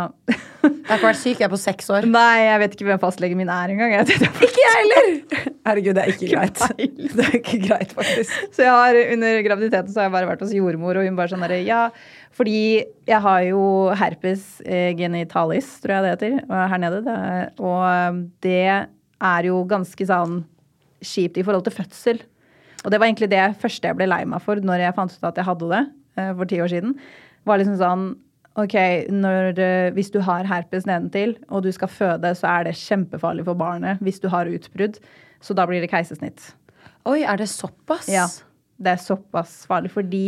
Jeg 0.62 0.88
har 0.88 1.00
ikke 1.00 1.10
vært 1.10 1.22
syk, 1.22 1.36
jeg 1.40 1.48
er 1.48 1.54
på 1.54 1.62
seks 1.62 1.92
år. 1.94 2.08
Nei, 2.10 2.38
jeg 2.46 2.62
vet 2.64 2.78
ikke 2.78 2.88
hvem 2.90 3.02
fastlegen 3.02 3.40
min 3.42 3.52
er 3.54 3.74
engang. 3.76 3.96
Jeg 3.98 4.10
jeg 4.12 4.32
Ikke 4.48 4.64
jeg 4.66 4.78
heller! 4.78 5.52
Herregud, 5.68 5.96
det 5.98 6.04
er 6.04 6.16
ikke 6.16 6.32
greit. 6.32 6.64
Det 7.12 7.28
er 7.28 7.38
ikke 7.38 7.60
greit, 7.68 7.94
faktisk. 7.98 8.34
Så 8.56 8.66
jeg 8.66 8.72
har, 8.72 8.98
under 9.16 9.42
graviditeten 9.46 9.94
så 9.94 10.02
har 10.02 10.10
jeg 10.10 10.16
bare 10.16 10.30
vært 10.32 10.44
hos 10.46 10.54
jordmor, 10.56 10.98
og 10.98 11.08
hun 11.08 11.18
bare 11.20 11.32
sånn 11.34 11.44
herre 11.46 11.60
Ja, 11.66 11.84
fordi 12.32 12.84
jeg 13.10 13.20
har 13.26 13.42
jo 13.44 13.64
herpes 14.00 14.62
eh, 14.64 14.96
genitalis, 14.98 15.68
tror 15.84 15.98
jeg 15.98 16.04
det 16.06 16.12
heter, 16.16 16.38
her 16.72 16.82
nede. 16.82 17.18
Og 17.60 17.82
eh, 17.86 18.22
det 18.46 18.66
er 18.72 19.48
jo 19.50 19.62
ganske 19.70 20.08
sånn 20.08 20.42
kjipt 21.02 21.40
i 21.42 21.46
forhold 21.46 21.66
til 21.68 21.76
fødsel. 21.76 22.22
Og 22.82 22.90
det 22.90 22.98
var 22.98 23.10
egentlig 23.10 23.30
det 23.32 23.44
første 23.62 23.90
jeg 23.90 23.98
ble 23.98 24.10
lei 24.10 24.24
meg 24.30 24.42
for 24.44 24.62
når 24.62 24.86
jeg 24.86 24.98
fant 24.98 25.14
ut 25.14 25.30
at 25.30 25.38
jeg 25.38 25.48
hadde 25.48 25.70
det 25.70 25.82
eh, 26.18 26.34
for 26.34 26.50
ti 26.50 26.62
år 26.64 26.72
siden. 26.74 26.98
Var 27.50 27.62
liksom 27.62 27.80
sånn 27.82 28.12
Ok, 28.60 28.74
når, 29.08 29.54
eh, 29.64 29.90
hvis 29.96 30.10
du 30.12 30.18
har 30.28 30.44
herpes 30.44 30.84
nedentil, 30.84 31.38
og 31.48 31.62
du 31.64 31.70
skal 31.72 31.88
føde, 31.88 32.34
så 32.36 32.50
er 32.50 32.66
det 32.68 32.74
kjempefarlig 32.76 33.46
for 33.48 33.56
barnet 33.56 34.02
hvis 34.04 34.20
du 34.20 34.28
har 34.28 34.50
utbrudd. 34.52 35.00
Så 35.40 35.56
da 35.56 35.64
blir 35.70 35.80
det 35.80 35.88
keisersnitt. 35.88 36.50
Oi, 37.08 37.22
er 37.24 37.40
det 37.40 37.48
såpass? 37.48 38.10
Ja, 38.12 38.26
det 38.82 38.96
er 38.96 39.02
såpass 39.04 39.62
farlig. 39.70 39.92
Fordi 39.94 40.24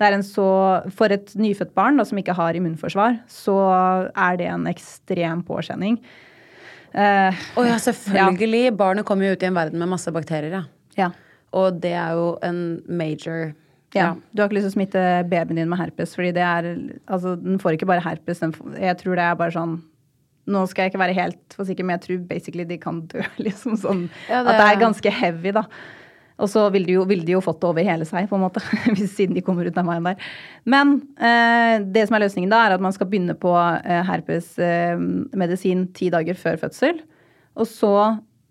det 0.00 0.06
er 0.08 0.16
en 0.16 0.24
så 0.26 0.48
For 0.96 1.12
et 1.12 1.32
nyfødt 1.36 1.74
barn 1.76 2.00
da, 2.00 2.06
som 2.08 2.18
ikke 2.20 2.36
har 2.38 2.56
immunforsvar, 2.58 3.20
så 3.30 3.56
er 4.16 4.40
det 4.40 4.48
en 4.50 4.66
ekstrem 4.70 5.42
påkjenning. 5.46 6.00
Uh, 6.90 7.30
oh, 7.54 7.62
ja, 7.68 7.76
selvfølgelig. 7.78 8.72
Barnet 8.76 9.06
kommer 9.06 9.28
jo 9.28 9.36
ut 9.36 9.42
i 9.44 9.46
en 9.46 9.54
verden 9.54 9.78
med 9.78 9.92
masse 9.92 10.10
bakterier, 10.10 10.50
ja. 10.50 10.62
ja. 10.98 11.10
Og 11.54 11.78
det 11.82 11.92
er 11.94 12.16
jo 12.18 12.32
en 12.46 12.80
major 12.88 13.52
Ja. 13.94 14.12
Du 14.32 14.42
har 14.42 14.48
ikke 14.48 14.58
lyst 14.60 14.68
til 14.68 14.72
å 14.72 14.78
smitte 14.78 15.04
babyen 15.30 15.58
din 15.58 15.70
med 15.70 15.78
herpes, 15.80 16.12
fordi 16.14 16.32
det 16.34 16.42
er 16.46 16.66
Altså, 17.10 17.36
den 17.38 17.58
får 17.62 17.74
ikke 17.78 17.88
bare 17.90 18.02
herpes, 18.04 18.38
den 18.42 18.52
får, 18.54 18.76
jeg 18.78 18.98
tror 19.00 19.18
det 19.18 19.24
er 19.28 19.38
bare 19.38 19.54
sånn 19.54 19.78
nå 20.50 20.64
skal 20.66 20.82
jeg 20.86 20.90
ikke 20.90 21.02
være 21.02 21.14
helt 21.14 21.54
for 21.54 21.68
sikker, 21.68 21.86
men 21.86 21.94
jeg 21.98 22.02
tror 22.06 22.20
basically 22.26 22.64
de 22.66 22.78
kan 22.80 23.02
dø. 23.06 23.20
liksom 23.46 23.76
sånn, 23.78 24.06
Ja, 24.26 24.40
At 24.40 24.46
det- 24.48 24.56
det 24.58 24.66
er 24.66 24.80
ganske 24.80 25.10
heavy, 25.14 25.52
da. 25.54 25.62
Og 26.40 26.50
så 26.50 26.64
ville 26.72 26.88
de, 26.88 26.96
jo, 26.96 27.04
ville 27.08 27.26
de 27.26 27.34
jo 27.36 27.42
fått 27.44 27.60
det 27.62 27.68
over 27.68 27.86
hele 27.86 28.06
seg, 28.08 28.28
på 28.30 28.38
en 28.38 28.44
måte, 28.46 28.62
siden 29.16 29.36
de 29.36 29.44
kommer 29.44 29.68
ut 29.68 29.78
av 29.80 29.88
veien 29.90 30.08
der. 30.10 30.30
Men 30.64 30.96
eh, 31.20 31.76
det 31.84 32.06
som 32.08 32.16
er 32.16 32.24
løsningen 32.24 32.52
da, 32.52 32.64
er 32.64 32.76
at 32.76 32.84
man 32.84 32.96
skal 32.96 33.10
begynne 33.10 33.36
på 33.38 33.52
eh, 33.56 34.02
herpesmedisin 34.08 35.86
eh, 35.86 35.92
ti 35.96 36.10
dager 36.12 36.38
før 36.40 36.60
fødsel. 36.64 37.02
Og 37.60 37.68
så, 37.68 37.94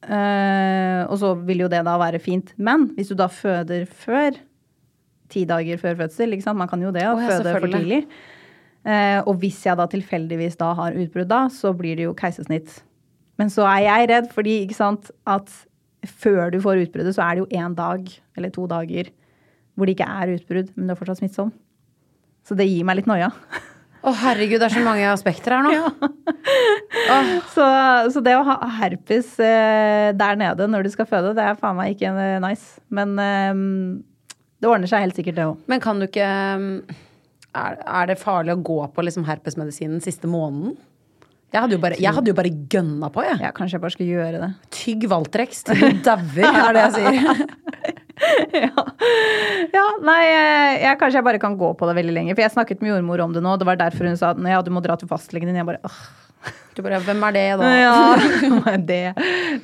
eh, 0.05 1.01
og 1.07 1.15
så 1.21 1.33
vil 1.47 1.65
jo 1.65 1.71
det 1.71 1.81
da 1.87 1.95
være 2.01 2.21
fint. 2.23 2.53
Men 2.57 2.91
hvis 2.97 3.11
du 3.11 3.17
da 3.19 3.29
føder 3.31 3.87
før 3.89 4.37
ti 5.29 5.45
dager 5.49 5.79
før 5.81 6.03
fødsel, 6.03 6.33
ikke 6.33 6.47
sant? 6.47 6.59
man 6.59 6.69
kan 6.69 6.81
jo 6.81 6.91
det, 6.93 7.05
ja, 7.05 7.15
føde 7.15 7.55
for 7.55 7.69
tidlig. 7.69 8.03
Eh, 8.87 9.19
og 9.27 9.41
hvis 9.41 9.59
jeg 9.65 9.77
da 9.77 9.85
tilfeldigvis 9.91 10.57
da 10.59 10.71
har 10.77 10.97
utbrudd 10.97 11.29
da, 11.29 11.41
så 11.53 11.73
blir 11.77 11.99
det 11.99 12.07
jo 12.07 12.15
keisersnitt. 12.17 12.79
Men 13.39 13.51
så 13.53 13.65
er 13.69 13.83
jeg 13.85 14.09
redd, 14.11 14.29
fordi 14.35 14.61
ikke 14.65 14.77
sant, 14.77 15.11
at 15.29 15.51
før 16.07 16.53
du 16.53 16.59
får 16.63 16.85
utbruddet, 16.85 17.15
så 17.15 17.25
er 17.25 17.35
det 17.35 17.43
jo 17.43 17.63
én 17.63 17.75
dag 17.77 18.05
eller 18.37 18.53
to 18.55 18.67
dager 18.69 19.09
hvor 19.75 19.87
det 19.87 19.95
ikke 19.95 20.11
er 20.11 20.35
utbrudd, 20.35 20.71
men 20.75 20.87
det 20.87 20.93
er 20.93 20.99
fortsatt 20.99 21.21
smittsom. 21.21 21.51
Så 22.47 22.55
det 22.57 22.67
gir 22.67 22.87
meg 22.87 22.99
litt 22.99 23.09
noia. 23.09 23.29
Å 23.99 24.13
herregud, 24.15 24.61
det 24.61 24.69
er 24.69 24.75
så 24.77 24.83
mange 24.83 25.07
aspekter 25.11 25.57
her 25.57 25.65
nå. 25.65 25.73
Så, 27.53 27.65
så 28.13 28.21
det 28.23 28.33
å 28.37 28.43
ha 28.45 28.55
herpes 28.79 29.33
eh, 29.43 30.09
der 30.17 30.37
nede 30.39 30.67
når 30.69 30.85
du 30.85 30.89
skal 30.93 31.07
føde, 31.09 31.33
det 31.37 31.43
er 31.43 31.57
faen 31.59 31.77
meg 31.77 31.95
ikke 31.95 32.11
eh, 32.13 32.37
nice. 32.41 32.79
Men 32.93 33.13
eh, 33.21 33.61
det 34.61 34.69
ordner 34.69 34.89
seg 34.89 35.03
helt 35.03 35.19
sikkert, 35.19 35.37
det 35.37 35.47
òg. 35.49 35.59
Men 35.71 35.83
kan 35.83 35.99
du 35.99 36.07
ikke 36.07 36.27
um, 36.59 36.69
Er, 37.57 37.79
er 37.81 38.09
det 38.11 38.19
farlig 38.21 38.55
å 38.55 38.61
gå 38.61 38.79
på 38.93 39.05
liksom 39.05 39.25
herpesmedisinen 39.27 40.03
siste 40.05 40.29
måneden? 40.31 40.77
Jeg 41.49 41.63
hadde 41.63 41.73
jo 41.73 41.81
bare, 41.81 41.97
jeg 41.97 42.13
hadde 42.13 42.29
jo 42.29 42.35
bare 42.37 42.49
gønna 42.69 43.07
på, 43.09 43.23
jeg. 43.25 43.39
Ja, 43.41 43.49
kanskje 43.55 43.79
jeg 43.79 43.81
bare 43.81 43.93
skal 43.95 44.09
gjøre 44.09 44.41
det. 44.43 44.49
Tygg 44.75 45.05
Valtrex 45.09 45.63
til 45.65 45.81
du 45.81 46.03
dauer, 46.05 46.45
er 46.45 46.77
det 46.77 46.83
jeg 46.83 46.93
sier. 46.99 47.43
ja. 48.67 48.83
ja, 49.73 49.85
nei, 50.05 50.19
eh, 50.27 50.73
jeg, 50.83 50.97
kanskje 51.01 51.17
jeg 51.17 51.25
bare 51.25 51.41
kan 51.41 51.55
gå 51.57 51.71
på 51.79 51.89
det 51.89 51.95
veldig 51.97 52.13
lenge. 52.13 52.35
For 52.35 52.45
jeg 52.45 52.53
snakket 52.53 52.83
med 52.85 52.93
jordmor 52.93 53.23
om 53.25 53.33
det 53.33 53.41
nå. 53.45 53.55
Det 53.57 53.65
var 53.65 53.79
derfor 53.81 54.11
hun 54.11 54.19
sa 54.19 54.35
ja, 54.37 54.59
du 54.61 54.69
må 54.75 54.83
dra 54.85 54.97
til 54.99 55.09
fastlegen 55.09 55.49
din. 55.49 55.57
Jeg 55.57 55.65
bare 55.71 55.81
åh, 55.89 56.01
Du 56.77 56.83
bare, 56.85 57.01
Hvem 57.07 57.25
er 57.31 57.35
det, 57.39 57.45
da? 57.63 57.71
ja, 57.85 57.95
er 58.75 58.85
det? 58.91 59.01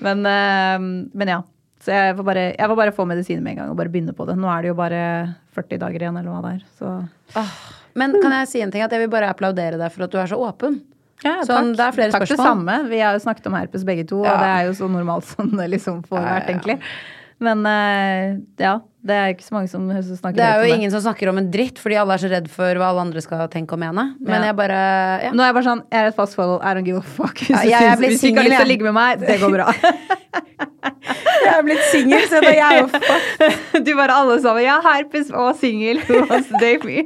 Men, 0.02 0.26
eh, 0.32 0.90
men 1.14 1.34
ja. 1.36 1.44
Så 1.86 1.94
jeg 1.94 2.18
får, 2.18 2.26
bare, 2.26 2.48
jeg 2.56 2.70
får 2.72 2.78
bare 2.82 2.98
få 2.98 3.06
medisiner 3.06 3.46
med 3.46 3.54
en 3.54 3.62
gang 3.62 3.70
og 3.76 3.78
bare 3.78 3.94
begynne 3.94 4.16
på 4.18 4.26
det. 4.26 4.40
Nå 4.42 4.50
er 4.50 4.66
det 4.66 4.74
jo 4.74 4.80
bare 4.80 5.02
40 5.54 5.84
dager 5.86 6.02
igjen, 6.02 6.18
eller 6.18 6.34
hva 6.34 6.42
det 6.42 6.56
er. 6.56 6.66
Så 6.80 7.46
Men 7.94 8.18
kan 8.18 8.34
jeg 8.40 8.50
si 8.50 8.64
en 8.66 8.74
ting? 8.74 8.82
At 8.82 8.96
jeg 8.96 9.06
vil 9.06 9.12
bare 9.14 9.30
applaudere 9.30 9.78
deg 9.78 9.94
for 9.94 10.08
at 10.08 10.16
du 10.16 10.18
er 10.18 10.32
så 10.32 10.40
åpen. 10.42 10.80
Ja, 11.24 11.38
Sånn, 11.48 11.72
det 11.78 11.80
er 11.86 11.92
flere 11.96 12.12
takk 12.12 12.28
det 12.28 12.38
samme. 12.38 12.80
Vi 12.90 13.00
har 13.00 13.14
jo 13.16 13.20
snakket 13.24 13.46
om 13.48 13.54
herpes 13.56 13.84
begge 13.88 14.04
to, 14.08 14.24
Ja. 14.26 14.34
og 14.34 14.40
det 14.44 14.50
er 14.52 14.66
jo 14.68 14.74
så 14.78 14.90
normalt 14.92 15.24
som 15.26 15.50
det 15.56 15.70
liksom 15.72 16.04
får 16.06 16.20
Ja, 16.20 16.34
vært, 16.40 16.50
egentlig. 16.52 16.80
Men 17.40 17.66
eh, 17.68 18.38
ja, 18.64 18.80
det 19.04 19.12
er 19.16 19.34
ikke 19.34 19.44
så 19.44 19.52
mange 19.58 19.68
som 19.70 19.90
snakker 19.92 20.36
Det 20.38 20.44
er 20.46 20.62
jo 20.64 20.70
om 20.74 20.80
ingen 20.80 20.92
som 20.92 21.02
snakker 21.04 21.28
om 21.30 21.38
en 21.38 21.50
dritt, 21.52 21.78
fordi 21.84 21.98
alle 22.00 22.14
er 22.16 22.22
så 22.24 22.30
redd 22.32 22.48
for 22.50 22.80
hva 22.80 22.88
alle 22.94 23.02
andre 23.04 23.20
skal 23.22 23.48
tenke 23.52 23.74
og 23.76 23.80
mene. 23.80 24.06
Men 24.24 24.42
jeg 24.48 24.56
bare 24.56 24.78
ja. 25.26 25.32
Nå 25.36 25.44
er 25.44 25.50
jeg 25.52 25.58
bare 25.58 25.68
sånn, 25.68 25.82
jeg 25.92 26.00
er 26.00 26.08
et 26.14 26.16
fast 26.16 26.36
forhold, 26.40 26.62
I 26.64 26.72
don't 26.74 26.86
give 26.88 26.98
a 26.98 27.02
fuck. 27.02 27.36
Hvis, 27.36 27.50
Ja, 27.50 27.62
du 27.62 27.68
jeg 27.70 27.84
er 27.84 27.96
syns- 27.98 28.06
hvis 28.08 28.22
du 28.22 28.28
ikke 28.30 28.38
har 28.42 28.50
lyst 28.50 28.58
til 28.62 28.66
å 28.68 28.72
ligge 28.72 28.88
med 28.88 28.96
meg, 28.96 29.20
det 29.20 29.40
går 29.44 29.52
bra. 29.58 29.68
Jeg 31.46 31.54
er 31.60 31.64
blitt 31.68 31.84
singel, 31.92 32.24
så 32.32 32.40
det 32.42 32.56
er 32.58 32.80
jo 32.80 32.88
fuck. 32.88 33.26
Du 33.86 33.92
bare 33.96 34.16
alle 34.16 34.40
sammen, 34.42 34.64
ja, 34.64 34.80
herpes 34.82 35.30
og 35.36 35.56
singel. 35.60 36.00
Who 36.08 36.24
wants 36.30 36.48
to 36.50 36.58
date 36.58 36.84
me? 36.88 37.04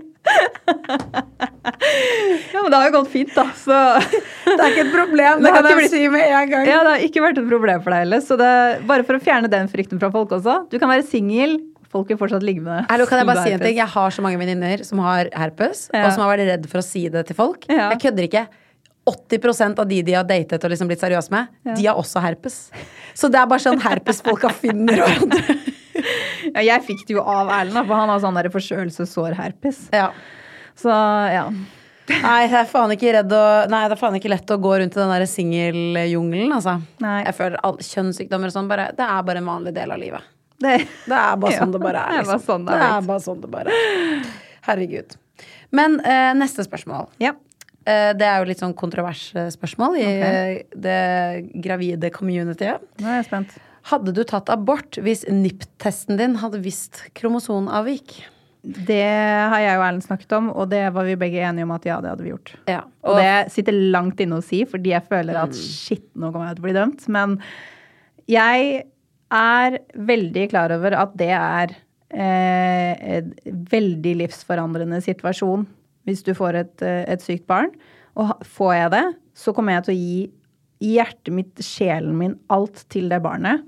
Ja, 2.53 2.61
men 2.63 2.71
det 2.71 2.77
har 2.79 2.89
jo 2.89 2.93
gått 2.99 3.11
fint, 3.13 3.31
da. 3.35 3.45
Så 3.57 3.75
Det 4.49 4.55
er 4.57 4.71
ikke 4.73 4.85
et 4.87 4.93
problem, 4.93 5.41
det 5.41 5.47
Det 5.47 5.53
kan 5.55 5.67
jeg 5.69 5.77
blitt- 5.79 5.91
si 5.95 6.03
med 6.11 6.25
en 6.27 6.49
gang. 6.53 6.67
ja, 6.67 6.79
det 6.85 6.93
har 6.95 7.03
ikke 7.07 7.23
vært 7.25 7.41
et 7.41 7.49
problem 7.49 7.81
for 7.85 7.93
deg 7.95 8.05
heller. 8.05 8.23
Så 8.25 8.37
det, 8.39 8.51
bare 8.89 9.05
for 9.07 9.19
å 9.19 9.23
fjerne 9.23 9.49
den 9.51 9.67
frykten 9.71 9.99
fra 10.01 10.09
folk 10.13 10.31
også. 10.39 10.55
Du 10.71 10.77
kan 10.81 10.89
være 10.91 11.05
singel, 11.07 11.57
folk 11.89 12.07
vil 12.11 12.17
fortsatt 12.21 12.43
ligge 12.45 12.61
med 12.61 12.73
deg. 12.81 12.87
Hallo, 12.91 13.05
kan 13.09 13.21
jeg 13.23 13.29
bare 13.29 13.43
si 13.47 13.53
en 13.57 13.63
ting? 13.63 13.77
Jeg 13.79 13.87
har 13.95 14.09
så 14.15 14.21
mange 14.25 14.37
venninner 14.41 14.83
som 14.85 14.99
har 15.05 15.29
herpes, 15.33 15.87
Ja. 15.93 16.05
og 16.07 16.13
som 16.13 16.23
har 16.25 16.35
vært 16.37 16.47
redd 16.53 16.67
for 16.69 16.81
å 16.81 16.85
si 16.85 17.07
det 17.09 17.25
til 17.29 17.35
folk. 17.37 17.65
Ja. 17.69 17.89
Jeg 17.93 18.01
kødder 18.07 18.27
ikke. 18.29 18.47
80% 19.09 19.79
av 19.81 19.87
de 19.89 20.01
de 20.05 20.13
har 20.13 20.23
datet 20.27 20.63
og 20.63 20.69
liksom 20.69 20.87
blitt 20.89 21.01
seriøse 21.01 21.31
med, 21.33 21.47
de 21.75 21.85
har 21.87 21.97
også 21.97 22.21
herpes. 22.21 22.69
Så 23.17 23.29
det 23.31 23.39
er 23.41 23.47
bare 23.49 23.63
sånn 23.63 23.79
herpesfolka 23.81 24.51
finner 24.53 25.01
hverandre. 25.01 25.57
Ja, 26.49 26.61
jeg 26.63 26.81
fikk 26.85 27.01
det 27.09 27.13
jo 27.17 27.21
av 27.27 27.49
Erlend, 27.51 27.85
for 27.85 27.93
han 27.99 28.07
har 28.09 28.19
sånn 28.23 28.37
der 28.37 28.47
forkjølelsessår-herpes. 28.53 29.89
Ja. 29.93 30.05
Så 30.79 30.95
ja. 31.33 31.45
Nei, 32.09 32.47
det 32.49 32.57
er 32.63 32.69
faen 32.69 32.91
ikke 32.95 33.21
å 33.21 33.41
Nei, 33.69 33.83
det 33.85 33.93
er 33.93 33.99
faen 33.99 34.17
ikke 34.17 34.31
lett 34.31 34.51
å 34.53 34.57
gå 34.61 34.71
rundt 34.81 34.95
i 34.95 34.99
den 34.99 35.11
der 35.13 35.25
singeljungelen, 35.29 36.53
altså. 36.55 36.79
Nei. 37.03 37.19
Jeg 37.27 37.37
føler 37.37 37.61
all, 37.67 37.77
kjønnssykdommer 37.85 38.49
og 38.49 38.55
sånn 38.55 38.69
bare 38.71 38.89
Det 38.97 39.05
er 39.05 39.25
bare 39.27 39.43
en 39.43 39.49
vanlig 39.51 39.75
del 39.75 39.93
av 39.93 40.01
livet. 40.01 40.31
Det, 40.59 40.77
Det 41.05 41.19
er 41.19 41.37
bare 41.43 41.53
Ja, 41.55 41.59
sånn 41.61 41.75
det 41.75 41.83
bare 41.83 42.05
er. 42.05 42.15
det 42.15 42.23
er 42.23 42.31
bare 42.31 42.39
Liksom. 42.39 42.47
sånn 42.47 42.65
det 42.65 42.79
det 42.79 42.87
er 42.87 42.95
er 42.95 43.05
bare 43.11 43.25
sånn 43.27 43.43
det 43.43 43.51
bare 43.53 43.75
er. 43.75 44.33
Herregud. 44.69 45.15
Men 45.75 45.99
eh, 46.01 46.31
neste 46.37 46.65
spørsmål. 46.65 47.11
ja. 47.21 47.35
Eh, 47.87 48.11
det 48.17 48.25
er 48.27 48.41
jo 48.41 48.49
litt 48.49 48.59
sånn 48.61 48.75
kontroversspørsmål 48.77 49.95
i 49.97 50.03
okay. 50.05 50.57
det 50.75 50.97
gravide 51.63 52.11
communityet. 52.13 52.83
Nå 52.99 53.07
er 53.07 53.21
jeg 53.21 53.29
spent. 53.29 53.55
Hadde 53.89 54.13
du 54.13 54.19
tatt 54.27 54.51
abort 54.53 54.99
hvis 55.01 55.23
NIPT-testen 55.31 56.19
din 56.19 56.35
hadde 56.41 56.59
visst 56.61 57.05
kromosonavvik? 57.17 58.19
Det 58.61 58.99
har 59.49 59.61
jeg 59.63 59.77
og 59.79 59.85
Erlend 59.85 60.03
snakket 60.03 60.33
om, 60.35 60.49
og 60.51 60.67
det 60.73 60.81
var 60.93 61.05
vi 61.07 61.15
begge 61.15 61.39
enige 61.47 61.63
om 61.63 61.71
at 61.71 61.85
ja, 61.87 62.01
det 62.03 62.09
hadde 62.11 62.25
vi 62.25 62.33
gjort. 62.33 62.53
Ja. 62.67 62.81
Og 63.07 63.15
det 63.21 63.51
sitter 63.53 63.77
langt 63.93 64.19
inne 64.19 64.41
å 64.41 64.43
si, 64.43 64.65
fordi 64.67 64.91
jeg 64.91 65.05
føler 65.07 65.37
at 65.45 65.53
Mm. 65.55 65.61
shit, 65.63 66.03
nå 66.15 66.31
kommer 66.33 66.49
jeg 66.49 66.57
til 66.57 66.63
å 66.63 66.67
bli 66.67 66.75
dømt. 66.75 67.05
Men 67.07 67.37
jeg 68.27 68.83
er 69.31 69.77
veldig 69.95 70.49
klar 70.51 70.73
over 70.75 70.93
at 70.97 71.15
det 71.17 71.31
er 71.31 71.75
eh, 72.11 73.17
en 73.17 73.33
veldig 73.71 74.15
livsforandrende 74.25 74.99
situasjon 75.05 75.67
hvis 76.09 76.23
du 76.25 76.33
får 76.33 76.55
et, 76.55 76.81
eh, 76.81 77.05
et 77.07 77.21
sykt 77.21 77.45
barn. 77.47 77.69
Og 78.17 78.33
får 78.43 78.73
jeg 78.75 78.91
det, 78.91 79.05
så 79.37 79.53
kommer 79.55 79.77
jeg 79.77 79.83
til 79.85 79.93
å 79.93 79.99
gi 79.99 80.95
hjertet 80.97 81.31
mitt, 81.35 81.55
sjelen 81.63 82.15
min, 82.17 82.35
alt 82.49 82.83
til 82.89 83.07
det 83.11 83.21
barnet. 83.23 83.63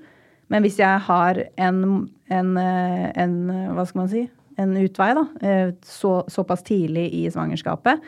Men 0.49 0.63
hvis 0.65 0.79
jeg 0.81 0.99
har 1.05 1.37
en, 1.57 2.09
en, 2.29 2.57
eh, 2.57 3.11
en 3.15 3.35
hva 3.75 3.85
skal 3.87 4.01
man 4.01 4.09
si, 4.11 4.25
en 4.61 4.77
utvei, 4.79 5.11
da, 5.17 5.25
eh, 5.41 5.73
så, 5.85 6.21
såpass 6.31 6.63
tidlig 6.67 7.07
i 7.17 7.25
svangerskapet, 7.31 8.01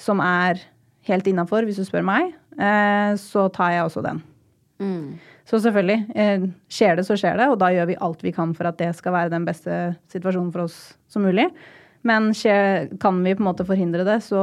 som 0.00 0.22
er 0.24 0.60
helt 1.08 1.28
innafor, 1.28 1.66
hvis 1.66 1.80
du 1.80 1.86
spør 1.86 2.06
meg, 2.06 2.32
eh, 2.56 3.12
så 3.20 3.48
tar 3.52 3.74
jeg 3.74 3.86
også 3.86 4.04
den. 4.06 4.22
Så 5.48 5.60
selvfølgelig, 5.60 5.98
eh, 6.16 6.46
skjer 6.72 6.96
det, 6.96 7.04
så 7.08 7.16
skjer 7.18 7.36
det, 7.36 7.48
og 7.52 7.58
da 7.60 7.70
gjør 7.74 7.90
vi 7.90 8.00
alt 8.00 8.22
vi 8.24 8.32
kan 8.32 8.54
for 8.56 8.70
at 8.70 8.78
det 8.80 8.94
skal 8.96 9.12
være 9.12 9.32
den 9.32 9.44
beste 9.44 9.96
situasjonen 10.12 10.52
for 10.54 10.64
oss 10.68 10.78
som 11.10 11.26
mulig. 11.26 11.50
Men 12.02 12.32
kan 12.32 13.18
vi 13.24 13.34
på 13.34 13.42
en 13.42 13.48
måte 13.50 13.66
forhindre 13.68 14.06
det, 14.08 14.22
så, 14.24 14.40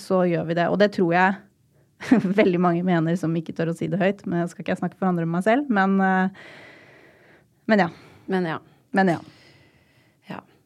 så 0.00 0.22
gjør 0.24 0.46
vi 0.48 0.56
det. 0.56 0.68
Og 0.72 0.78
det 0.80 0.94
tror 0.94 1.12
jeg 1.12 1.34
veldig 2.40 2.60
mange 2.60 2.84
mener 2.86 3.16
som 3.20 3.34
ikke 3.36 3.52
tør 3.52 3.74
å 3.74 3.76
si 3.76 3.90
det 3.92 4.00
høyt. 4.00 4.24
Men 4.24 4.40
jeg 4.40 4.54
skal 4.54 4.64
ikke 4.64 4.78
snakke 4.80 4.96
for 4.96 5.10
andre 5.10 5.26
enn 5.26 5.34
meg 5.34 5.44
selv. 5.44 5.68
Men, 5.68 5.98
men 7.68 7.84
ja. 7.84 7.90
Men 8.24 8.48
ja. 8.48 8.58
Men 8.96 9.10
ja. 9.10 9.18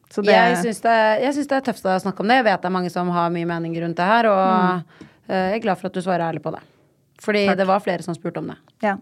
Ja. 0.09 0.15
Så 0.15 0.23
det, 0.25 0.33
Jeg 0.35 0.57
syns 0.65 0.81
det, 0.81 1.53
det 1.53 1.57
er 1.59 1.65
tøft 1.69 1.85
å 1.85 1.99
snakke 2.01 2.23
om 2.23 2.31
det. 2.31 2.39
Jeg 2.39 2.47
vet 2.49 2.61
det 2.63 2.69
er 2.69 2.73
mange 2.73 2.91
som 2.93 3.09
har 3.13 3.29
mye 3.33 3.45
mening 3.45 3.75
rundt 3.83 3.97
det 3.99 4.07
her, 4.09 4.29
og 4.31 4.43
mm. 4.49 5.07
jeg 5.29 5.57
er 5.59 5.63
glad 5.63 5.77
for 5.77 5.91
at 5.91 5.97
du 5.97 6.01
svarer 6.01 6.25
ærlig 6.25 6.41
på 6.41 6.53
det. 6.55 6.61
Fordi 7.21 7.43
Takk. 7.45 7.59
det 7.59 7.67
var 7.69 7.83
flere 7.83 8.05
som 8.05 8.15
spurte 8.17 8.41
om 8.41 8.49
det. 8.53 8.57
ja. 8.85 8.95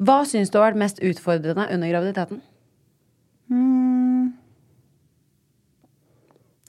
Hva 0.00 0.22
syns 0.24 0.48
du 0.48 0.56
har 0.56 0.70
vært 0.70 0.80
mest 0.80 1.02
utfordrende 1.04 1.66
under 1.74 1.90
graviditeten? 1.90 2.38
Mm. 3.52 4.30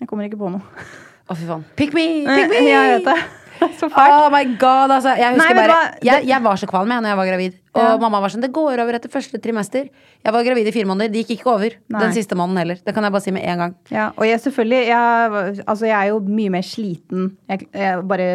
Jeg 0.01 0.09
kommer 0.09 0.27
ikke 0.27 0.41
på 0.41 0.49
noe. 0.51 0.87
Å, 1.29 1.37
fy 1.37 1.45
faen. 1.45 1.63
Pick 1.79 1.93
me! 1.95 2.07
Pick 2.25 2.49
me! 2.51 2.65
Jeg 2.65 2.97
vet 2.97 3.07
det. 3.07 3.19
Så 3.79 3.87
fælt. 3.93 4.13
Oh 4.15 4.27
my 4.33 4.43
god, 4.57 4.91
altså. 4.97 5.11
Jeg 5.19 5.35
husker 5.35 5.53
Nei, 5.55 5.67
bare 5.67 5.79
jeg, 6.05 6.25
jeg 6.29 6.43
var 6.43 6.57
så 6.57 6.67
kvalm 6.69 6.89
jeg 6.93 7.03
når 7.03 7.11
jeg 7.13 7.19
var 7.19 7.27
gravid. 7.29 7.57
Og 7.71 7.81
Ja. 7.81 7.91
mamma 8.01 8.19
var 8.19 8.31
sånn 8.33 8.41
Det 8.43 8.49
går 8.51 8.81
over 8.83 8.97
etter 8.97 9.11
første 9.13 9.39
trimester. 9.39 9.85
Jeg 10.25 10.33
var 10.35 10.43
gravid 10.43 10.67
i 10.67 10.73
fire 10.75 10.89
måneder. 10.89 11.11
Det 11.13 11.21
gikk 11.23 11.37
ikke 11.39 11.51
over 11.53 11.75
Nei. 11.93 11.99
den 12.03 12.15
siste 12.15 12.35
måneden 12.35 12.57
heller. 12.63 12.79
Det 12.83 12.93
kan 12.95 13.05
jeg 13.05 13.13
bare 13.15 13.21
si 13.25 13.31
med 13.35 13.45
en 13.47 13.61
gang. 13.63 13.75
Ja, 13.93 14.07
og 14.17 14.25
jeg 14.27 14.39
selvfølgelig 14.43 14.81
jeg, 14.89 15.63
Altså, 15.67 15.85
jeg 15.85 15.97
er 15.97 16.09
jo 16.11 16.19
mye 16.25 16.53
mer 16.57 16.65
sliten. 16.67 17.27
Jeg, 17.49 17.67
jeg 17.73 18.07
bare 18.07 18.29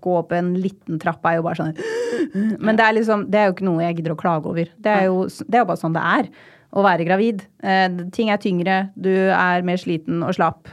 gå 0.00 0.14
opp 0.22 0.32
en 0.38 0.54
liten 0.62 0.98
trapp 1.02 1.26
er 1.26 1.36
jo 1.40 1.42
bare 1.48 1.58
sånn 1.60 1.74
Men 2.64 2.76
det 2.78 2.86
er 2.86 2.96
liksom 2.96 3.26
Det 3.30 3.38
er 3.40 3.50
jo 3.50 3.56
ikke 3.56 3.68
noe 3.68 3.82
jeg 3.84 3.98
gidder 4.00 4.14
å 4.14 4.20
klage 4.20 4.46
over. 4.50 4.70
Det 4.78 4.94
er 4.94 5.08
jo, 5.10 5.26
det 5.26 5.58
er 5.58 5.64
jo 5.66 5.70
bare 5.72 5.82
sånn 5.82 5.96
det 5.98 6.04
er 6.04 6.30
å 6.78 6.82
være 6.84 7.04
gravid. 7.08 7.42
Eh, 7.64 7.88
ting 8.12 8.28
er 8.30 8.36
tyngre, 8.42 8.90
du 8.94 9.08
er 9.32 9.62
mer 9.64 9.78
sliten 9.80 10.22
og 10.22 10.34
slapp. 10.36 10.68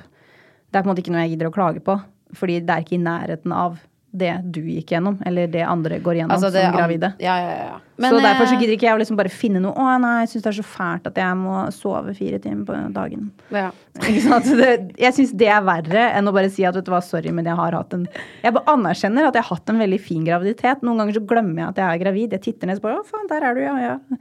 Det 0.72 0.76
er 0.80 0.84
på 0.84 0.90
en 0.90 0.92
måte 0.94 1.00
ikke 1.06 1.14
noe 1.14 1.22
jeg 1.24 1.36
gidder 1.38 1.48
å 1.48 1.54
klage 1.56 1.80
på, 1.86 1.94
fordi 2.36 2.58
det 2.68 2.74
er 2.74 2.84
ikke 2.84 2.98
i 2.98 3.04
nærheten 3.06 3.54
av 3.56 3.78
det 4.18 4.32
du 4.56 4.62
gikk 4.64 4.94
gjennom, 4.96 5.18
eller 5.28 5.50
det 5.52 5.64
andre 5.68 6.00
går 6.04 6.20
gjennom 6.20 6.34
Altså, 6.36 6.52
det 6.54 6.64
som 6.64 6.76
gravide. 6.76 7.12
Ja, 7.24 7.36
ja, 7.42 7.54
ja. 7.60 8.10
så 8.10 8.20
derfor 8.24 8.48
så 8.50 8.56
eh, 8.56 8.62
gidder 8.62 8.76
ikke 8.76 8.88
jeg 8.88 8.98
å 8.98 9.02
liksom 9.02 9.20
bare 9.20 9.32
finne 9.32 9.62
noe 9.64 9.72
Å 9.80 9.96
nei, 10.02 10.14
jeg 10.24 10.32
syns 10.34 10.46
det 10.46 10.52
er 10.52 10.58
så 10.58 10.66
fælt 10.68 11.10
at 11.10 11.20
jeg 11.22 11.38
må 11.40 11.58
sove 11.76 12.16
fire 12.18 12.40
timer 12.44 12.66
på 12.68 12.80
dagen. 12.96 13.30
ja. 13.56 13.70
Det, 13.96 14.72
jeg 15.00 15.16
syns 15.16 15.32
det 15.40 15.48
er 15.52 15.62
verre 15.64 16.10
enn 16.18 16.28
å 16.28 16.34
bare 16.36 16.50
si 16.52 16.66
at 16.68 16.76
vet 16.76 16.88
du 16.88 16.92
hva, 16.92 17.00
sorry, 17.04 17.32
men 17.36 17.48
jeg 17.48 17.56
har 17.56 17.78
hatt 17.78 17.94
en 17.96 18.04
Jeg 18.44 18.56
bare 18.56 18.74
anerkjenner 18.74 19.30
at 19.30 19.38
jeg 19.38 19.46
har 19.48 19.60
hatt 19.60 19.72
en 19.72 19.80
veldig 19.80 20.00
fin 20.04 20.26
graviditet. 20.28 20.84
Noen 20.84 21.00
ganger 21.02 21.20
så 21.20 21.24
glemmer 21.28 21.62
jeg 21.62 21.70
at 21.70 21.80
jeg 21.82 21.88
er 21.88 22.02
gravid. 22.04 22.36
Jeg 22.36 22.44
titter 22.50 22.72
ned 22.72 22.82
og 22.82 22.88
bare 22.88 23.00
Å, 23.00 23.06
faen, 23.08 23.30
der 23.32 23.48
er 23.48 23.56
du, 23.56 23.64
ja. 23.64 23.76
ja. 23.80 24.20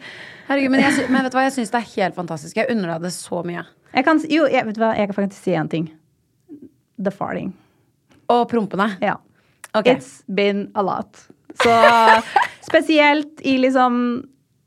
Herregud, 0.49 0.75
men, 0.75 0.85
jeg, 0.85 1.09
men 1.11 1.27
vet 1.27 1.35
du 1.35 1.39
hva, 1.41 1.49
jeg 1.49 1.57
syns 1.59 1.75
det 1.75 1.81
er 1.81 1.91
helt 1.97 2.19
fantastisk. 2.19 2.63
Jeg 2.63 2.71
unner 2.75 2.95
deg 2.95 3.09
det 3.09 3.15
så 3.17 3.43
mye. 3.47 3.67
Jeg 3.95 4.07
kan, 4.07 4.23
jo, 4.31 4.47
jeg, 4.51 4.67
vet 4.69 4.79
du 4.79 4.83
hva, 4.83 4.95
jeg 4.99 5.11
kan 5.11 5.19
faktisk 5.19 5.47
si 5.47 5.59
en 5.59 5.71
ting. 5.71 5.91
The 6.99 7.13
farting. 7.15 7.53
Og 8.33 8.47
prompene. 8.51 8.89
Ja. 9.03 9.19
Ok. 9.75 9.89
It's 9.91 10.23
been 10.27 10.69
a 10.75 10.83
lot. 10.83 11.27
Så 11.63 11.73
spesielt 12.69 13.43
i 13.47 13.57
liksom 13.59 13.97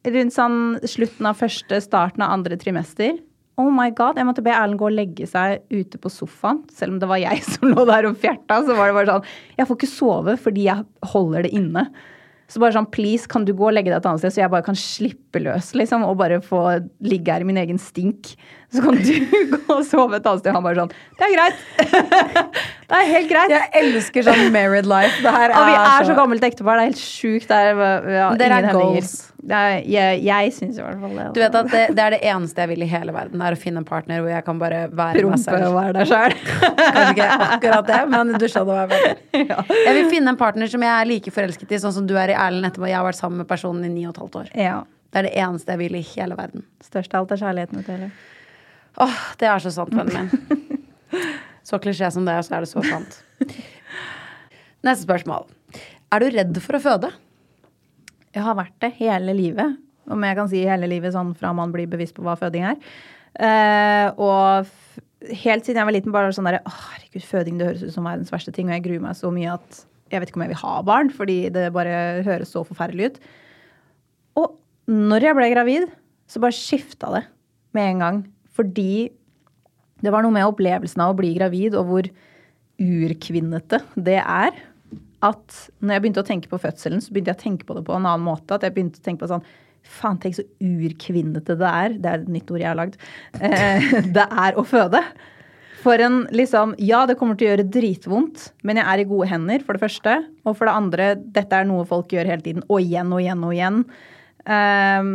rundt 0.08 0.36
sånn 0.36 0.60
slutten 0.88 1.28
av 1.28 1.40
første, 1.40 1.80
starten 1.84 2.24
av 2.24 2.36
andre 2.38 2.58
trimester. 2.60 3.18
Oh 3.58 3.72
my 3.74 3.90
god, 3.98 4.20
Jeg 4.20 4.28
måtte 4.28 4.44
be 4.46 4.54
Erlend 4.54 4.78
gå 4.78 4.86
og 4.86 4.94
legge 4.94 5.26
seg 5.30 5.64
ute 5.74 5.98
på 5.98 6.12
sofaen. 6.14 6.62
Selv 6.70 6.94
om 6.94 7.00
det 7.02 7.10
var 7.10 7.22
jeg 7.24 7.42
som 7.56 7.72
lå 7.72 7.88
der 7.90 8.10
og 8.10 8.20
fjerta. 8.22 8.62
Så 8.68 8.76
var 8.78 8.92
det 8.92 9.00
bare 9.00 9.16
sånn 9.16 9.32
Jeg 9.58 9.70
får 9.70 9.80
ikke 9.80 9.96
sove 9.96 10.38
fordi 10.44 10.68
jeg 10.70 11.10
holder 11.16 11.48
det 11.48 11.56
inne. 11.58 11.88
Så 12.48 12.62
bare 12.64 12.78
sånn, 12.78 12.88
please, 12.94 13.28
kan 13.28 13.44
du 13.44 13.52
gå 13.52 13.66
og 13.68 13.74
legge 13.76 13.92
deg 13.92 13.98
et 13.98 14.06
annet 14.08 14.22
sted, 14.24 14.32
så 14.32 14.40
jeg 14.40 14.52
bare 14.54 14.64
kan 14.64 14.78
slippe 14.80 15.42
løs, 15.44 15.74
liksom, 15.76 16.06
og 16.08 16.16
bare 16.22 16.38
få 16.40 16.62
ligge 17.04 17.34
her 17.34 17.44
i 17.44 17.48
min 17.50 17.60
egen 17.60 17.80
stink. 17.82 18.38
Så 18.76 18.82
kan 18.84 18.98
du 19.00 19.14
gå 19.54 19.76
og 19.78 19.86
sove 19.88 20.18
et 20.18 20.26
annet 20.28 20.42
sted. 20.44 20.52
Han 20.52 20.66
bare 20.66 20.82
sånn 20.82 20.90
Det 20.92 21.28
er 21.28 21.34
greit. 21.38 21.62
det 22.90 22.98
er 22.98 23.08
helt 23.14 23.30
greit. 23.32 23.54
Jeg 23.54 23.70
elsker 23.80 24.26
sånn 24.28 24.50
married 24.52 24.90
life. 24.90 25.22
Det 25.24 25.32
her 25.32 25.54
Og 25.56 25.70
vi 25.70 25.78
er 25.80 26.08
så 26.10 26.18
gammelt 26.18 26.44
ektepar. 26.44 26.82
Det 26.82 26.84
er 26.84 26.90
helt 26.92 27.00
sjukt. 27.00 27.48
Det 27.48 27.62
er, 27.70 28.12
ja, 28.18 28.28
Dere 28.42 28.60
er 28.60 28.68
goals. 28.76 29.14
Er, 29.48 29.78
jeg 29.88 30.20
jeg 30.26 30.52
syns 30.58 30.76
i 30.76 30.84
hvert 30.84 31.00
fall 31.00 31.14
det. 31.16 31.28
Du 31.38 31.40
vet 31.40 31.56
at 31.56 31.70
det, 31.72 31.84
det 31.96 32.04
er 32.04 32.16
det 32.18 32.20
eneste 32.28 32.66
jeg 32.66 32.72
vil 32.74 32.84
i 32.84 32.90
hele 32.92 33.16
verden, 33.16 33.40
er 33.48 33.56
å 33.56 33.60
finne 33.62 33.80
en 33.80 33.88
partner 33.88 34.20
hvor 34.20 34.34
jeg 34.34 34.44
kan 34.44 34.60
bare 34.60 34.82
være 34.92 35.22
meg 35.24 35.24
Prompe 35.24 35.40
selv. 35.46 35.70
og 35.70 35.78
være 35.78 35.94
deg 36.02 36.12
sjøl. 36.12 36.36
Kanskje 36.98 37.14
ikke 37.14 37.30
akkurat 37.48 37.88
det, 37.94 38.02
men 38.12 38.36
du 38.36 38.48
skjønner 38.52 38.74
hva 38.74 38.84
jeg 38.84 38.92
mener. 39.38 39.74
Jeg 39.86 39.98
vil 40.02 40.12
finne 40.12 40.36
en 40.36 40.42
partner 40.44 40.74
som 40.74 40.84
jeg 40.84 40.92
er 40.92 41.08
like 41.14 41.32
forelsket 41.32 41.72
i, 41.72 41.80
sånn 41.86 41.96
som 42.02 42.10
du 42.10 42.18
er 42.20 42.36
i 42.36 42.36
Erlend 42.36 42.68
etterpå. 42.74 42.90
Jeg 42.92 43.00
har 43.00 43.08
vært 43.08 43.22
sammen 43.22 43.40
med 43.46 43.48
personen 43.48 43.88
i 43.88 43.94
ni 43.94 44.04
og 44.04 44.18
et 44.18 44.24
halvt 44.26 44.40
år. 44.44 44.52
Ja. 44.60 44.82
Det 45.14 45.22
er 45.22 45.30
det 45.30 45.38
eneste 45.40 45.78
jeg 45.78 45.86
vil 45.86 45.96
i 45.96 46.08
hele 46.12 46.36
verden. 46.36 46.68
Størst 46.84 47.16
av 47.16 47.24
alt 47.24 47.38
er 47.38 47.46
kjærligheten. 47.46 47.88
Til. 47.88 48.10
Åh, 49.04 49.18
det 49.38 49.50
er 49.50 49.62
så 49.62 49.74
sant, 49.74 49.94
vennen 49.94 50.30
min. 50.32 50.68
Så 51.68 51.78
klisjé 51.84 52.08
som 52.14 52.24
det 52.24 52.34
er, 52.34 52.46
så 52.46 52.56
er 52.58 52.64
det 52.64 52.70
så 52.72 52.82
sant. 52.86 53.20
Neste 54.88 55.04
spørsmål. 55.04 55.50
Er 56.16 56.24
du 56.24 56.30
redd 56.32 56.60
for 56.64 56.78
å 56.78 56.84
føde? 56.84 57.12
Jeg 58.32 58.46
har 58.46 58.56
vært 58.56 58.76
det 58.84 58.94
hele 59.02 59.36
livet. 59.36 59.76
Om 60.08 60.24
jeg 60.24 60.38
kan 60.40 60.48
si 60.48 60.64
hele 60.64 60.88
livet 60.88 61.12
sånn 61.16 61.34
fra 61.36 61.52
man 61.56 61.74
blir 61.74 61.90
bevisst 61.92 62.16
på 62.16 62.24
hva 62.24 62.38
føding 62.40 62.70
er. 62.70 62.78
Uh, 63.38 64.08
og 64.16 65.34
helt 65.44 65.68
siden 65.68 65.82
jeg 65.82 65.90
var 65.90 65.94
liten, 65.94 66.14
bare 66.16 66.32
sånn 66.34 66.48
derre 66.48 66.64
Å, 66.66 66.72
herregud, 66.94 67.26
føding 67.28 67.60
det 67.60 67.68
høres 67.68 67.84
ut 67.84 67.96
som 67.98 68.08
verdens 68.08 68.32
verste 68.34 68.54
ting. 68.56 68.72
Og 68.72 68.78
jeg 68.78 68.86
gruer 68.88 69.04
meg 69.04 69.20
så 69.20 69.34
mye 69.34 69.58
at 69.58 69.84
jeg 70.08 70.24
vet 70.24 70.32
ikke 70.32 70.40
om 70.40 70.46
jeg 70.46 70.54
vil 70.54 70.64
ha 70.64 70.76
barn, 70.88 71.12
fordi 71.12 71.38
det 71.52 71.68
bare 71.76 72.24
høres 72.24 72.54
så 72.56 72.64
forferdelig 72.64 73.12
ut. 73.12 73.20
Og 74.40 74.56
når 74.88 75.28
jeg 75.28 75.38
ble 75.38 75.52
gravid, 75.52 75.90
så 76.32 76.40
bare 76.44 76.56
skifta 76.56 77.12
det 77.18 77.26
med 77.76 77.92
en 77.92 78.04
gang. 78.06 78.24
Fordi 78.58 79.08
det 80.04 80.14
var 80.14 80.26
noe 80.26 80.36
med 80.36 80.48
opplevelsen 80.48 81.02
av 81.04 81.14
å 81.14 81.18
bli 81.18 81.34
gravid, 81.38 81.78
og 81.78 81.92
hvor 81.92 82.10
urkvinnete 82.78 83.82
det 83.96 84.20
er. 84.22 84.58
At 85.26 85.62
når 85.82 85.96
jeg 85.96 86.04
begynte 86.04 86.22
å 86.22 86.28
tenke 86.28 86.52
på 86.52 86.60
fødselen, 86.62 87.02
så 87.02 87.14
begynte 87.14 87.34
jeg 87.34 87.40
å 87.40 87.46
tenke 87.46 87.70
på 87.70 87.78
det 87.78 87.86
på 87.88 87.96
en 87.96 88.06
annen 88.06 88.26
måte. 88.28 88.58
At 88.58 88.68
jeg 88.68 88.76
begynte 88.76 89.02
å 89.02 89.08
tenke 89.08 89.26
på 89.26 89.32
sånn 89.34 89.48
Faen, 89.88 90.18
tenk 90.20 90.36
så 90.36 90.44
urkvinnete 90.60 91.56
det 91.56 91.68
er. 91.70 91.94
Det 92.04 92.10
er 92.12 92.20
et 92.20 92.32
nytt 92.34 92.50
ord 92.52 92.60
jeg 92.60 92.68
har 92.68 92.76
lagd. 92.76 92.98
Eh, 93.40 93.86
det 94.18 94.26
er 94.28 94.58
å 94.60 94.66
føde. 94.68 95.00
For 95.80 96.02
en 96.04 96.26
liksom 96.36 96.74
Ja, 96.82 97.06
det 97.08 97.16
kommer 97.20 97.38
til 97.40 97.48
å 97.48 97.54
gjøre 97.54 97.70
dritvondt, 97.72 98.50
men 98.68 98.82
jeg 98.82 98.88
er 98.92 99.04
i 99.04 99.08
gode 99.08 99.30
hender, 99.32 99.64
for 99.64 99.78
det 99.78 99.86
første. 99.86 100.18
Og 100.44 100.58
for 100.58 100.68
det 100.68 100.76
andre, 100.76 101.10
dette 101.38 101.56
er 101.62 101.70
noe 101.70 101.88
folk 101.88 102.12
gjør 102.12 102.28
hele 102.34 102.44
tiden. 102.44 102.66
Og 102.68 102.84
igjen 102.84 103.14
og 103.16 103.24
igjen 103.24 103.46
og 103.48 103.56
igjen. 103.56 103.80
Ehm, 104.58 105.14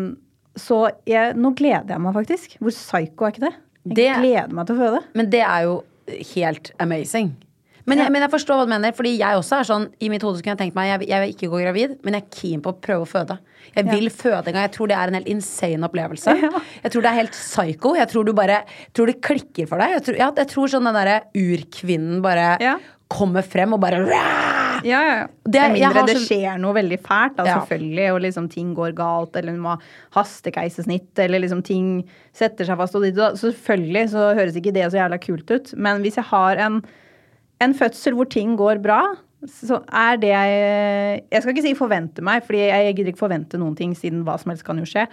så 0.59 0.91
jeg, 1.09 1.35
nå 1.37 1.55
gleder 1.57 1.89
jeg 1.95 2.01
meg 2.01 2.15
faktisk. 2.15 2.59
Hvor 2.61 2.71
psycho 2.75 3.25
er 3.25 3.33
ikke 3.33 3.47
det? 3.49 3.55
Jeg 3.87 3.95
Det- 3.97 4.17
gleder 4.21 4.53
meg 4.53 4.67
til 4.67 4.77
å 4.77 4.79
føde. 4.79 5.01
Men 5.15 5.31
det 5.31 5.41
er 5.41 5.63
jo 5.65 5.83
helt 6.35 6.71
amazing. 6.79 7.33
Men 7.85 7.99
jeg, 7.99 8.13
men 8.13 8.23
jeg 8.23 8.31
forstår 8.31 8.55
hva 8.61 8.65
du 8.65 8.71
mener, 8.71 8.93
fordi 8.95 9.19
jeg 9.19 9.35
også 9.35 9.57
er 9.59 9.65
sånn 9.67 9.89
I 9.99 10.09
mitt 10.09 10.23
hode 10.23 10.39
kunne 10.41 10.55
jeg 10.55 10.59
tenkt 10.71 10.75
meg 10.77 11.01
jeg, 11.01 11.09
jeg 11.09 11.21
vil 11.21 11.33
ikke 11.35 11.51
gå 11.51 11.63
gravid, 11.65 11.97
men 12.05 12.15
jeg 12.15 12.23
er 12.23 12.29
keen 12.31 12.61
på 12.63 12.71
å 12.71 12.77
prøve 12.79 13.03
å 13.03 13.09
føde. 13.11 13.39
Jeg 13.75 13.85
vil 13.89 14.07
føde 14.09 14.47
en 14.47 14.55
gang. 14.55 14.63
Jeg 14.69 14.73
tror 14.77 14.87
det 14.87 14.97
er 14.97 15.09
en 15.09 15.15
helt 15.15 15.27
insane 15.27 15.83
opplevelse. 15.89 16.31
Jeg 16.85 16.93
tror 16.93 17.03
det 17.03 17.11
er 17.11 17.19
helt 17.19 17.33
psycho. 17.33 17.95
Jeg 17.97 18.09
tror 18.09 18.25
du 18.25 18.33
bare 18.33 18.61
tror 18.95 19.07
det 19.11 19.21
klikker 19.21 19.67
for 19.67 19.79
deg. 19.83 19.97
Jeg 19.99 20.03
tror, 20.05 20.17
ja, 20.19 20.31
jeg 20.31 20.49
tror 20.55 20.69
sånn 20.69 20.85
den 20.85 20.95
derre 20.95 21.23
urkvinnen 21.35 22.23
bare 22.23 22.57
Ja. 22.61 22.77
kommer 23.11 23.43
frem 23.43 23.73
og 23.75 23.81
bare 23.81 23.99
Ja, 24.85 25.01
ja, 25.03 25.15
ja. 25.23 25.27
Det- 25.45 25.61
Med 25.73 25.81
mindre 25.81 26.07
det 26.07 26.17
skjer 26.29 26.59
noe 26.61 26.75
veldig 26.75 26.99
fælt, 27.01 27.37
da, 27.37 27.45
selvfølgelig, 27.61 28.13
og 28.15 28.21
liksom 28.23 28.49
ting 28.51 28.75
går 28.75 28.95
galt, 28.95 29.37
eller 29.37 29.53
hun 29.53 29.61
må 29.61 29.69
ha 29.77 29.79
hastekeisersnitt, 30.21 31.19
eller 31.19 31.41
liksom 31.41 31.63
ting 31.65 32.05
setter 32.33 32.65
seg 32.69 32.77
fast 32.81 32.95
og 32.99 33.03
dit. 33.03 33.19
og. 33.19 33.35
Selvfølgelig 33.39 34.09
så 34.11 34.35
høres 34.39 34.57
ikke 34.57 34.73
det 34.73 34.91
så 34.93 34.99
jævla 35.01 35.19
kult 35.21 35.51
ut, 35.51 35.75
men 35.77 36.03
hvis 36.03 36.17
jeg 36.17 36.25
har 36.25 36.57
en, 36.67 36.83
en 37.61 37.75
fødsel 37.75 38.15
hvor 38.15 38.29
ting 38.29 38.57
går 38.57 38.81
bra, 38.83 39.03
så 39.47 39.81
er 39.91 40.17
det 40.23 40.29
jeg 40.31 41.23
Jeg 41.33 41.43
skal 41.43 41.53
ikke 41.55 41.63
si 41.67 41.75
forvente 41.75 42.23
meg, 42.23 42.45
fordi 42.47 42.59
jeg 42.69 42.95
gidder 42.97 43.13
ikke 43.13 43.25
forvente 43.27 43.59
noen 43.59 43.75
ting, 43.77 43.95
siden 43.95 44.23
hva 44.25 44.39
som 44.39 44.51
helst 44.51 44.65
kan 44.65 44.79
jo 44.79 44.85
skje. 44.85 45.07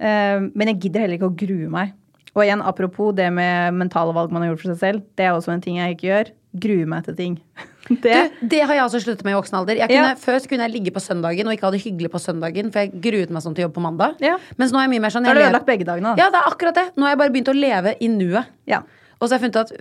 Eh, 0.00 0.40
Men 0.54 0.68
jeg 0.68 0.80
gidder 0.80 1.00
heller 1.00 1.16
ikke 1.18 1.30
å 1.30 1.36
grue 1.36 1.68
meg. 1.70 1.92
Og 2.36 2.44
igjen, 2.44 2.62
apropos 2.62 3.12
det 3.14 3.32
med 3.32 3.74
mentale 3.74 4.12
valg 4.14 4.30
man 4.30 4.42
har 4.42 4.52
gjort 4.52 4.60
for 4.62 4.74
seg 4.74 4.78
selv, 4.78 5.02
det 5.16 5.24
er 5.26 5.32
også 5.32 5.52
en 5.52 5.60
ting 5.60 5.76
jeg 5.78 5.96
ikke 5.96 6.08
gjør. 6.12 6.30
Grue 6.58 6.86
meg 6.90 7.04
til 7.06 7.14
ting. 7.16 7.36
Det, 7.90 8.12
Du, 8.40 8.46
det 8.52 8.58
har 8.68 8.74
jeg 8.76 8.82
også 8.84 9.00
sluttet 9.02 9.24
med 9.26 9.32
i 9.32 9.36
voksen 9.38 9.56
alder. 9.58 9.78
Kunne, 9.80 9.94
Ja. 9.94 10.14
Før 10.20 10.38
kunne 10.46 10.62
jeg 10.68 10.70
ligge 10.76 10.92
på 10.94 11.00
søndagen 11.02 11.48
og 11.48 11.54
ikke 11.56 11.66
ha 11.66 11.70
det 11.74 11.80
hyggelig 11.82 12.10
på 12.12 12.20
søndagen, 12.22 12.68
for 12.70 12.84
jeg 12.84 12.92
gruet 13.02 13.30
meg 13.34 13.42
sånn 13.42 13.54
til 13.56 13.64
jobb 13.64 13.74
på 13.74 13.82
mandag. 13.82 14.14
Ja. 14.22 14.36
Mens 14.60 14.70
nå 14.70 14.78
er 14.78 14.84
jeg 14.86 14.92
mye 14.92 15.02
mer 15.06 15.10
sånn 15.14 15.24
Da 15.26 15.32
har 15.32 15.38
du 15.40 15.42
ødelagt 15.42 15.66
begge 15.66 15.86
dagene, 15.88 16.12
da. 16.14 16.22
Ja, 16.22 16.28
det 16.30 16.38
er 16.38 16.50
akkurat 16.52 16.74
det. 16.78 16.84
Nå 16.94 17.02
har 17.08 17.16
jeg 17.16 17.20
bare 17.24 17.32
begynt 17.34 17.50
å 17.50 17.56
leve 17.56 17.96
i 17.98 18.10
nuet. 18.12 18.46
Ja. 18.70 18.82
Og 19.18 19.26
så 19.26 19.32
har 19.34 19.40
jeg 19.40 19.46
funnet 19.48 19.58
at 19.64 19.72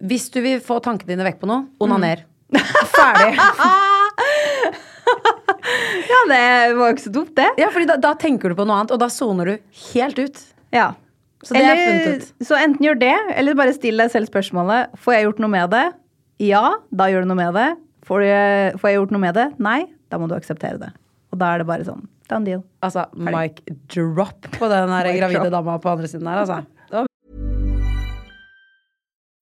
hvis 0.00 0.26
du 0.34 0.40
vil 0.42 0.58
få 0.64 0.80
tankene 0.82 1.12
dine 1.14 1.26
vekk 1.28 1.38
på 1.44 1.46
noe, 1.52 1.66
Mm. 1.68 1.86
onaner. 1.86 2.24
Ferdig. 2.96 3.36
Ja, 6.10 6.20
det 6.28 6.74
var 6.76 6.88
jo 6.90 6.94
ikke 6.94 7.04
så 7.06 7.12
dumt, 7.14 7.34
det. 7.36 7.46
Ja, 7.60 7.68
fordi 7.70 7.86
da, 7.90 7.96
da 8.00 8.14
tenker 8.18 8.50
du 8.50 8.56
på 8.58 8.66
noe 8.66 8.80
annet, 8.80 8.92
og 8.94 9.00
da 9.02 9.08
soner 9.12 9.52
du 9.52 9.54
helt 9.92 10.18
ut. 10.18 10.40
Ja. 10.74 10.90
Så 11.40 11.56
det 11.56 11.62
eller, 11.62 11.78
er 11.78 11.88
funnet 11.88 12.24
ut. 12.24 12.46
Så 12.46 12.56
enten 12.60 12.84
gjør 12.84 12.98
det, 13.00 13.14
eller 13.40 13.56
bare 13.56 13.72
still 13.72 14.02
deg 14.02 14.10
selv 14.12 14.28
spørsmålet 14.28 14.96
Får 15.00 15.14
jeg 15.16 15.24
gjort 15.24 15.40
noe 15.40 15.52
med 15.54 15.70
det. 15.72 15.86
Ja, 16.44 16.64
da 16.92 17.06
gjør 17.08 17.24
du 17.24 17.30
noe 17.30 17.40
med 17.40 17.56
det. 17.56 17.68
Får 18.08 18.24
jeg, 18.24 18.74
får 18.80 18.90
jeg 18.90 18.98
gjort 18.98 19.14
noe 19.14 19.22
med 19.22 19.36
det? 19.36 19.46
Nei, 19.62 19.80
da 20.12 20.20
må 20.20 20.28
du 20.28 20.34
akseptere 20.36 20.80
det. 20.80 20.90
Og 21.30 21.40
da 21.40 21.54
er 21.54 21.62
det 21.62 21.68
bare 21.68 21.86
sånn. 21.86 22.04
Done 22.30 22.46
deal. 22.46 22.62
Altså, 22.84 23.06
Mike 23.16 23.74
drop 23.92 24.48
på 24.56 24.68
den 24.70 24.92
gravide 25.18 25.50
dama 25.52 25.76
på 25.82 25.92
andre 25.92 26.10
siden 26.10 26.28
der, 26.28 26.42
altså. 26.44 26.60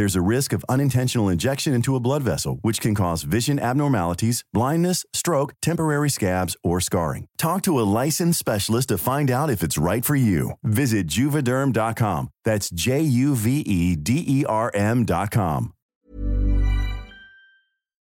There's 0.00 0.16
a 0.16 0.22
risk 0.22 0.54
of 0.54 0.64
unintentional 0.66 1.28
injection 1.28 1.74
into 1.74 1.94
a 1.94 2.00
blood 2.00 2.22
vessel, 2.22 2.58
which 2.62 2.80
can 2.80 2.94
cause 2.94 3.22
vision 3.22 3.58
abnormalities, 3.58 4.44
blindness, 4.50 5.04
stroke, 5.12 5.52
temporary 5.60 6.08
scabs, 6.08 6.56
or 6.64 6.80
scarring. 6.80 7.26
Talk 7.36 7.60
to 7.64 7.78
a 7.78 7.84
licensed 7.84 8.38
specialist 8.38 8.88
to 8.88 8.96
find 8.96 9.30
out 9.30 9.50
if 9.50 9.62
it's 9.62 9.76
right 9.76 10.02
for 10.02 10.16
you. 10.16 10.52
Visit 10.62 11.06
juvederm.com. 11.06 12.30
That's 12.46 12.70
J 12.70 13.02
U 13.02 13.34
V 13.34 13.60
E 13.60 13.94
D 13.94 14.24
E 14.26 14.46
R 14.48 14.70
M.com. 14.72 15.74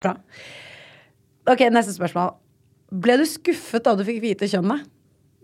bra. 0.03 0.17
Ok, 1.47 1.63
neste 1.71 1.95
spørsmål. 1.95 2.35
Ble 2.91 3.21
du 3.23 3.27
skuffet 3.31 3.87
da 3.87 3.95
du 3.95 4.03
fikk 4.03 4.19
vite 4.27 4.51
kjønnet? 4.51 4.91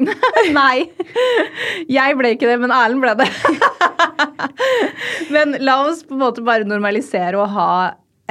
Nei. 0.58 0.90
Jeg 1.98 2.18
ble 2.18 2.34
ikke 2.34 2.50
det, 2.50 2.58
men 2.66 2.74
Erlend 2.74 3.06
ble 3.06 3.14
det. 3.22 3.30
men 5.34 5.56
la 5.60 5.80
oss 5.86 6.02
på 6.06 6.16
en 6.16 6.24
måte 6.24 6.44
bare 6.46 6.68
normalisere 6.68 7.38
å 7.40 7.48
ha 7.50 7.72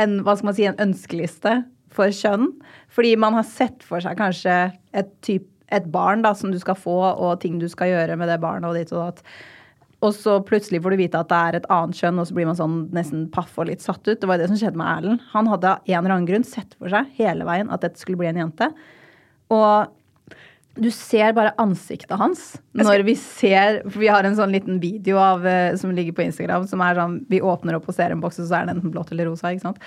en, 0.01 0.19
hva 0.25 0.35
skal 0.37 0.51
man 0.51 0.57
si, 0.57 0.67
en 0.67 0.81
ønskeliste 0.81 1.61
for 1.93 2.13
kjønn. 2.15 2.49
Fordi 2.91 3.15
man 3.19 3.37
har 3.37 3.47
sett 3.47 3.85
for 3.87 4.03
seg 4.03 4.19
kanskje 4.19 4.57
et, 4.97 5.09
typ, 5.25 5.47
et 5.71 5.87
barn 5.91 6.25
da, 6.25 6.33
som 6.37 6.53
du 6.53 6.59
skal 6.61 6.79
få, 6.79 6.97
og 7.13 7.39
ting 7.43 7.59
du 7.61 7.67
skal 7.71 7.91
gjøre 7.91 8.19
med 8.19 8.31
det 8.31 8.41
barnet 8.43 8.69
og 8.69 8.79
ditt 8.79 8.93
og 8.95 9.07
datt. 9.07 9.25
Og 10.01 10.15
så 10.17 10.39
plutselig 10.41 10.81
får 10.81 10.95
du 10.95 11.01
vite 11.03 11.19
at 11.19 11.29
det 11.29 11.39
er 11.39 11.59
et 11.59 11.67
annet 11.73 11.97
kjønn, 11.99 12.19
og 12.21 12.27
så 12.27 12.35
blir 12.37 12.47
man 12.49 12.57
sånn 12.57 12.77
nesten 12.95 13.27
paff 13.33 13.53
og 13.61 13.69
litt 13.69 13.83
satt 13.85 14.01
ut. 14.07 14.17
Det 14.17 14.29
var 14.29 14.41
det 14.41 14.49
som 14.49 14.57
skjedde 14.57 14.79
med 14.81 14.89
Erlend. 14.89 15.25
Han 15.35 15.49
hadde 15.51 15.75
av 15.75 15.85
en 15.85 15.99
eller 15.99 16.15
annen 16.15 16.29
grunn 16.29 16.47
sett 16.47 16.73
for 16.79 16.89
seg 16.93 17.11
hele 17.19 17.45
veien 17.47 17.69
at 17.73 17.85
dette 17.85 18.01
skulle 18.01 18.19
bli 18.21 18.31
en 18.31 18.41
jente. 18.41 18.71
Og 19.53 19.91
du 20.79 20.87
ser 20.95 21.33
bare 21.35 21.51
ansiktet 21.59 22.15
hans 22.15 22.53
når 22.77 23.01
vi 23.03 23.15
ser 23.19 23.81
For 23.89 23.99
vi 23.99 24.07
har 24.07 24.23
en 24.23 24.37
sånn 24.37 24.53
liten 24.53 24.77
video 24.79 25.17
av, 25.19 25.43
eh, 25.45 25.75
som 25.75 25.91
ligger 25.91 26.15
på 26.15 26.23
Instagram 26.23 26.63
som 26.69 26.83
er 26.85 26.95
sånn 26.95 27.17
Vi 27.31 27.41
åpner 27.43 27.75
opp 27.75 27.89
og 27.91 27.97
ser 27.97 28.13
en 28.13 28.21
boks, 28.23 28.39
og 28.39 28.47
så 28.47 28.61
er 28.61 28.69
det 28.69 28.77
enten 28.77 28.93
blått 28.93 29.11
eller 29.11 29.27
rosa. 29.27 29.51
ikke 29.51 29.65
sant? 29.65 29.81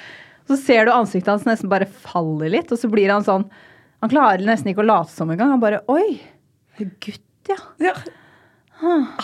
Så 0.44 0.58
ser 0.60 0.84
du 0.84 0.92
ansiktet 0.92 1.32
hans 1.32 1.46
nesten 1.48 1.72
bare 1.72 1.88
faller 1.88 2.52
litt, 2.52 2.72
og 2.72 2.80
så 2.80 2.90
blir 2.92 3.08
han 3.12 3.24
sånn 3.24 3.46
Han 4.04 4.12
klarer 4.12 4.44
nesten 4.44 4.74
ikke 4.74 4.84
å 4.84 4.90
late 4.90 5.14
som 5.14 5.32
engang. 5.32 5.54
Han 5.56 5.62
bare 5.64 5.80
Oi! 5.88 6.20
Gutt, 6.76 7.24
ja. 7.48 7.56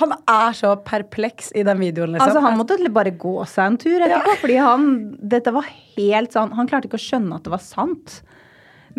Han 0.00 0.12
er 0.30 0.52
så 0.56 0.72
perpleks 0.86 1.50
i 1.58 1.64
den 1.66 1.80
videoen, 1.82 2.14
liksom. 2.14 2.28
Altså, 2.30 2.42
han 2.44 2.56
måtte 2.56 2.78
bare 2.94 3.12
gå 3.18 3.34
seg 3.50 3.66
en 3.66 3.78
tur 3.82 4.04
etterpå, 4.06 4.36
fordi 4.44 4.58
han 4.62 4.90
Dette 5.20 5.52
var 5.52 5.66
helt 5.96 6.32
sånn 6.36 6.54
Han 6.56 6.70
klarte 6.70 6.88
ikke 6.88 7.00
å 7.00 7.02
skjønne 7.02 7.36
at 7.36 7.44
det 7.44 7.52
var 7.52 7.64
sant. 7.64 8.20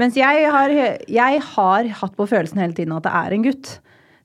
Mens 0.01 0.17
jeg 0.17 0.45
har, 0.49 0.71
jeg 1.05 1.41
har 1.53 1.89
hatt 2.01 2.15
på 2.17 2.27
følelsen 2.29 2.61
hele 2.61 2.77
tiden 2.77 2.93
at 2.95 3.05
det 3.05 3.13
er 3.13 3.35
en 3.35 3.43
gutt. 3.45 3.73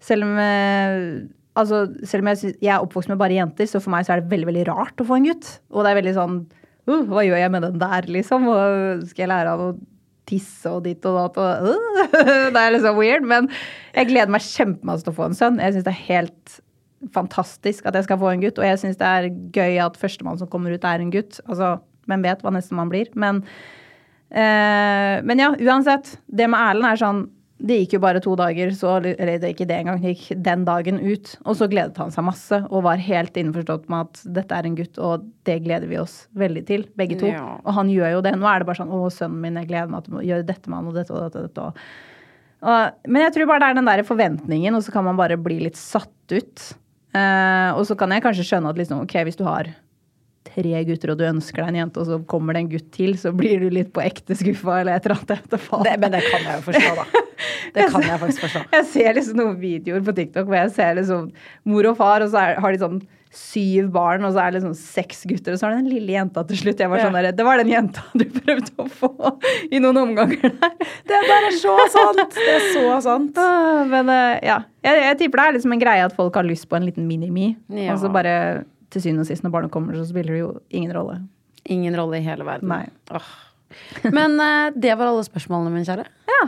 Selv 0.03 0.25
om, 0.25 0.39
eh, 0.41 1.27
altså, 1.59 1.83
selv 2.05 2.25
om 2.25 2.31
jeg, 2.33 2.55
jeg 2.65 2.73
er 2.73 2.85
oppvokst 2.85 3.11
med 3.13 3.21
bare 3.21 3.37
jenter, 3.37 3.69
så 3.69 3.83
for 3.83 3.93
meg 3.93 4.07
så 4.07 4.15
er 4.15 4.23
det 4.23 4.33
veldig 4.33 4.49
veldig 4.49 4.65
rart 4.71 5.03
å 5.03 5.09
få 5.09 5.19
en 5.19 5.29
gutt. 5.29 5.51
Og 5.75 5.85
det 5.85 5.93
er 5.93 6.01
veldig 6.01 6.17
sånn 6.17 6.39
uh, 6.89 7.03
Hva 7.11 7.27
gjør 7.27 7.43
jeg 7.43 7.53
med 7.53 7.67
den 7.67 7.81
der, 7.83 8.09
liksom? 8.19 8.49
Og 8.53 9.07
skal 9.11 9.27
jeg 9.27 9.33
lære 9.33 9.55
han 9.55 9.65
å 9.67 9.77
tisse 10.27 10.71
og 10.73 10.81
ditt 10.83 11.05
og 11.07 11.21
datt 11.21 11.37
og 11.39 11.69
uh, 11.71 12.15
Det 12.55 12.63
er 12.63 12.77
liksom 12.77 13.01
weird. 13.01 13.27
Men 13.29 13.51
jeg 13.93 14.13
gleder 14.13 14.33
meg 14.33 14.47
kjempemasse 14.47 15.07
til 15.07 15.15
å 15.15 15.19
få 15.19 15.29
en 15.31 15.39
sønn. 15.39 15.61
Jeg 15.63 15.77
syns 15.77 15.89
det 15.89 15.95
er 15.95 16.07
helt 16.09 16.61
fantastisk 17.13 17.87
at 17.87 17.99
jeg 17.99 18.07
skal 18.09 18.21
få 18.23 18.33
en 18.33 18.45
gutt. 18.45 18.61
Og 18.63 18.69
jeg 18.69 18.81
syns 18.83 19.01
det 19.01 19.09
er 19.09 19.29
gøy 19.55 19.81
at 19.85 19.99
førstemann 20.01 20.41
som 20.41 20.51
kommer 20.53 20.73
ut, 20.73 20.87
er 20.89 21.05
en 21.05 21.13
gutt. 21.13 21.41
Altså, 21.49 21.77
hvem 22.07 22.25
vet 22.25 22.45
hva 22.45 22.55
nestemann 22.55 22.93
blir. 22.93 23.11
Men 23.19 23.43
men 24.31 25.39
ja, 25.39 25.53
uansett. 25.55 26.17
Det 26.27 26.49
med 26.51 26.59
Erlend 26.59 26.89
er 26.89 26.99
sånn 26.99 27.21
Det 27.63 27.77
gikk 27.79 27.93
jo 27.95 28.01
bare 28.03 28.21
to 28.21 28.35
dager, 28.37 28.73
så, 28.77 28.97
eller 28.99 29.39
det 29.41 29.53
ikke 29.55 29.69
det 29.71 29.79
engang. 29.79 30.01
Det 30.03 30.13
gikk 30.13 30.43
den 30.45 30.65
dagen 30.67 30.99
ut. 31.01 31.31
Og 31.47 31.57
så 31.57 31.69
gledet 31.73 31.97
han 32.03 32.11
seg 32.13 32.27
masse 32.27 32.59
og 32.67 32.83
var 32.85 33.01
helt 33.01 33.39
innforstått 33.41 33.87
med 33.93 34.11
at 34.11 34.25
dette 34.41 34.59
er 34.59 34.69
en 34.69 34.77
gutt, 34.77 34.99
og 35.01 35.25
det 35.49 35.61
gleder 35.65 35.89
vi 35.89 36.01
oss 36.03 36.19
veldig 36.37 36.65
til, 36.69 36.85
begge 36.99 37.17
to. 37.23 37.31
Ja. 37.33 37.55
Og 37.63 37.79
han 37.79 37.93
gjør 37.93 38.19
jo 38.19 38.27
det. 38.27 38.35
Nå 38.37 38.51
er 38.51 38.61
det 38.61 38.69
bare 38.69 38.83
sånn 38.83 38.93
Å, 38.93 39.01
sønnen 39.15 39.41
min, 39.47 39.57
jeg 39.63 39.71
gleder 39.71 39.95
meg 39.95 40.05
til 40.05 40.19
å 40.19 40.27
gjøre 40.27 40.49
dette 40.51 40.69
med 40.69 40.81
han, 40.83 40.91
og 40.91 40.99
dette 40.99 41.17
og 41.17 41.25
dette. 41.25 41.47
dette. 41.47 41.71
Og, 41.71 41.81
og, 42.67 43.01
men 43.09 43.25
jeg 43.25 43.37
tror 43.39 43.51
bare 43.53 43.65
det 43.65 43.71
er 43.71 43.81
den 43.81 43.93
der 43.95 44.05
forventningen, 44.11 44.77
og 44.77 44.85
så 44.85 44.93
kan 44.99 45.09
man 45.09 45.23
bare 45.23 45.41
bli 45.41 45.63
litt 45.65 45.81
satt 45.81 46.37
ut. 46.37 46.69
Uh, 47.17 47.73
og 47.79 47.87
så 47.89 47.97
kan 47.97 48.13
jeg 48.13 48.25
kanskje 48.27 48.45
skjønne 48.51 48.69
at 48.75 48.77
liksom, 48.77 49.01
ok, 49.07 49.21
hvis 49.25 49.39
du 49.39 49.47
har 49.47 49.71
tre 50.47 50.83
gutter, 50.89 51.13
og 51.13 51.21
du 51.21 51.25
ønsker 51.29 51.63
deg 51.63 51.73
en 51.73 51.81
jente, 51.83 52.03
og 52.03 52.09
så 52.11 52.19
kommer 52.31 52.57
det 52.57 52.65
en 52.65 52.71
gutt 52.73 52.89
til, 52.95 53.17
så 53.21 53.33
blir 53.37 53.63
du 53.65 53.69
litt 53.75 53.93
på 53.95 54.05
ekte 54.05 54.37
skuffa 54.39 54.81
eller 54.83 54.99
et 54.99 55.09
eller 55.09 55.21
annet. 55.23 55.59
det, 55.89 55.97
men 56.03 56.17
det 56.17 56.23
kan 56.31 56.47
jeg 56.47 56.61
jo 56.61 56.65
forstå, 56.71 56.95
da. 57.03 57.25
Det 57.77 57.91
kan 57.93 58.07
jeg 58.09 58.23
faktisk 58.23 58.47
forstå. 58.47 58.65
Jeg 58.77 58.87
ser 58.95 59.19
liksom 59.19 59.43
noen 59.43 59.59
videoer 59.61 60.05
på 60.07 60.15
TikTok 60.17 60.49
hvor 60.49 60.57
jeg 60.57 60.71
ser 60.73 60.97
liksom 60.97 61.29
mor 61.69 61.91
og 61.91 61.99
far, 61.99 62.25
og 62.25 62.33
så 62.33 62.41
er, 62.41 62.61
har 62.63 62.73
de 62.73 62.81
sånn 62.81 63.01
syv 63.37 63.91
barn, 63.93 64.25
og 64.25 64.33
så 64.33 64.41
er 64.41 64.53
det 64.55 64.61
liksom 64.63 64.77
seks 64.79 65.25
gutter, 65.29 65.53
og 65.53 65.61
så 65.61 65.67
er 65.69 65.75
det 65.75 65.83
den 65.83 65.91
lille 65.93 66.15
jenta 66.15 66.45
til 66.49 66.61
slutt. 66.61 66.81
Jeg 66.81 66.89
var 66.89 67.03
sånn 67.05 67.17
der, 67.19 67.29
Det 67.37 67.45
var 67.45 67.61
den 67.61 67.73
jenta 67.73 68.05
du 68.21 68.25
prøvde 68.39 68.73
å 68.81 68.87
få 68.89 69.11
i 69.69 69.81
noen 69.83 70.01
omganger 70.07 70.47
der. 70.47 70.87
Det 71.11 71.21
der 71.29 71.49
er 71.51 71.59
så 71.59 71.75
sant! 71.93 72.23
Det 72.39 72.55
er 72.55 72.71
så 72.73 72.87
sant. 73.05 73.43
Ah, 73.47 73.83
Men 73.89 74.09
eh, 74.13 74.39
ja, 74.47 74.61
jeg, 74.85 75.03
jeg 75.05 75.19
tipper 75.21 75.41
det 75.41 75.45
er 75.47 75.55
liksom 75.59 75.75
en 75.77 75.81
greie 75.83 76.05
at 76.07 76.15
folk 76.17 76.37
har 76.39 76.47
lyst 76.47 76.69
på 76.71 76.79
en 76.79 76.87
liten 76.87 77.05
mini-me. 77.09 77.51
Ja. 77.69 77.93
Og 77.95 78.01
så 78.01 78.09
bare 78.13 78.65
til 78.97 79.05
syvende 79.05 79.27
og 79.27 79.31
sist, 79.31 79.45
når 79.47 79.55
barnet 79.55 79.75
kommer, 79.75 79.97
så 79.99 80.07
spiller 80.09 80.37
det 80.37 80.43
jo 80.43 80.53
ingen 80.75 80.95
rolle. 80.97 81.21
Ingen 81.73 81.97
rolle 81.99 82.21
i 82.21 82.27
hele 82.27 82.47
verden. 82.47 82.73
Åh. 83.15 83.33
Men 84.15 84.39
uh, 84.41 84.71
det 84.75 84.95
var 84.97 85.11
alle 85.11 85.27
spørsmålene, 85.27 85.75
min 85.75 85.87
kjære. 85.87 86.07
Ja. 86.31 86.45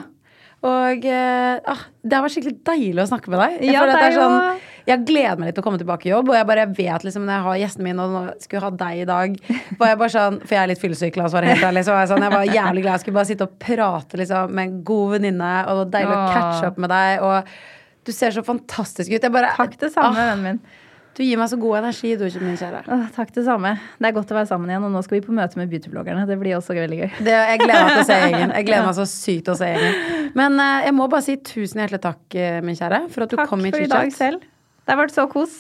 Og 0.67 1.05
ah, 1.07 1.83
det 2.03 2.17
har 2.17 2.25
vært 2.25 2.35
skikkelig 2.35 2.57
deilig 2.67 3.05
å 3.05 3.11
snakke 3.13 3.31
med 3.31 3.39
deg. 3.39 3.61
Jeg, 3.63 3.77
Ja, 3.77 3.85
det 3.87 4.01
det 4.03 4.17
sånn, 4.17 4.59
jeg 4.89 5.05
gleder 5.05 5.37
meg 5.37 5.51
litt 5.51 5.57
til 5.59 5.63
å 5.63 5.67
komme 5.67 5.81
tilbake 5.81 6.09
i 6.09 6.13
jobb, 6.13 6.31
og 6.33 6.37
jeg 6.39 6.47
bare 6.49 6.65
vet 6.73 7.05
liksom 7.05 7.27
når 7.27 7.35
jeg 7.35 7.45
har 7.45 7.59
gjesten 7.61 7.85
min, 7.85 7.99
og 8.01 8.15
nå 8.15 8.23
skulle 8.41 8.63
ha 8.65 8.71
deg 8.83 9.03
i 9.03 9.09
dag 9.09 9.35
var 9.81 9.93
jeg 9.93 10.01
bare 10.01 10.15
sånn, 10.15 10.39
For 10.43 10.57
jeg 10.57 10.63
er 10.63 10.71
litt 10.73 10.81
fyllesyk, 10.83 11.19
la 11.19 11.27
oss 11.29 11.37
være 11.37 11.53
helt 11.53 11.67
ærlig. 11.69 11.85
Så 11.85 11.93
var 11.93 12.03
jeg, 12.03 12.11
sånn, 12.13 12.25
jeg 12.25 12.35
var 12.35 12.53
jævlig 12.57 12.85
glad 12.85 12.97
jeg 12.97 13.05
skulle 13.05 13.19
bare 13.19 13.31
sitte 13.31 13.49
og 13.49 13.59
prate 13.61 14.21
liksom, 14.23 14.55
med 14.57 14.65
en 14.65 14.79
god 14.89 15.15
venninne, 15.17 15.53
og 15.67 15.69
det 15.69 15.83
var 15.83 15.93
deilig 15.99 16.17
å 16.17 16.23
catche 16.33 16.71
opp 16.73 16.81
med 16.85 16.95
deg. 16.95 17.27
Og 17.29 18.09
du 18.09 18.15
ser 18.17 18.37
så 18.39 18.45
fantastisk 18.47 19.13
ut. 19.13 19.21
Jeg 19.21 19.35
bare, 19.35 19.53
Takk 19.59 19.77
det 19.83 19.93
samme, 19.93 20.15
ah, 20.15 20.33
vennen 20.33 20.47
min. 20.47 20.87
Du 21.19 21.25
gir 21.27 21.39
meg 21.41 21.49
så 21.51 21.57
god 21.59 21.81
energi, 21.81 22.12
du, 22.14 22.27
min 22.45 22.55
kjære. 22.55 22.85
Åh, 22.95 23.07
takk 23.16 23.33
det 23.35 23.43
samme. 23.43 23.73
Det 23.99 24.07
er 24.07 24.12
godt 24.14 24.31
å 24.31 24.37
være 24.37 24.47
sammen 24.47 24.71
igjen, 24.71 24.85
og 24.87 24.93
nå 24.95 25.01
skal 25.03 25.16
vi 25.16 25.25
på 25.25 25.33
møte 25.35 25.59
med 25.59 25.73
beautybloggerne. 25.73 26.27
Det 26.29 26.37
blir 26.39 26.55
også 26.55 26.77
veldig 26.77 26.99
gøy. 27.01 27.09
Det, 27.27 27.33
jeg 27.35 27.62
gleder 27.64 27.89
meg 27.89 27.97
til 27.97 28.03
å 28.05 28.07
se 28.07 28.19
gjengen. 28.21 28.53
Jeg 28.55 28.69
gleder 28.69 28.87
meg 28.89 28.99
så 29.01 29.07
sykt 29.11 29.49
til 29.49 29.57
å 29.57 29.59
se 29.59 29.71
gjengen. 29.73 30.29
Men 30.39 30.61
uh, 30.62 30.77
jeg 30.87 30.95
må 30.95 31.09
bare 31.11 31.27
si 31.27 31.35
tusen 31.43 31.83
hjertelig 31.83 32.01
takk, 32.07 32.23
eh, 32.39 32.61
min 32.62 32.79
kjære, 32.79 33.01
for 33.11 33.27
at 33.27 33.35
du 33.35 33.41
Takk 33.41 33.51
kom 33.51 33.66
i 33.66 33.75
for 33.75 33.83
i 33.83 33.91
dag 33.91 34.14
selv. 34.14 34.47
Det 34.85 34.95
har 34.95 35.01
vært 35.03 35.16
så 35.16 35.27
kos. 35.33 35.59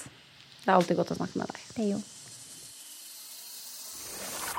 Det 0.62 0.70
er 0.70 0.76
alltid 0.76 1.00
godt 1.02 1.10
å 1.16 1.18
snakke 1.18 1.42
med 1.42 1.50
deg. 1.50 1.66
Det 1.74 1.82
er 1.88 1.90
jo. 1.96 2.00